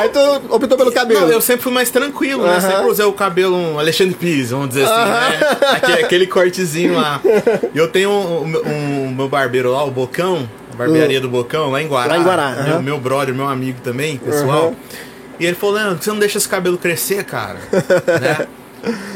[0.00, 0.18] Aí tu
[0.54, 1.20] optou pelo cabelo.
[1.22, 2.60] Não, eu sempre fui mais tranquilo, né?
[2.60, 5.56] Sempre usei o cabelo um Alexandre Pires, vamos dizer assim, né?
[5.72, 7.20] Aquele, aquele cortezinho lá.
[7.74, 11.70] E eu tenho um, um- um meu barbeiro lá, o Bocão, a barbearia do Bocão,
[11.70, 12.14] lá em Guará.
[12.14, 12.82] Lá em Guará, Meu, aham.
[12.82, 14.68] meu brother, meu amigo também, pessoal.
[14.68, 14.74] Aham.
[15.38, 17.58] E ele falou, Leandro, você não deixa esse cabelo crescer, cara?
[18.20, 18.46] né?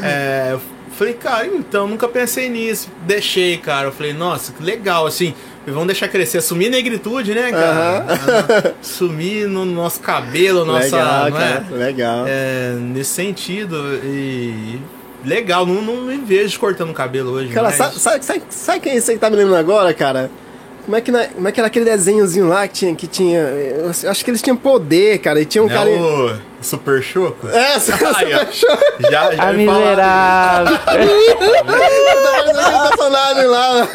[0.01, 0.61] É, eu
[0.97, 2.89] falei, cara, então, nunca pensei nisso.
[3.05, 3.87] Deixei, cara.
[3.87, 5.33] Eu falei, nossa, que legal, assim.
[5.67, 8.05] Vamos deixar crescer, assumir negritude, né, cara?
[8.07, 10.83] Ah, Sumir no nosso cabelo, nossa.
[10.95, 11.31] legal, é?
[11.31, 11.65] cara.
[11.71, 12.25] Legal.
[12.27, 14.79] É, nesse sentido, e.
[15.25, 17.51] Legal, não, não me vejo cortando o cabelo hoje.
[17.53, 17.75] Cara, mas...
[17.75, 20.29] sabe, sabe, sabe, sabe quem é esse aí que tá me lembrando agora, cara?
[20.85, 22.95] Como é, que na- como é que era aquele desenhozinho lá que tinha.
[22.95, 23.43] Que tinha
[24.07, 25.41] acho que eles tinham poder, cara.
[25.41, 25.89] E tinha um Não, cara.
[25.89, 27.47] o Super Choco?
[27.47, 27.97] É, super.
[29.11, 30.77] Já, já A miserável.
[32.55, 33.87] Tá personagem lá.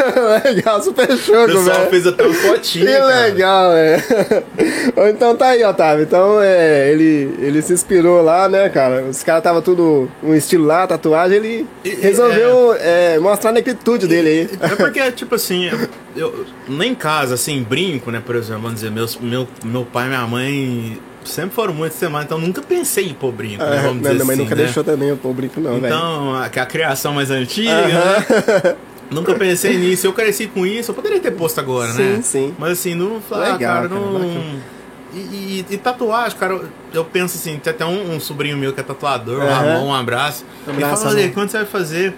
[0.44, 1.90] Legal, super O show, pessoal velho.
[1.90, 3.06] fez até um fotinho, Que cara.
[3.26, 3.96] legal, é.
[5.10, 6.04] Então tá aí, Otávio.
[6.04, 9.02] Então, é, ele, ele se inspirou lá, né, cara?
[9.04, 14.06] Os caras tava tudo um estilo lá, tatuagem, ele E- resolveu é, mostrar a negritude
[14.06, 14.28] dele
[14.60, 14.70] aí.
[14.72, 18.22] É porque, tipo assim, eu, eu nem em casa, assim, brinco, né?
[18.24, 22.24] Por exemplo, vamos dizer, meus, meu, meu pai e minha mãe sempre foram muito semana,
[22.24, 23.78] então nunca pensei em pôr brinco, né?
[23.78, 24.64] É, Vamos minha dizer mãe assim, nunca né?
[24.64, 25.78] deixou também eu pôr brinco, não.
[25.78, 28.76] Então, a, a criação mais antiga, né?
[29.10, 30.06] Nunca pensei nisso.
[30.06, 32.20] Eu cresci com isso, eu poderia ter posto agora, Sim, né?
[32.22, 32.54] sim.
[32.56, 34.12] Mas assim, não falar, Legal, cara, cara, não.
[34.12, 34.44] bacana.
[35.12, 38.72] E, e- e tatuagem, cara, eu, eu penso assim, tem até um, um sobrinho meu
[38.72, 39.72] que é tatuador, um Aham.
[39.72, 40.44] Ramon, um abraço.
[40.64, 42.14] Um Ele abraço, fala, "Olha, Ramon." quando você vai fazer?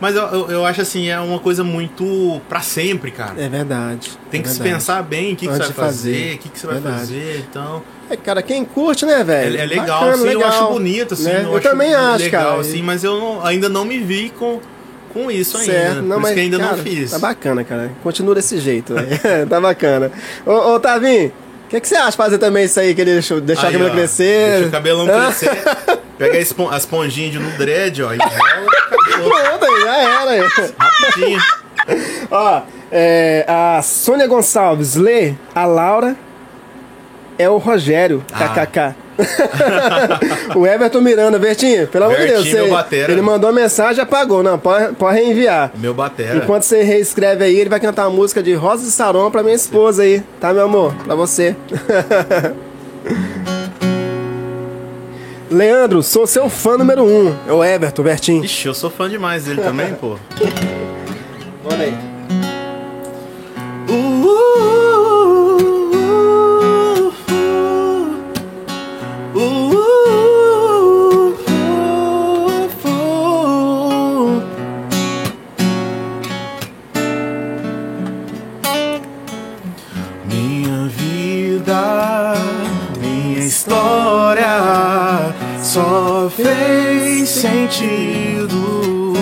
[0.00, 3.32] Mas eu, eu, eu acho assim, é uma coisa muito pra sempre, cara.
[3.38, 4.10] É verdade.
[4.30, 4.74] Tem é que se verdade.
[4.78, 6.34] pensar bem o que, que você vai fazer.
[6.34, 6.98] o que, que você vai Verdade.
[7.00, 7.82] fazer, então.
[8.10, 9.58] É, cara, quem curte, né, É, velho?
[9.58, 11.24] é legal, Bacana, eu legal, acho bonito, assim.
[11.24, 11.40] né?
[11.44, 12.60] Eu, Eu, acho também acho, legal, cara.
[12.60, 14.60] assim, mas eu não- ainda não me vi com,
[15.14, 15.72] com isso ainda.
[15.72, 17.10] Certo, Por não, isso mas que ainda cara, não fiz.
[17.10, 17.90] Tá bacana, cara.
[18.02, 19.08] Continua desse jeito, velho.
[19.48, 20.12] tá bacana.
[20.44, 21.28] Ô, ô Tavinho,
[21.64, 23.76] o que, que você acha de fazer também isso aí, que ele deixou, deixar Aí,
[23.76, 24.50] o cabelo ó, crescer?
[24.52, 25.50] Deixa o cabelão crescer.
[26.18, 28.66] Pega a espon- as ponjinhas de no dread, ó, e rola,
[29.22, 30.48] aí, já era.
[30.78, 31.40] Rapidinho.
[32.30, 36.16] Ó, é, a Sônia Gonçalves lê, a Laura
[37.38, 38.48] é o Rogério, Ah.
[38.48, 38.94] kkk.
[40.54, 43.10] o Everton Miranda, Vertinho, pelo amor de Deus, você- batera.
[43.12, 44.42] ele mandou uma mensagem e apagou.
[44.42, 45.70] Não, pode, pode reenviar.
[45.74, 46.36] Meu batera.
[46.36, 49.54] Enquanto você reescreve aí, ele vai cantar uma música de Rosa e Saron pra minha
[49.56, 50.94] esposa aí, tá, meu amor?
[51.04, 51.56] Pra você.
[55.56, 57.34] Leandro, sou seu fã número um.
[57.48, 58.44] É o Everton, Vertinho.
[58.44, 60.18] Ixi, eu sou fã demais dele também, pô.
[61.64, 62.15] Olha aí.
[86.36, 89.14] Fez sentido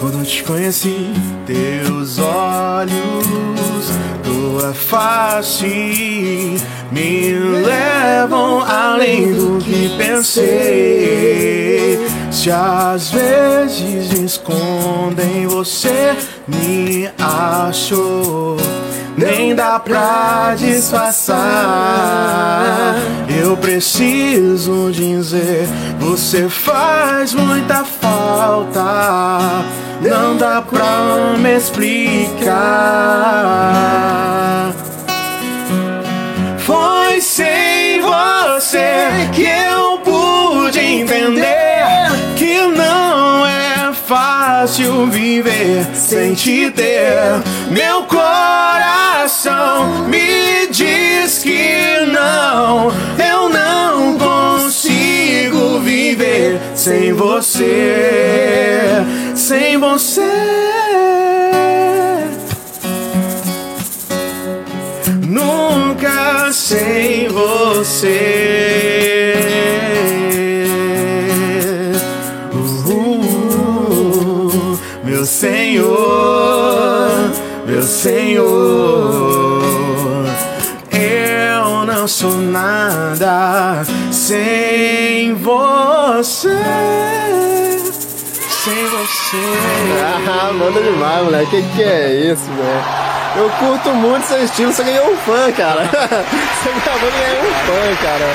[0.00, 1.12] quando te conheci.
[1.46, 3.92] Teus olhos,
[4.24, 6.56] tua face
[6.90, 7.32] me
[7.64, 10.42] levam além do que pensei.
[12.30, 16.16] Se às vezes me escondem, você
[16.48, 18.56] me achou.
[19.16, 21.36] Nem dá pra disfarçar.
[23.28, 25.68] Eu preciso dizer,
[25.98, 29.64] você faz muita falta.
[30.00, 32.52] Não dá pra me explicar.
[36.58, 41.61] Foi sem você que eu pude entender
[44.12, 47.40] fácil viver sem te ter.
[47.70, 59.02] Meu coração me diz que não, eu não consigo viver sem você,
[59.34, 60.20] sem você.
[65.26, 69.01] Nunca sem você.
[78.02, 79.62] Senhor,
[80.90, 86.48] eu não sou nada sem você.
[88.64, 89.36] Sem você.
[90.26, 91.62] Ah, manda demais, moleque.
[91.62, 92.82] Que que é isso, velho?
[93.36, 95.84] Eu curto muito seu estilo, você ganhou um fã, cara.
[95.86, 98.26] você acabou de ganhar um fã, cara.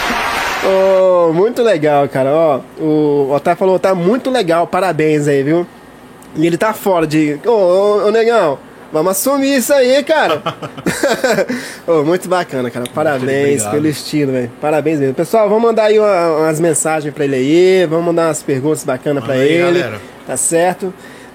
[0.63, 2.29] Oh, muito legal, cara.
[2.29, 5.67] Ó, o Otávio falou, tá muito legal, parabéns aí, viu?
[6.37, 7.37] E ele tá fora de.
[7.45, 8.59] Ô, ô, ô negão,
[8.91, 10.41] vamos assumir isso aí, cara.
[11.87, 12.85] Ô, muito bacana, cara.
[12.93, 14.51] Parabéns pelo estilo, velho.
[14.61, 15.13] Parabéns mesmo.
[15.15, 17.85] Pessoal, vamos mandar aí uma- umas mensagens pra ele aí.
[17.87, 19.79] Vamos mandar umas perguntas bacanas aí, ele.
[19.79, 20.01] galera.
[20.25, 20.93] Tá certo?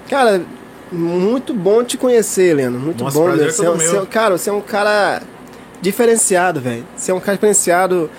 [0.09, 0.43] Cara,
[0.91, 2.79] muito bom te conhecer, Leandro.
[2.81, 3.57] Muito Nossa, bom prazer mesmo.
[3.57, 5.23] Você, é um- você é cara, você é um cara
[5.81, 6.85] diferenciado, velho.
[6.97, 8.11] Você é um cara diferenciado.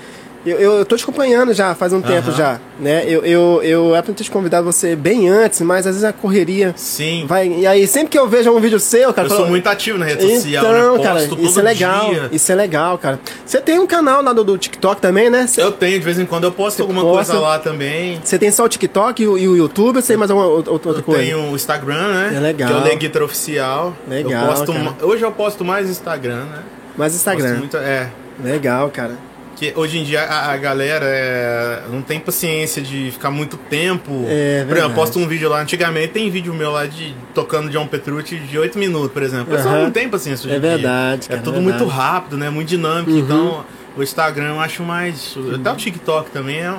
[0.45, 2.38] Eu, eu, eu tô te acompanhando já faz um tempo Aham.
[2.38, 3.03] já, né?
[3.07, 6.11] Eu, eu, eu era pra ter te convidado você bem antes, mas às vezes a
[6.11, 7.24] correria Sim.
[7.28, 7.48] vai...
[7.48, 9.30] E aí, sempre que eu vejo um vídeo seu, cara...
[9.30, 11.03] Eu sou muito ativo na rede social, Então, né?
[11.03, 12.10] cara, isso é legal.
[12.10, 12.30] dia.
[12.32, 13.20] Isso é legal, cara.
[13.45, 15.48] Você tem um canal lá do, do TikTok também, né?
[15.48, 17.32] Você Eu tenho, de vez em quando eu posto alguma posta?
[17.34, 18.20] coisa lá também.
[18.24, 20.49] você tem só o TikTok e o, e o YouTube, ou você tem mais alguma
[20.49, 21.22] outra, Eu coisa?
[21.22, 22.34] tenho o Instagram, né?
[22.36, 22.70] É legal.
[22.70, 23.95] Que é o Leguitra Oficial.
[24.07, 26.60] Legal, Eu posto Hoje eu posto mais Instagram, né?
[26.98, 27.60] Mais Instagram.
[27.60, 28.10] Muito, é.
[28.44, 29.18] Legal, cara.
[29.55, 34.25] Que hoje em dia a, a galera é, não tem paciência de ficar muito tempo.
[34.27, 37.69] É, por exemplo, eu posto um vídeo lá antigamente, tem vídeo meu lá de tocando
[37.69, 39.53] John Petrucci de 8 minutos, por exemplo.
[39.53, 41.97] O pessoal não tem paciência hoje É verdade, É cara, tudo é muito verdade.
[41.99, 42.49] rápido, né?
[42.49, 43.11] Muito dinâmico.
[43.11, 43.19] Uhum.
[43.19, 43.65] Então,
[43.95, 45.35] o Instagram eu acho mais.
[45.53, 46.73] Até o TikTok também é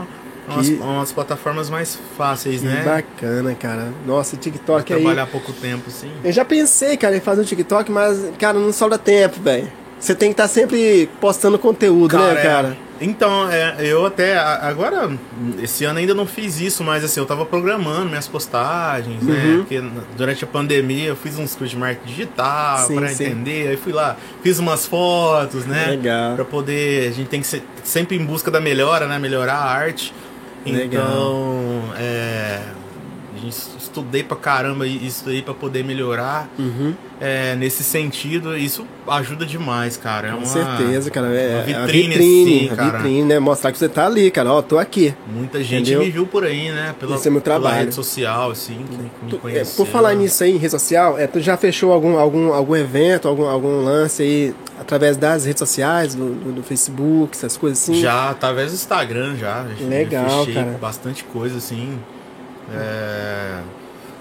[0.49, 2.83] umas, Que- umas plataformas mais fáceis, Que né?
[2.85, 3.89] bacana, cara.
[4.05, 5.01] Nossa, TikTok aí.
[5.01, 6.11] Trabalhar pouco tempo, assim.
[6.25, 9.71] Eu já pensei, cara, em fazer um TikTok, mas, cara, não sobra tempo, velho.
[9.99, 12.77] Você tem que estar sempre postando conteúdo, né, é, cara?
[13.01, 14.39] Então, é, eu até.
[14.39, 15.11] Agora,
[15.63, 19.35] esse ano ainda não fiz isso, mas assim, eu tava programando minhas postagens, né?
[19.47, 19.59] Uhum.
[19.59, 22.97] Porque n- durante a pandemia eu fiz uns cursos de marketing digital sim.
[23.05, 23.69] entender.
[23.69, 25.87] Aí fui lá, fiz umas fotos, né?
[25.91, 26.37] Legal.
[26.37, 27.09] Pra poder.
[27.09, 29.19] A gente tem que ser sempre em busca da melhora, né?
[29.19, 30.15] Melhorar a arte.
[30.65, 31.05] Legal.
[31.05, 32.61] Então, é.
[33.37, 33.57] A gente
[33.95, 36.95] estudei pra caramba isso aí pra poder melhorar Uhum.
[37.21, 38.57] é, nesse sentido.
[38.57, 40.29] Isso ajuda demais, cara.
[40.29, 41.29] É Com uma, certeza, cara.
[41.29, 42.99] É, uma é a vitrine, vitrine, assim, a cara.
[42.99, 43.39] vitrine, né?
[43.39, 44.53] Mostrar que você tá ali, cara.
[44.53, 45.15] Ó, tô aqui.
[45.33, 46.01] Muita gente Entendeu?
[46.01, 46.95] me viu por aí, né?
[46.99, 47.77] Pela, Esse é meu trabalho.
[47.77, 49.77] rede social, assim, que me Tu- é, conheceu.
[49.85, 53.29] por falar nisso aí, em rede social, é, tu já fechou algum, algum, algum evento,
[53.29, 58.01] algum, algum lance aí através das redes sociais, do, do- Facebook, essas coisas assim?
[58.01, 59.67] Já, através do Instagram, já.
[59.79, 60.79] já Legal, fechei cara.
[60.81, 61.97] Bastante coisa, assim.
[62.73, 63.24] É...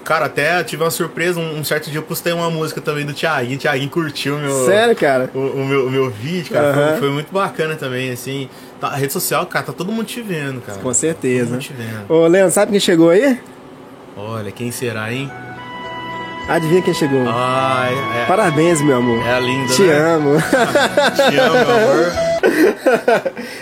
[0.03, 1.39] Cara, até tive uma surpresa.
[1.39, 3.55] Um, um certo dia eu postei uma música também do Thiaguinho.
[3.55, 4.65] O Thiaguinho curtiu o meu...
[4.65, 5.29] Sério, cara?
[5.33, 6.87] O, o meu, o meu vídeo, cara, Aham.
[6.91, 8.49] foi, foi muito bacana também, assim.
[8.81, 10.79] Tá, a rede social, cara, tá todo mundo te vendo, cara.
[10.79, 11.45] Com certeza.
[11.45, 12.05] Todo mundo te vendo.
[12.09, 13.39] Ô, Leandro, sabe quem chegou aí?
[14.17, 15.31] Olha, quem será, hein?
[16.49, 17.23] Adivinha quem chegou?
[17.25, 19.25] Ah, é, é, Parabéns, meu amor.
[19.25, 19.97] é a linda, Te né?
[19.97, 20.35] amo.
[21.15, 22.33] Te amo, meu amor.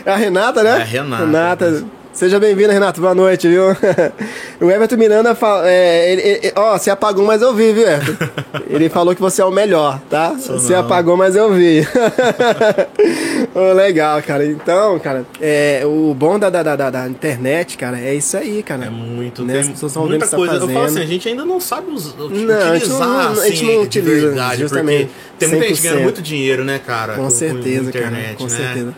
[0.04, 0.72] É a Renata, né?
[0.80, 1.24] É a Renata.
[1.24, 1.84] Renata.
[2.14, 3.00] Seja bem-vinda, Renato.
[3.00, 3.64] Boa noite, viu?
[4.60, 5.64] o Everton Miranda fala.
[5.70, 8.28] É, ele, ele- ó, você apagou, mas eu vi, viu, Everton?
[8.70, 10.32] ele falou que você é o melhor, tá?
[10.38, 11.88] Você apagou, mas eu vi.
[13.56, 14.46] Ô, legal, cara.
[14.46, 18.86] Então, cara, é, o bom da, da, da, da internet, cara, é isso aí, cara.
[18.86, 19.54] É muito, Né?
[19.54, 20.60] tem As muita você coisa.
[20.60, 23.42] tá Eu falo assim, a gente ainda não sabe us- Não, a gente utilizar, não-
[23.42, 25.10] a gente assim, não de utiliza, verdade, justamente,
[25.40, 25.84] tem muita gente 100%.
[25.84, 27.14] ganhando muito dinheiro, né, cara?
[27.14, 28.36] Com certeza, internet, cara.
[28.36, 28.50] Com né?
[28.50, 28.94] certeza.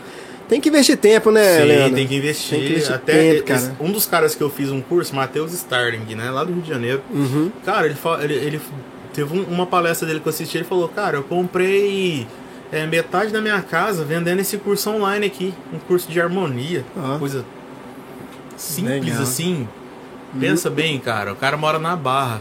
[0.48, 1.94] Tem que investir tempo, né, Sim, Leandro?
[1.96, 2.50] tem que investir.
[2.58, 5.52] Tem que investir Até tempo, esse- um dos caras que eu fiz um curso, Matheus
[5.54, 7.02] Starling, né, lá do Rio de Janeiro.
[7.10, 7.50] Uhum.
[7.64, 8.60] Cara, ele, ele, ele
[9.12, 12.26] teve um- uma palestra dele que eu assisti, ele falou, cara, eu comprei
[12.72, 17.18] é, metade da minha casa vendendo esse curso online aqui, um curso de harmonia, Ó.
[17.18, 17.44] coisa
[18.56, 19.16] simples Legal.
[19.18, 19.22] Uhum.
[19.22, 19.68] assim.
[20.40, 22.40] Pensa bem, cara, o cara mora na Barra,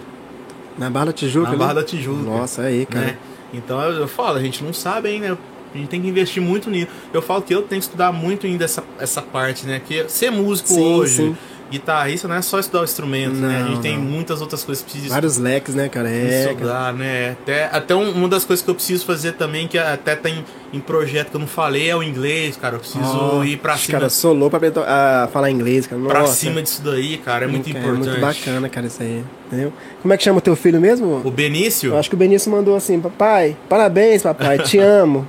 [0.77, 1.57] Na Barra da Tijuca, na né?
[1.59, 2.23] Barra da Tijuca.
[2.23, 3.05] Nossa, aí, cara.
[3.05, 3.17] né?
[3.53, 5.37] Então eu, falo, a gente não sabe ainda.
[5.73, 6.87] A gente tem que investir muito nisso.
[7.13, 9.81] Eu falo que eu tenho que estudar muito ainda essa, essa parte, né?
[9.85, 11.37] Que ser músico Sim, hoje, sim.
[11.71, 13.57] guitarrista, não é só estudar o instrumento, né?
[13.57, 14.03] A Não, gente tem não.
[14.03, 16.07] muitas outras coisas que precisa Vários leques, né, cara?
[16.09, 16.51] É, cara.
[16.53, 17.31] estudar, né?
[17.41, 20.79] Até, até um- uma das coisas que eu preciso fazer também, que até tem em
[20.79, 22.75] projeto que eu não falei, é o inglês, cara.
[22.75, 25.99] Eu preciso Ó, ir pra cima, Cara, sou louco pra falar inglês, cara.
[26.03, 26.33] pra Nossa.
[26.35, 27.45] cima disso daí, cara.
[27.45, 28.07] É muito Cara, importante.
[28.07, 29.23] É muito bacana, cara, isso aí.
[29.53, 29.73] Entendeu?
[30.01, 31.21] Como é que chama o teu filho mesmo?
[31.23, 35.25] O Benício, Eu acho que o Benício mandou assim, papai, parabéns, papai, te amo.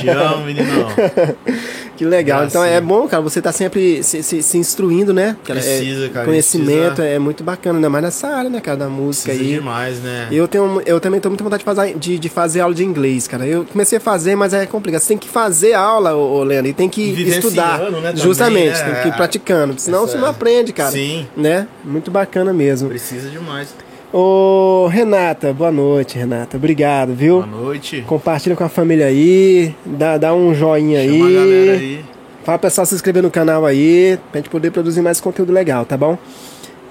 [0.00, 0.88] te amo, meninão.
[1.96, 2.44] que legal.
[2.44, 5.36] Então é bom, cara, você tá sempre se, se, se instruindo, né?
[5.44, 7.04] Cara, é- Precisa, cara, Conhecimento precisa.
[7.08, 9.54] é muito bacana, ainda mais nessa área, né, cara, da música Precisa aí.
[9.58, 10.28] demais, né?
[10.30, 13.28] Eu, tenho, eu também tenho muita vontade de fazer, de, de fazer aula de inglês,
[13.28, 13.46] cara.
[13.46, 15.00] Eu comecei a fazer, mas é complicado.
[15.02, 17.78] Você tem que fazer aula, ô, ô Leandro, e tem que estudar.
[17.78, 18.84] né, também, justamente, né?
[18.94, 19.74] tem que ir praticando.
[19.78, 20.90] Senão você não aprende, cara.
[20.90, 21.26] Sim.
[21.36, 21.66] Né?
[21.84, 22.88] Muito bacana mesmo.
[22.88, 23.74] Precisa demais.
[24.12, 26.56] Ô, Renata, boa noite, Renata.
[26.56, 27.42] Obrigado, viu?
[27.42, 28.04] Boa noite.
[28.06, 31.18] Compartilha com a família aí, dá, dá um joinha aí.
[31.18, 32.04] Chama a galera aí.
[32.44, 35.96] Fala pessoal se inscrever no canal aí, pra gente poder produzir mais conteúdo legal, tá
[35.96, 36.16] bom?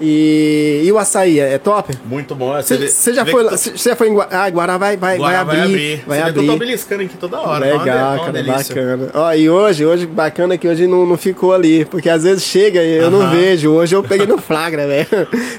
[0.00, 1.96] E, e o açaí, é, é top?
[2.04, 2.52] Muito bom.
[2.60, 2.76] Você
[3.12, 4.76] já, foi cê já foi em Gua- ah, Guará?
[4.76, 6.02] Vai, vai, Guará vai abrir.
[6.06, 6.46] Vai vê que abrir.
[6.46, 7.64] eu tô beliscando aqui toda hora.
[7.74, 8.74] uma Legal, uma cara, delícia.
[8.74, 9.10] bacana.
[9.14, 12.82] Ó, e hoje, hoje, bacana que hoje não, não ficou ali, porque às vezes chega
[12.82, 13.30] e eu não Aham.
[13.36, 13.70] vejo.
[13.70, 15.06] Hoje eu peguei no flagra, velho.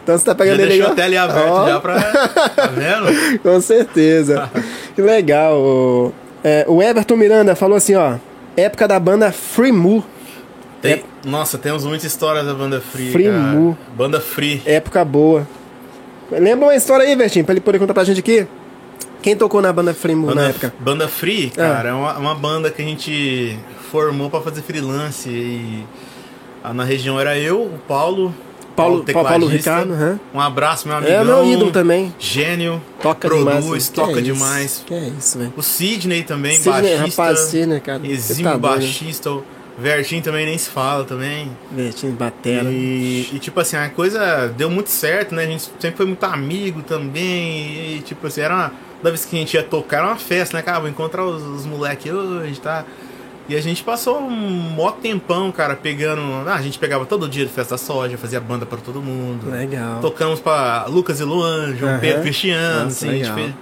[0.04, 2.02] Então você tá Já pegando ele deixou a tela aberta Ó, já pra...
[2.02, 3.40] Tá vendo?
[3.42, 4.50] Com certeza.
[4.94, 5.58] que legal.
[5.58, 6.14] O,
[6.44, 8.16] é, o Everton Miranda falou assim, ó.
[8.58, 10.04] Época da banda Free Mu.
[10.90, 13.38] Tem- Nossa, temos muitas histórias da banda Free, Free cara.
[13.38, 13.78] Mu.
[13.96, 14.62] Banda Free.
[14.66, 15.48] Época boa.
[16.32, 18.48] Lembra uma história aí, Vertinho, pra ele poder contar pra gente aqui?
[19.22, 20.74] Quem tocou na banda Free Mu Banda, na época?
[20.80, 21.62] banda Free, Ah.
[21.62, 23.58] cara, é uma, uma banda que a gente
[23.92, 25.84] formou pra fazer freelance e...
[26.64, 28.34] ah, Na região era eu, o Paulo...
[28.76, 29.48] Paulo, Paulo, Paulo.
[29.48, 30.20] Ricardo.
[30.34, 31.22] Um abraço, meu amigão.
[31.22, 32.14] É meu ídolo também.
[32.20, 32.82] Gênio.
[33.02, 33.88] Toca produz, demais.
[33.90, 34.84] toca Que é demais.
[34.86, 35.54] Que é isso, velho.
[35.56, 37.22] O Sidney também, Sidney, baixista.
[37.22, 38.02] rapaz, Sidney, cara.
[38.06, 38.58] Exímio tá né?
[38.60, 39.30] baixista.
[39.78, 41.52] Vertinho também nem se fala também.
[41.72, 42.70] Vertinho, batera.
[42.70, 45.44] E, e, tipo assim, a coisa deu muito certo, né?
[45.44, 47.98] A gente sempre foi muito amigo também.
[47.98, 48.72] E tipo assim, era uma.
[48.98, 50.80] Toda vez que a gente ia tocar era uma festa, né, cara?
[50.80, 52.86] Vou encontrar os, os moleques hoje, tá?
[53.48, 56.22] E a gente passou um mó tempão, cara, pegando.
[56.48, 59.52] Ah, a gente pegava todo dia de festa da soja, fazia banda pra todo mundo.
[59.52, 60.00] Legal.
[60.00, 62.00] Tocamos pra Lucas e Luan, João Aham.
[62.00, 63.36] Pedro Cristiano, Nossa, assim, a gente legal.
[63.36, 63.54] fez,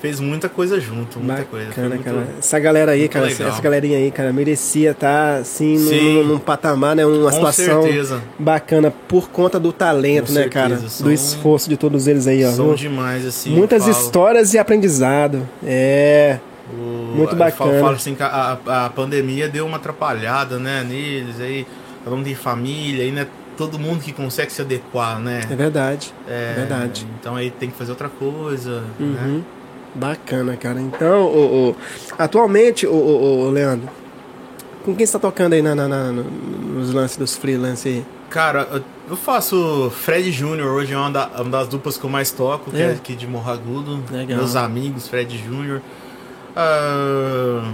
[0.00, 1.66] fez muita coisa junto, muita coisa.
[1.72, 2.26] Foi Bacana, muito- cara.
[2.38, 3.48] Essa galera aí, muito cara, legal.
[3.48, 7.04] essa galerinha aí, cara, merecia estar assim num, num patamar, né?
[7.04, 8.22] Uma Com situação certeza.
[8.38, 10.88] bacana por conta do talento, Com né, certeza, cara?
[10.88, 12.50] são- Do esforço de todos eles aí, ó.
[12.50, 12.74] São viu?
[12.76, 13.50] demais, assim.
[13.50, 15.46] Muitas histórias e aprendizado.
[15.64, 16.38] É.
[16.72, 17.70] O- Muito eu bacana.
[17.72, 21.66] Falo, falo assim que a, a- pandemia deu uma atrapalhada, né, neles aí.
[22.06, 23.26] Um tem família, aí não é
[23.58, 25.42] todo mundo que consegue se adequar, né?
[25.50, 26.14] É verdade.
[26.26, 27.06] É, verdade.
[27.20, 29.42] Então aí tem que fazer outra coisa, né?
[29.94, 30.80] Bacana, cara.
[30.80, 31.76] Então, o,
[32.18, 33.88] atualmente, o, Leandro,
[34.84, 38.04] com quem você tá tocando aí na, na- na- no- nos lances dos freelance aí?
[38.30, 38.82] Cara, eu-
[39.16, 42.76] faço Fred Júnior hoje, é uma, da- uma das duplas que eu mais toco, que
[42.80, 42.86] É?
[42.86, 44.00] é aqui de Morragudo.
[44.10, 44.38] Legal.
[44.38, 45.82] Meus amigos, Fred Júnior.
[46.54, 47.72] Ah,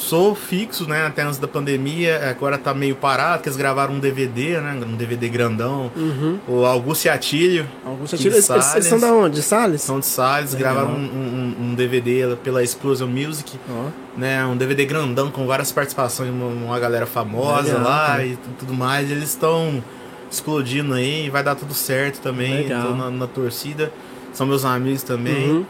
[0.00, 2.30] sou fixo, né, até antes da pandemia.
[2.30, 5.90] Agora tá meio parado, porque eles gravaram um DVD, né, um DVD grandão.
[5.96, 6.38] Uhum.
[6.46, 9.34] O Augusto e Atílio, Alguns de eles, eles, são da onde?
[9.36, 9.82] De Salles?
[9.82, 10.74] são de Salles, Legal.
[10.74, 13.58] gravaram um, um- um DVD pela Explosion Music.
[13.68, 18.06] Ó, né, um DVD grandão com várias participações de uma, uma galera famosa Legal, lá
[18.06, 18.24] cara.
[18.26, 19.10] e tu- tudo mais.
[19.10, 19.82] Eles estão
[20.30, 22.58] explodindo aí, vai dar tudo certo também.
[22.62, 22.86] Legal.
[22.88, 23.90] Tô na, na torcida.
[24.32, 25.50] São meus amigos também.
[25.50, 25.66] Uhum.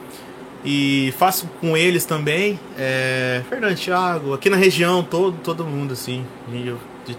[0.64, 2.58] E faço com eles também.
[2.76, 6.24] É, Fernando Thiago, aqui na região, todo, todo mundo, assim.
[6.52, 6.76] Eu,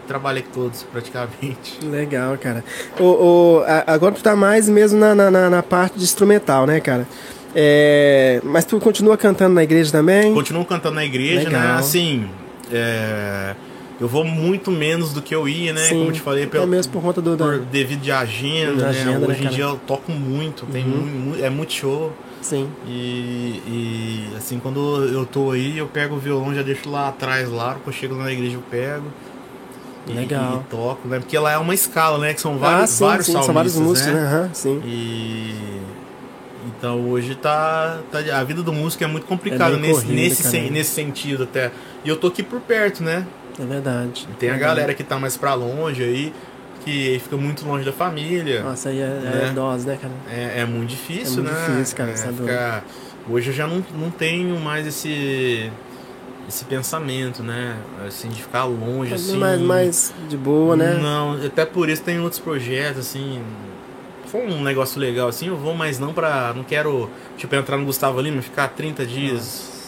[0.07, 1.79] trabalhei com todos praticamente.
[1.83, 2.63] Legal, cara.
[2.99, 6.79] O, o, a- agora tu tá mais mesmo na, na, na- parte de instrumental, né,
[6.79, 7.07] cara?
[7.55, 10.33] É, mas tu continua cantando na igreja também?
[10.33, 11.61] Continuo cantando na igreja, Legal.
[11.61, 11.71] né?
[11.79, 12.29] Assim,
[12.71, 13.55] é,
[13.99, 15.81] eu vou muito menos do que eu ia, né?
[15.81, 17.35] Sim, Como eu te falei, é pelo, mesmo por conta do...
[17.35, 18.89] por devido de agenda, né?
[18.89, 20.89] agenda, né, Hoje em dia eu toco muito, tem Uhum.
[20.91, 22.13] mu- mu- é muito show.
[22.41, 22.69] Sim.
[22.87, 23.61] E,
[24.31, 27.73] e, assim, quando eu tô aí, eu pego o violão, já deixo lá atrás, lá,
[27.75, 29.05] quando eu chego na igreja eu pego.
[30.07, 30.65] E, Legal.
[30.67, 31.19] e toco, né?
[31.19, 32.33] Porque lá é uma escala, né?
[32.33, 34.21] Que são vários, ah, sim, vários sim, são vários salmistas, músicos, né?
[34.21, 34.27] né?
[34.27, 34.81] Aham, sim.
[34.85, 35.79] E
[36.77, 40.69] então hoje tá, tá a vida do músico é muito complicada É nesse nesse, sen-
[40.71, 41.71] nesse sentido até.
[42.03, 43.25] E eu tô aqui por perto, né?
[43.59, 44.27] É verdade.
[44.39, 46.33] Tem a É galera que tá mais pra longe aí,
[46.83, 48.63] que fica muito longe da família.
[48.63, 49.47] Nossa, aí é, Né?
[49.49, 50.13] é dose, né, cara?
[50.29, 51.67] É, é muito difícil, É muito né?
[51.73, 52.83] difícil, cara, É, tá ficar-
[53.29, 55.71] Hoje eu já não, não tenho mais esse
[56.47, 57.77] esse pensamento, né?
[58.07, 59.37] Assim, de ficar longe, assim.
[59.37, 60.95] mais, mais de boa, né?
[60.99, 63.39] Não, até por isso tem outros projetos, assim.
[64.25, 66.51] For um negócio legal assim, eu vou, mas não pra.
[66.55, 67.07] Não quero,
[67.37, 69.78] tipo, entrar no Gustavo Lima e ficar 30 dias.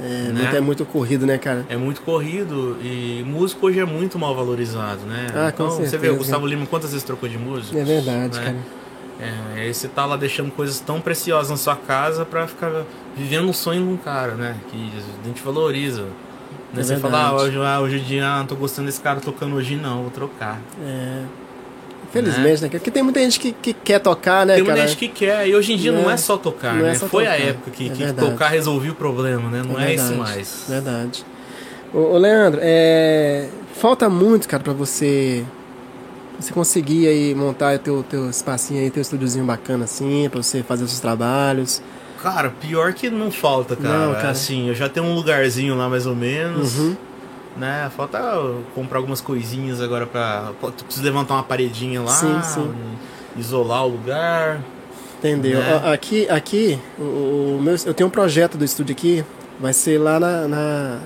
[0.00, 0.32] É, né?
[0.32, 1.66] muito, é muito corrido, né, cara?
[1.68, 5.26] É muito corrido e músico hoje é muito mal valorizado, né?
[5.30, 6.12] Ah, com então, você vê certeza.
[6.12, 7.76] o Gustavo Lima quantas vezes trocou de músico?
[7.76, 8.44] É verdade, né?
[8.44, 8.78] cara.
[9.20, 12.84] É, aí você tá lá deixando coisas tão preciosas na sua casa pra ficar
[13.16, 14.56] vivendo o sonho de um cara, né?
[14.70, 14.92] Que
[15.24, 16.02] a gente valoriza.
[16.02, 16.80] Né?
[16.80, 17.48] É você fala, ah, verdade.
[17.48, 20.10] hoje, ah, hoje em dia ah, não tô gostando desse cara tocando hoje, não, vou
[20.10, 20.60] trocar.
[20.80, 21.24] É.
[22.08, 22.68] Infelizmente, né?
[22.70, 24.76] Porque tem muita gente que, que quer tocar, né, Tem cara?
[24.76, 26.82] muita gente que quer, e hoje em dia não, Não é, é- só tocar, é
[26.82, 26.94] né?
[26.94, 29.62] só Foi a tocar, época que, é que tocar resolvia o problema, né?
[29.66, 30.64] Não é, isso verdade, mais.
[30.68, 31.24] Verdade.
[31.92, 35.44] Ô, ô, Leandro, é, falta muito, cara, pra você
[36.38, 40.62] você conseguir aí montar o teu, teu espacinho aí, teu estúdiozinho bacana assim, pra você
[40.62, 41.82] fazer os seus trabalhos.
[42.22, 43.88] Cara, pior que não falta, cara.
[44.06, 44.30] Não, cara.
[44.30, 46.78] Assim, eu já tenho um lugarzinho lá mais ou menos.
[46.78, 46.96] Uhum.
[47.58, 47.90] Né?
[47.96, 48.20] Falta
[48.74, 50.52] comprar algumas coisinhas agora pra.
[50.76, 52.72] Tu precisa levantar uma paredinha lá, Sim, sim.
[53.36, 54.60] isolar o lugar.
[55.18, 55.58] Entendeu?
[55.60, 55.92] Né?
[55.92, 59.24] Aqui, aqui o, o meu, eu tenho um projeto do estúdio aqui,
[59.58, 60.98] vai ser lá na, na-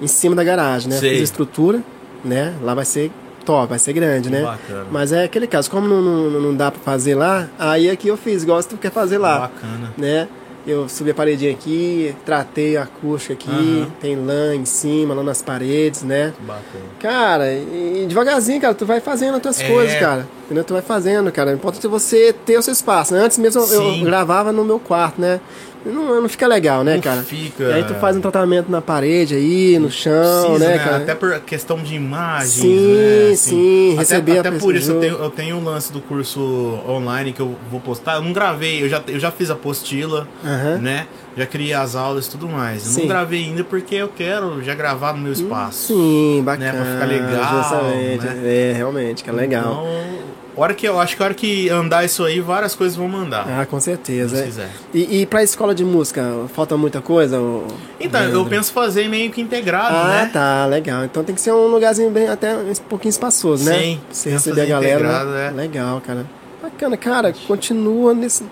[0.00, 0.96] em cima da garagem, né?
[0.98, 1.10] Sei.
[1.10, 1.80] Fiz a estrutura,
[2.24, 2.54] né?
[2.60, 3.12] Lá vai ser
[3.44, 4.42] top, vai ser grande, né?
[4.42, 4.86] Bacana.
[4.90, 8.16] Mas é aquele caso, como não, não, não dá pra fazer lá, aí aqui eu
[8.16, 9.92] fiz, tu quer fazer lá, Bacana.
[9.96, 10.26] né?
[10.64, 13.90] Eu subi a paredinha aqui, tratei a acústica aqui, Aham.
[14.00, 16.32] tem lã em cima, lá nas paredes, né?
[16.40, 16.84] Bacana.
[17.00, 19.68] Cara, e devagarzinho, cara, tu vai fazendo as tuas É.
[19.68, 20.28] coisas, cara.
[20.44, 20.62] Entendeu?
[20.62, 21.50] Tu vai fazendo, cara.
[21.50, 23.12] O importante é você ter o seu espaço.
[23.12, 23.20] né?
[23.24, 25.40] Antes mesmo eu- eu gravava no meu quarto, né?
[25.84, 27.22] Não, não fica legal, né, Não cara?
[27.22, 27.64] fica.
[27.64, 30.96] E aí tu faz um tratamento na parede aí, no chão, Precisa, né, cara?
[30.98, 33.34] Até por questão de imagens, Sim, né?
[33.36, 36.40] sim, Até, receber a até por isso eu tenho, eu tenho um lance do curso
[36.88, 38.16] online que eu vou postar.
[38.16, 40.78] Eu não gravei, eu já, eu já fiz a apostila, Aham.
[40.78, 41.06] né?
[41.36, 42.82] Já criei as aulas e tudo mais.
[42.82, 43.00] Sim.
[43.02, 45.86] não gravei ainda porque eu quero já gravar no meu espaço.
[45.88, 46.72] Sim, bacana.
[46.72, 48.24] Né, pra ficar legal, Justamente.
[48.26, 48.42] né?
[48.44, 49.62] É, realmente, que é legal.
[49.86, 53.08] Então, hora que eu acho que a hora que andar isso aí, várias coisas vão
[53.08, 53.46] mandar.
[53.48, 54.34] ah, com se certeza.
[54.36, 54.44] Deus é.
[54.46, 54.70] quiser.
[54.92, 56.22] E, e pra escola de música,
[56.54, 57.40] falta muita coisa?
[57.40, 57.66] ô-
[57.98, 58.50] Então, eu Leandro?
[58.50, 60.30] penso fazer meio que integrado, Ah, né?
[60.32, 61.04] tá, legal.
[61.04, 63.78] Então tem que ser um lugarzinho bem até um pouquinho espaçoso, né?
[63.78, 65.24] Sim, você receber a galera.
[65.24, 65.48] né?
[65.48, 65.50] é.
[65.50, 66.26] Legal, cara.
[66.62, 67.34] Bacana, cara.
[67.46, 68.42] Continua nesse.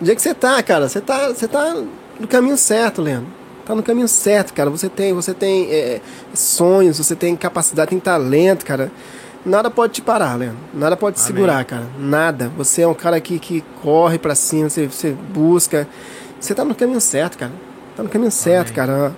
[0.00, 0.88] Do jeito que você tá, cara.
[0.88, 1.76] Você tá, você tá
[2.18, 3.26] no caminho certo, Leandro.
[3.66, 4.68] tá no caminho certo, cara.
[4.70, 6.00] Você tem, você tem é,
[6.34, 8.90] sonhos, você tem capacidade, tem talento, cara.
[9.44, 10.58] Nada pode te parar, Leandro.
[10.74, 11.26] Nada pode te Amém.
[11.34, 11.84] segurar, cara.
[11.98, 12.50] Nada.
[12.58, 15.88] Você é um cara que, que corre pra cima, você, você busca.
[16.38, 17.52] Você tá no caminho certo, cara.
[17.96, 18.74] Tá no caminho certo, Amém.
[18.74, 19.12] cara.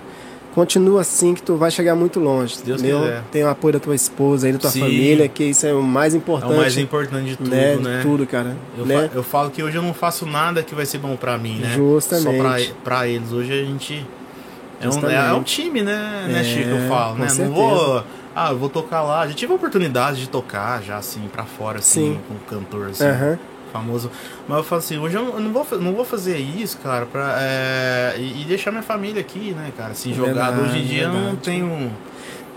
[0.55, 2.57] Continua assim que tu vai chegar muito longe.
[2.63, 2.99] Deus entendeu?
[3.01, 3.23] quiser.
[3.31, 4.81] Tem o apoio da tua esposa aí, da tua Sim.
[4.81, 6.53] família, que isso é o mais É importante.
[6.53, 7.75] o mais importante de tudo, né?
[7.77, 7.97] né?
[7.97, 8.55] De tudo, cara.
[8.77, 9.09] Eu, né?
[9.09, 11.55] fa- eu falo que hoje eu não faço nada que vai ser bom pra mim,
[11.57, 11.73] né?
[11.75, 12.37] Justamente.
[12.37, 13.31] Só pra, pra eles.
[13.31, 14.05] Hoje a gente.
[14.79, 16.69] É um, é, é um time, né, né É, Chico?
[16.69, 17.29] Eu falo, com né?
[17.29, 17.49] certeza.
[17.49, 18.03] Não vou.
[18.35, 19.27] Ah, eu vou tocar lá.
[19.27, 22.19] Já tive a oportunidade de tocar já, assim, pra fora, assim, Sim.
[22.27, 23.37] com um cantor, assim, Aham.
[23.71, 24.09] famoso.
[24.47, 28.15] Mas eu falo assim, hoje eu não vou, não vou fazer isso, cara, pra, é,
[28.17, 29.91] e, e deixar minha família aqui, né, cara?
[29.91, 30.55] Assim, jogado.
[30.55, 31.37] Verdade, Hoje em dia eu não verdade.
[31.41, 31.91] tenho.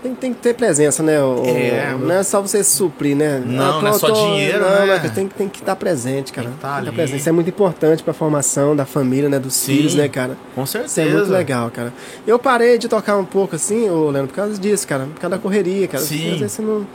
[0.03, 1.19] Tem, tem que ter presença, né?
[1.21, 3.41] O, É, não é só você suprir, né?
[3.43, 4.99] Não, Ah, não é só dinheiro, não, né?
[5.03, 6.47] mas tem, que- tem que estar presente, cara.
[6.47, 6.91] Tem que tá estar ali.
[6.95, 7.19] presente.
[7.19, 9.39] Isso é muito importante pra formação da família, né?
[9.39, 9.75] Dos Sim.
[9.75, 10.37] filhos, né, cara?
[10.53, 11.01] Com Isso certeza.
[11.01, 11.91] é muito legal, cara.
[12.27, 15.05] Eu parei de tocar um pouco assim, ô Leandro, por causa disso, cara.
[15.05, 16.03] Por causa da correria, cara.
[16.03, 16.33] Sim.
[16.33, 16.85] Às vezes você não,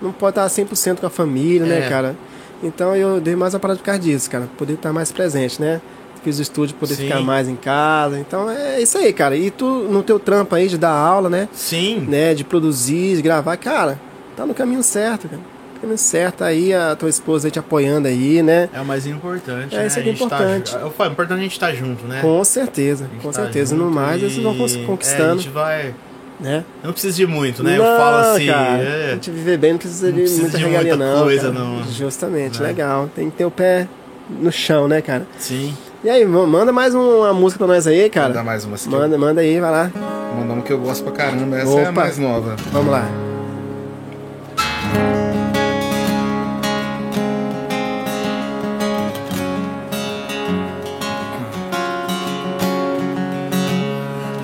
[0.00, 1.88] não pode estar 100% com a família, né, É.
[1.88, 2.14] cara?
[2.62, 4.48] Então eu dei mais a parada por causa disso, cara.
[4.56, 5.80] Poder estar mais presente, né?
[6.24, 7.04] Fiz o estúdio, poder Sim.
[7.04, 8.18] ficar mais em casa.
[8.18, 9.36] Então é isso aí, cara.
[9.36, 11.48] E tu, no teu trampo aí de dar aula, né?
[11.52, 12.00] Sim.
[12.08, 13.98] né, de produzir, de gravar, cara,
[14.36, 15.40] tá no caminho certo, cara.
[15.74, 18.68] No caminho certo aí, a tua esposa aí te apoiando aí, né?
[18.72, 19.74] É o mais importante.
[19.74, 19.86] É, né?
[19.88, 20.72] isso é A gente importante.
[20.72, 22.20] Tá, é o importante a gente estar junto, né?
[22.20, 23.74] Com certeza, com tá certeza.
[23.74, 25.92] No mais, e- eles vão cons- É, a conquistando, gente vai.
[26.38, 26.64] né?
[26.82, 27.76] Eu não preciso de muito, né?
[27.76, 28.46] Não, eu falo assim.
[28.46, 31.12] cara, é, a gente viver bem não precisa Não de precisa muita de regalia, muita
[31.16, 31.22] não.
[31.24, 31.52] coisa, cara.
[31.64, 31.84] não.
[31.90, 32.68] Justamente, Né?
[32.68, 33.10] legal.
[33.12, 33.88] Tem que ter o pé
[34.30, 35.26] no chão, né, cara?
[35.36, 35.76] Sim.
[36.04, 38.42] E aí, ma- manda mais um- uma música pra nós aí, cara.
[38.42, 38.88] mais uma aqui.
[38.88, 39.90] Manda, manda aí, vai lá.
[40.36, 41.56] Mandar uma que eu gosto pra caramba.
[41.58, 42.00] Essa é a Opa.
[42.00, 42.56] mais nova.
[42.72, 43.06] Vamos lá.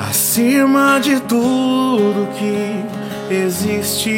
[0.01, 2.85] Acima de tudo que
[3.31, 4.11] existe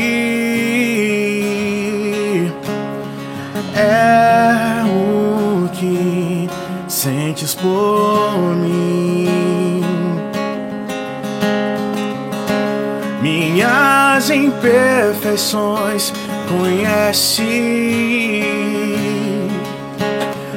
[3.74, 6.19] é o que
[7.00, 9.80] sentes por mim.
[13.22, 16.12] Minhas imperfeições
[16.46, 17.42] conhece,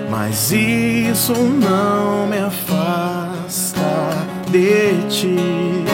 [0.09, 3.79] mas isso não me afasta
[4.49, 5.85] de ti.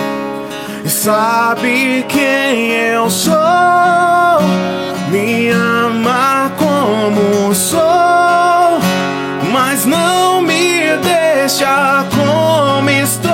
[0.88, 3.36] Sabe quem eu sou,
[5.12, 8.79] me ama como sou,
[9.52, 13.30] mas não me deixa como estou.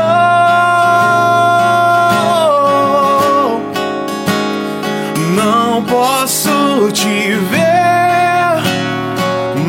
[5.36, 8.64] Não posso te ver,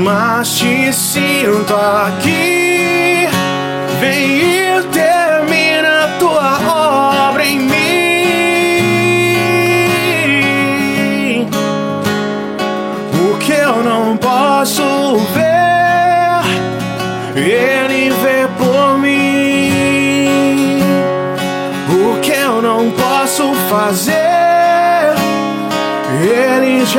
[0.03, 3.16] mas te sinto aqui.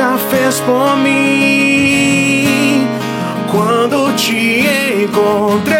[0.08, 2.46] Já fez por mim.
[3.50, 4.64] Quando te
[5.04, 5.77] encontrei,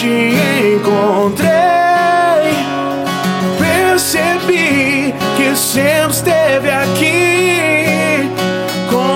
[0.00, 0.32] te
[0.76, 1.50] encontrei,
[3.58, 8.30] percebi que sempre esteve aqui
[8.88, 9.10] comigo.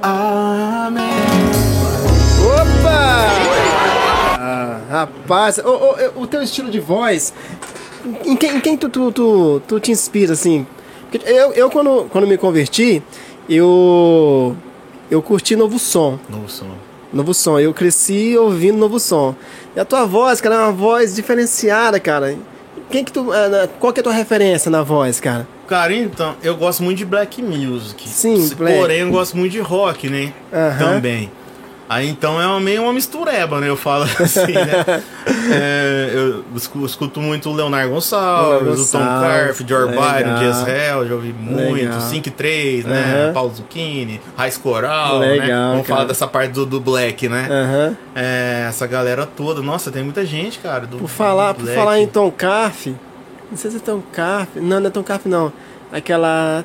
[0.00, 1.04] Amém.
[2.46, 3.28] Opa!
[4.40, 7.34] Ah, rapaz, ô, ô, o teu estilo de voz,
[8.24, 10.66] em quem, em quem tu, tu, tu, tu te inspira, assim?
[11.24, 13.02] Eu, eu quando, quando me converti,
[13.48, 14.56] eu,
[15.10, 16.18] eu curti Novo Som.
[16.28, 16.66] Novo som.
[17.12, 17.58] Novo Som.
[17.60, 19.34] Eu cresci ouvindo Novo Som.
[19.76, 22.36] E a tua voz, cara, é uma voz diferenciada, cara.
[22.90, 25.46] Quem que tu, eh, na- qual que é a tua referência na voz, cara?
[25.66, 28.08] Cara, então, eu gosto muito de black music.
[28.08, 28.78] Sim, black.
[28.78, 30.32] Porém, eu gosto muito de rock, né?
[30.52, 30.94] Aham.
[30.94, 31.30] Também.
[31.94, 33.68] Aí então é meio uma mistureba, né?
[33.68, 35.02] Eu falo assim, né?
[35.52, 40.38] É, eu escu- escuto muito o Leonardo Gonçalves, Leonardo o Tom Carf, George legal.
[40.40, 42.00] Jazz Hell, já ouvi muito, Legal.
[42.00, 43.22] 5 e 3, né?
[43.26, 43.32] Aham.
[43.32, 45.26] Paulo Zucchini, Raiz Coral, né?
[45.28, 45.96] Legal, Vamos cara.
[45.98, 47.96] falar dessa parte do, do Black, né?
[48.14, 49.62] É, essa galera toda.
[49.62, 50.86] Nossa, tem muita gente, cara.
[50.86, 51.78] Do, Por falar, do por Black.
[51.78, 52.88] falar em Tom Carf,
[53.50, 55.52] não sei se é Tom Carf, não, não é Tom Carf não.
[55.92, 56.64] Aquela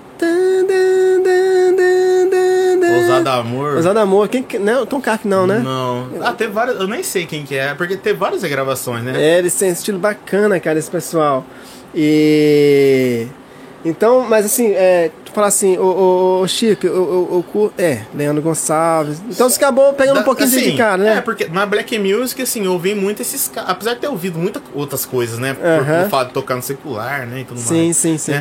[2.96, 3.76] Ousado Amor.
[3.76, 5.60] Ousado Amor, quem que- não, é o Tom Carf não, né?
[5.60, 6.08] Não.
[6.22, 6.80] Ah, teve várias.
[6.80, 9.14] Eu nem sei quem que é, porque teve várias regravações, né?
[9.16, 11.46] É, eles têm estilo bacana, cara, esse pessoal.
[11.96, 13.28] E.
[13.86, 18.42] Então, mas assim, é, tu fala assim, ô, ô, ô, Chico, eu cu- É, Leandro
[18.42, 19.22] Gonçalves.
[19.30, 21.18] Então você acabou pegando um Da- pouquinho assim, de cara, né?
[21.18, 23.70] É, porque na Black Music, assim, eu ouvi muito esses caras.
[23.70, 25.54] Apesar de ter ouvido muitas outras coisas, né?
[25.54, 26.02] Por, Aham.
[26.04, 27.40] por fato de tocar no secular, né?
[27.40, 27.98] E tudo sim, mais.
[27.98, 28.34] sim, sim.
[28.34, 28.40] É,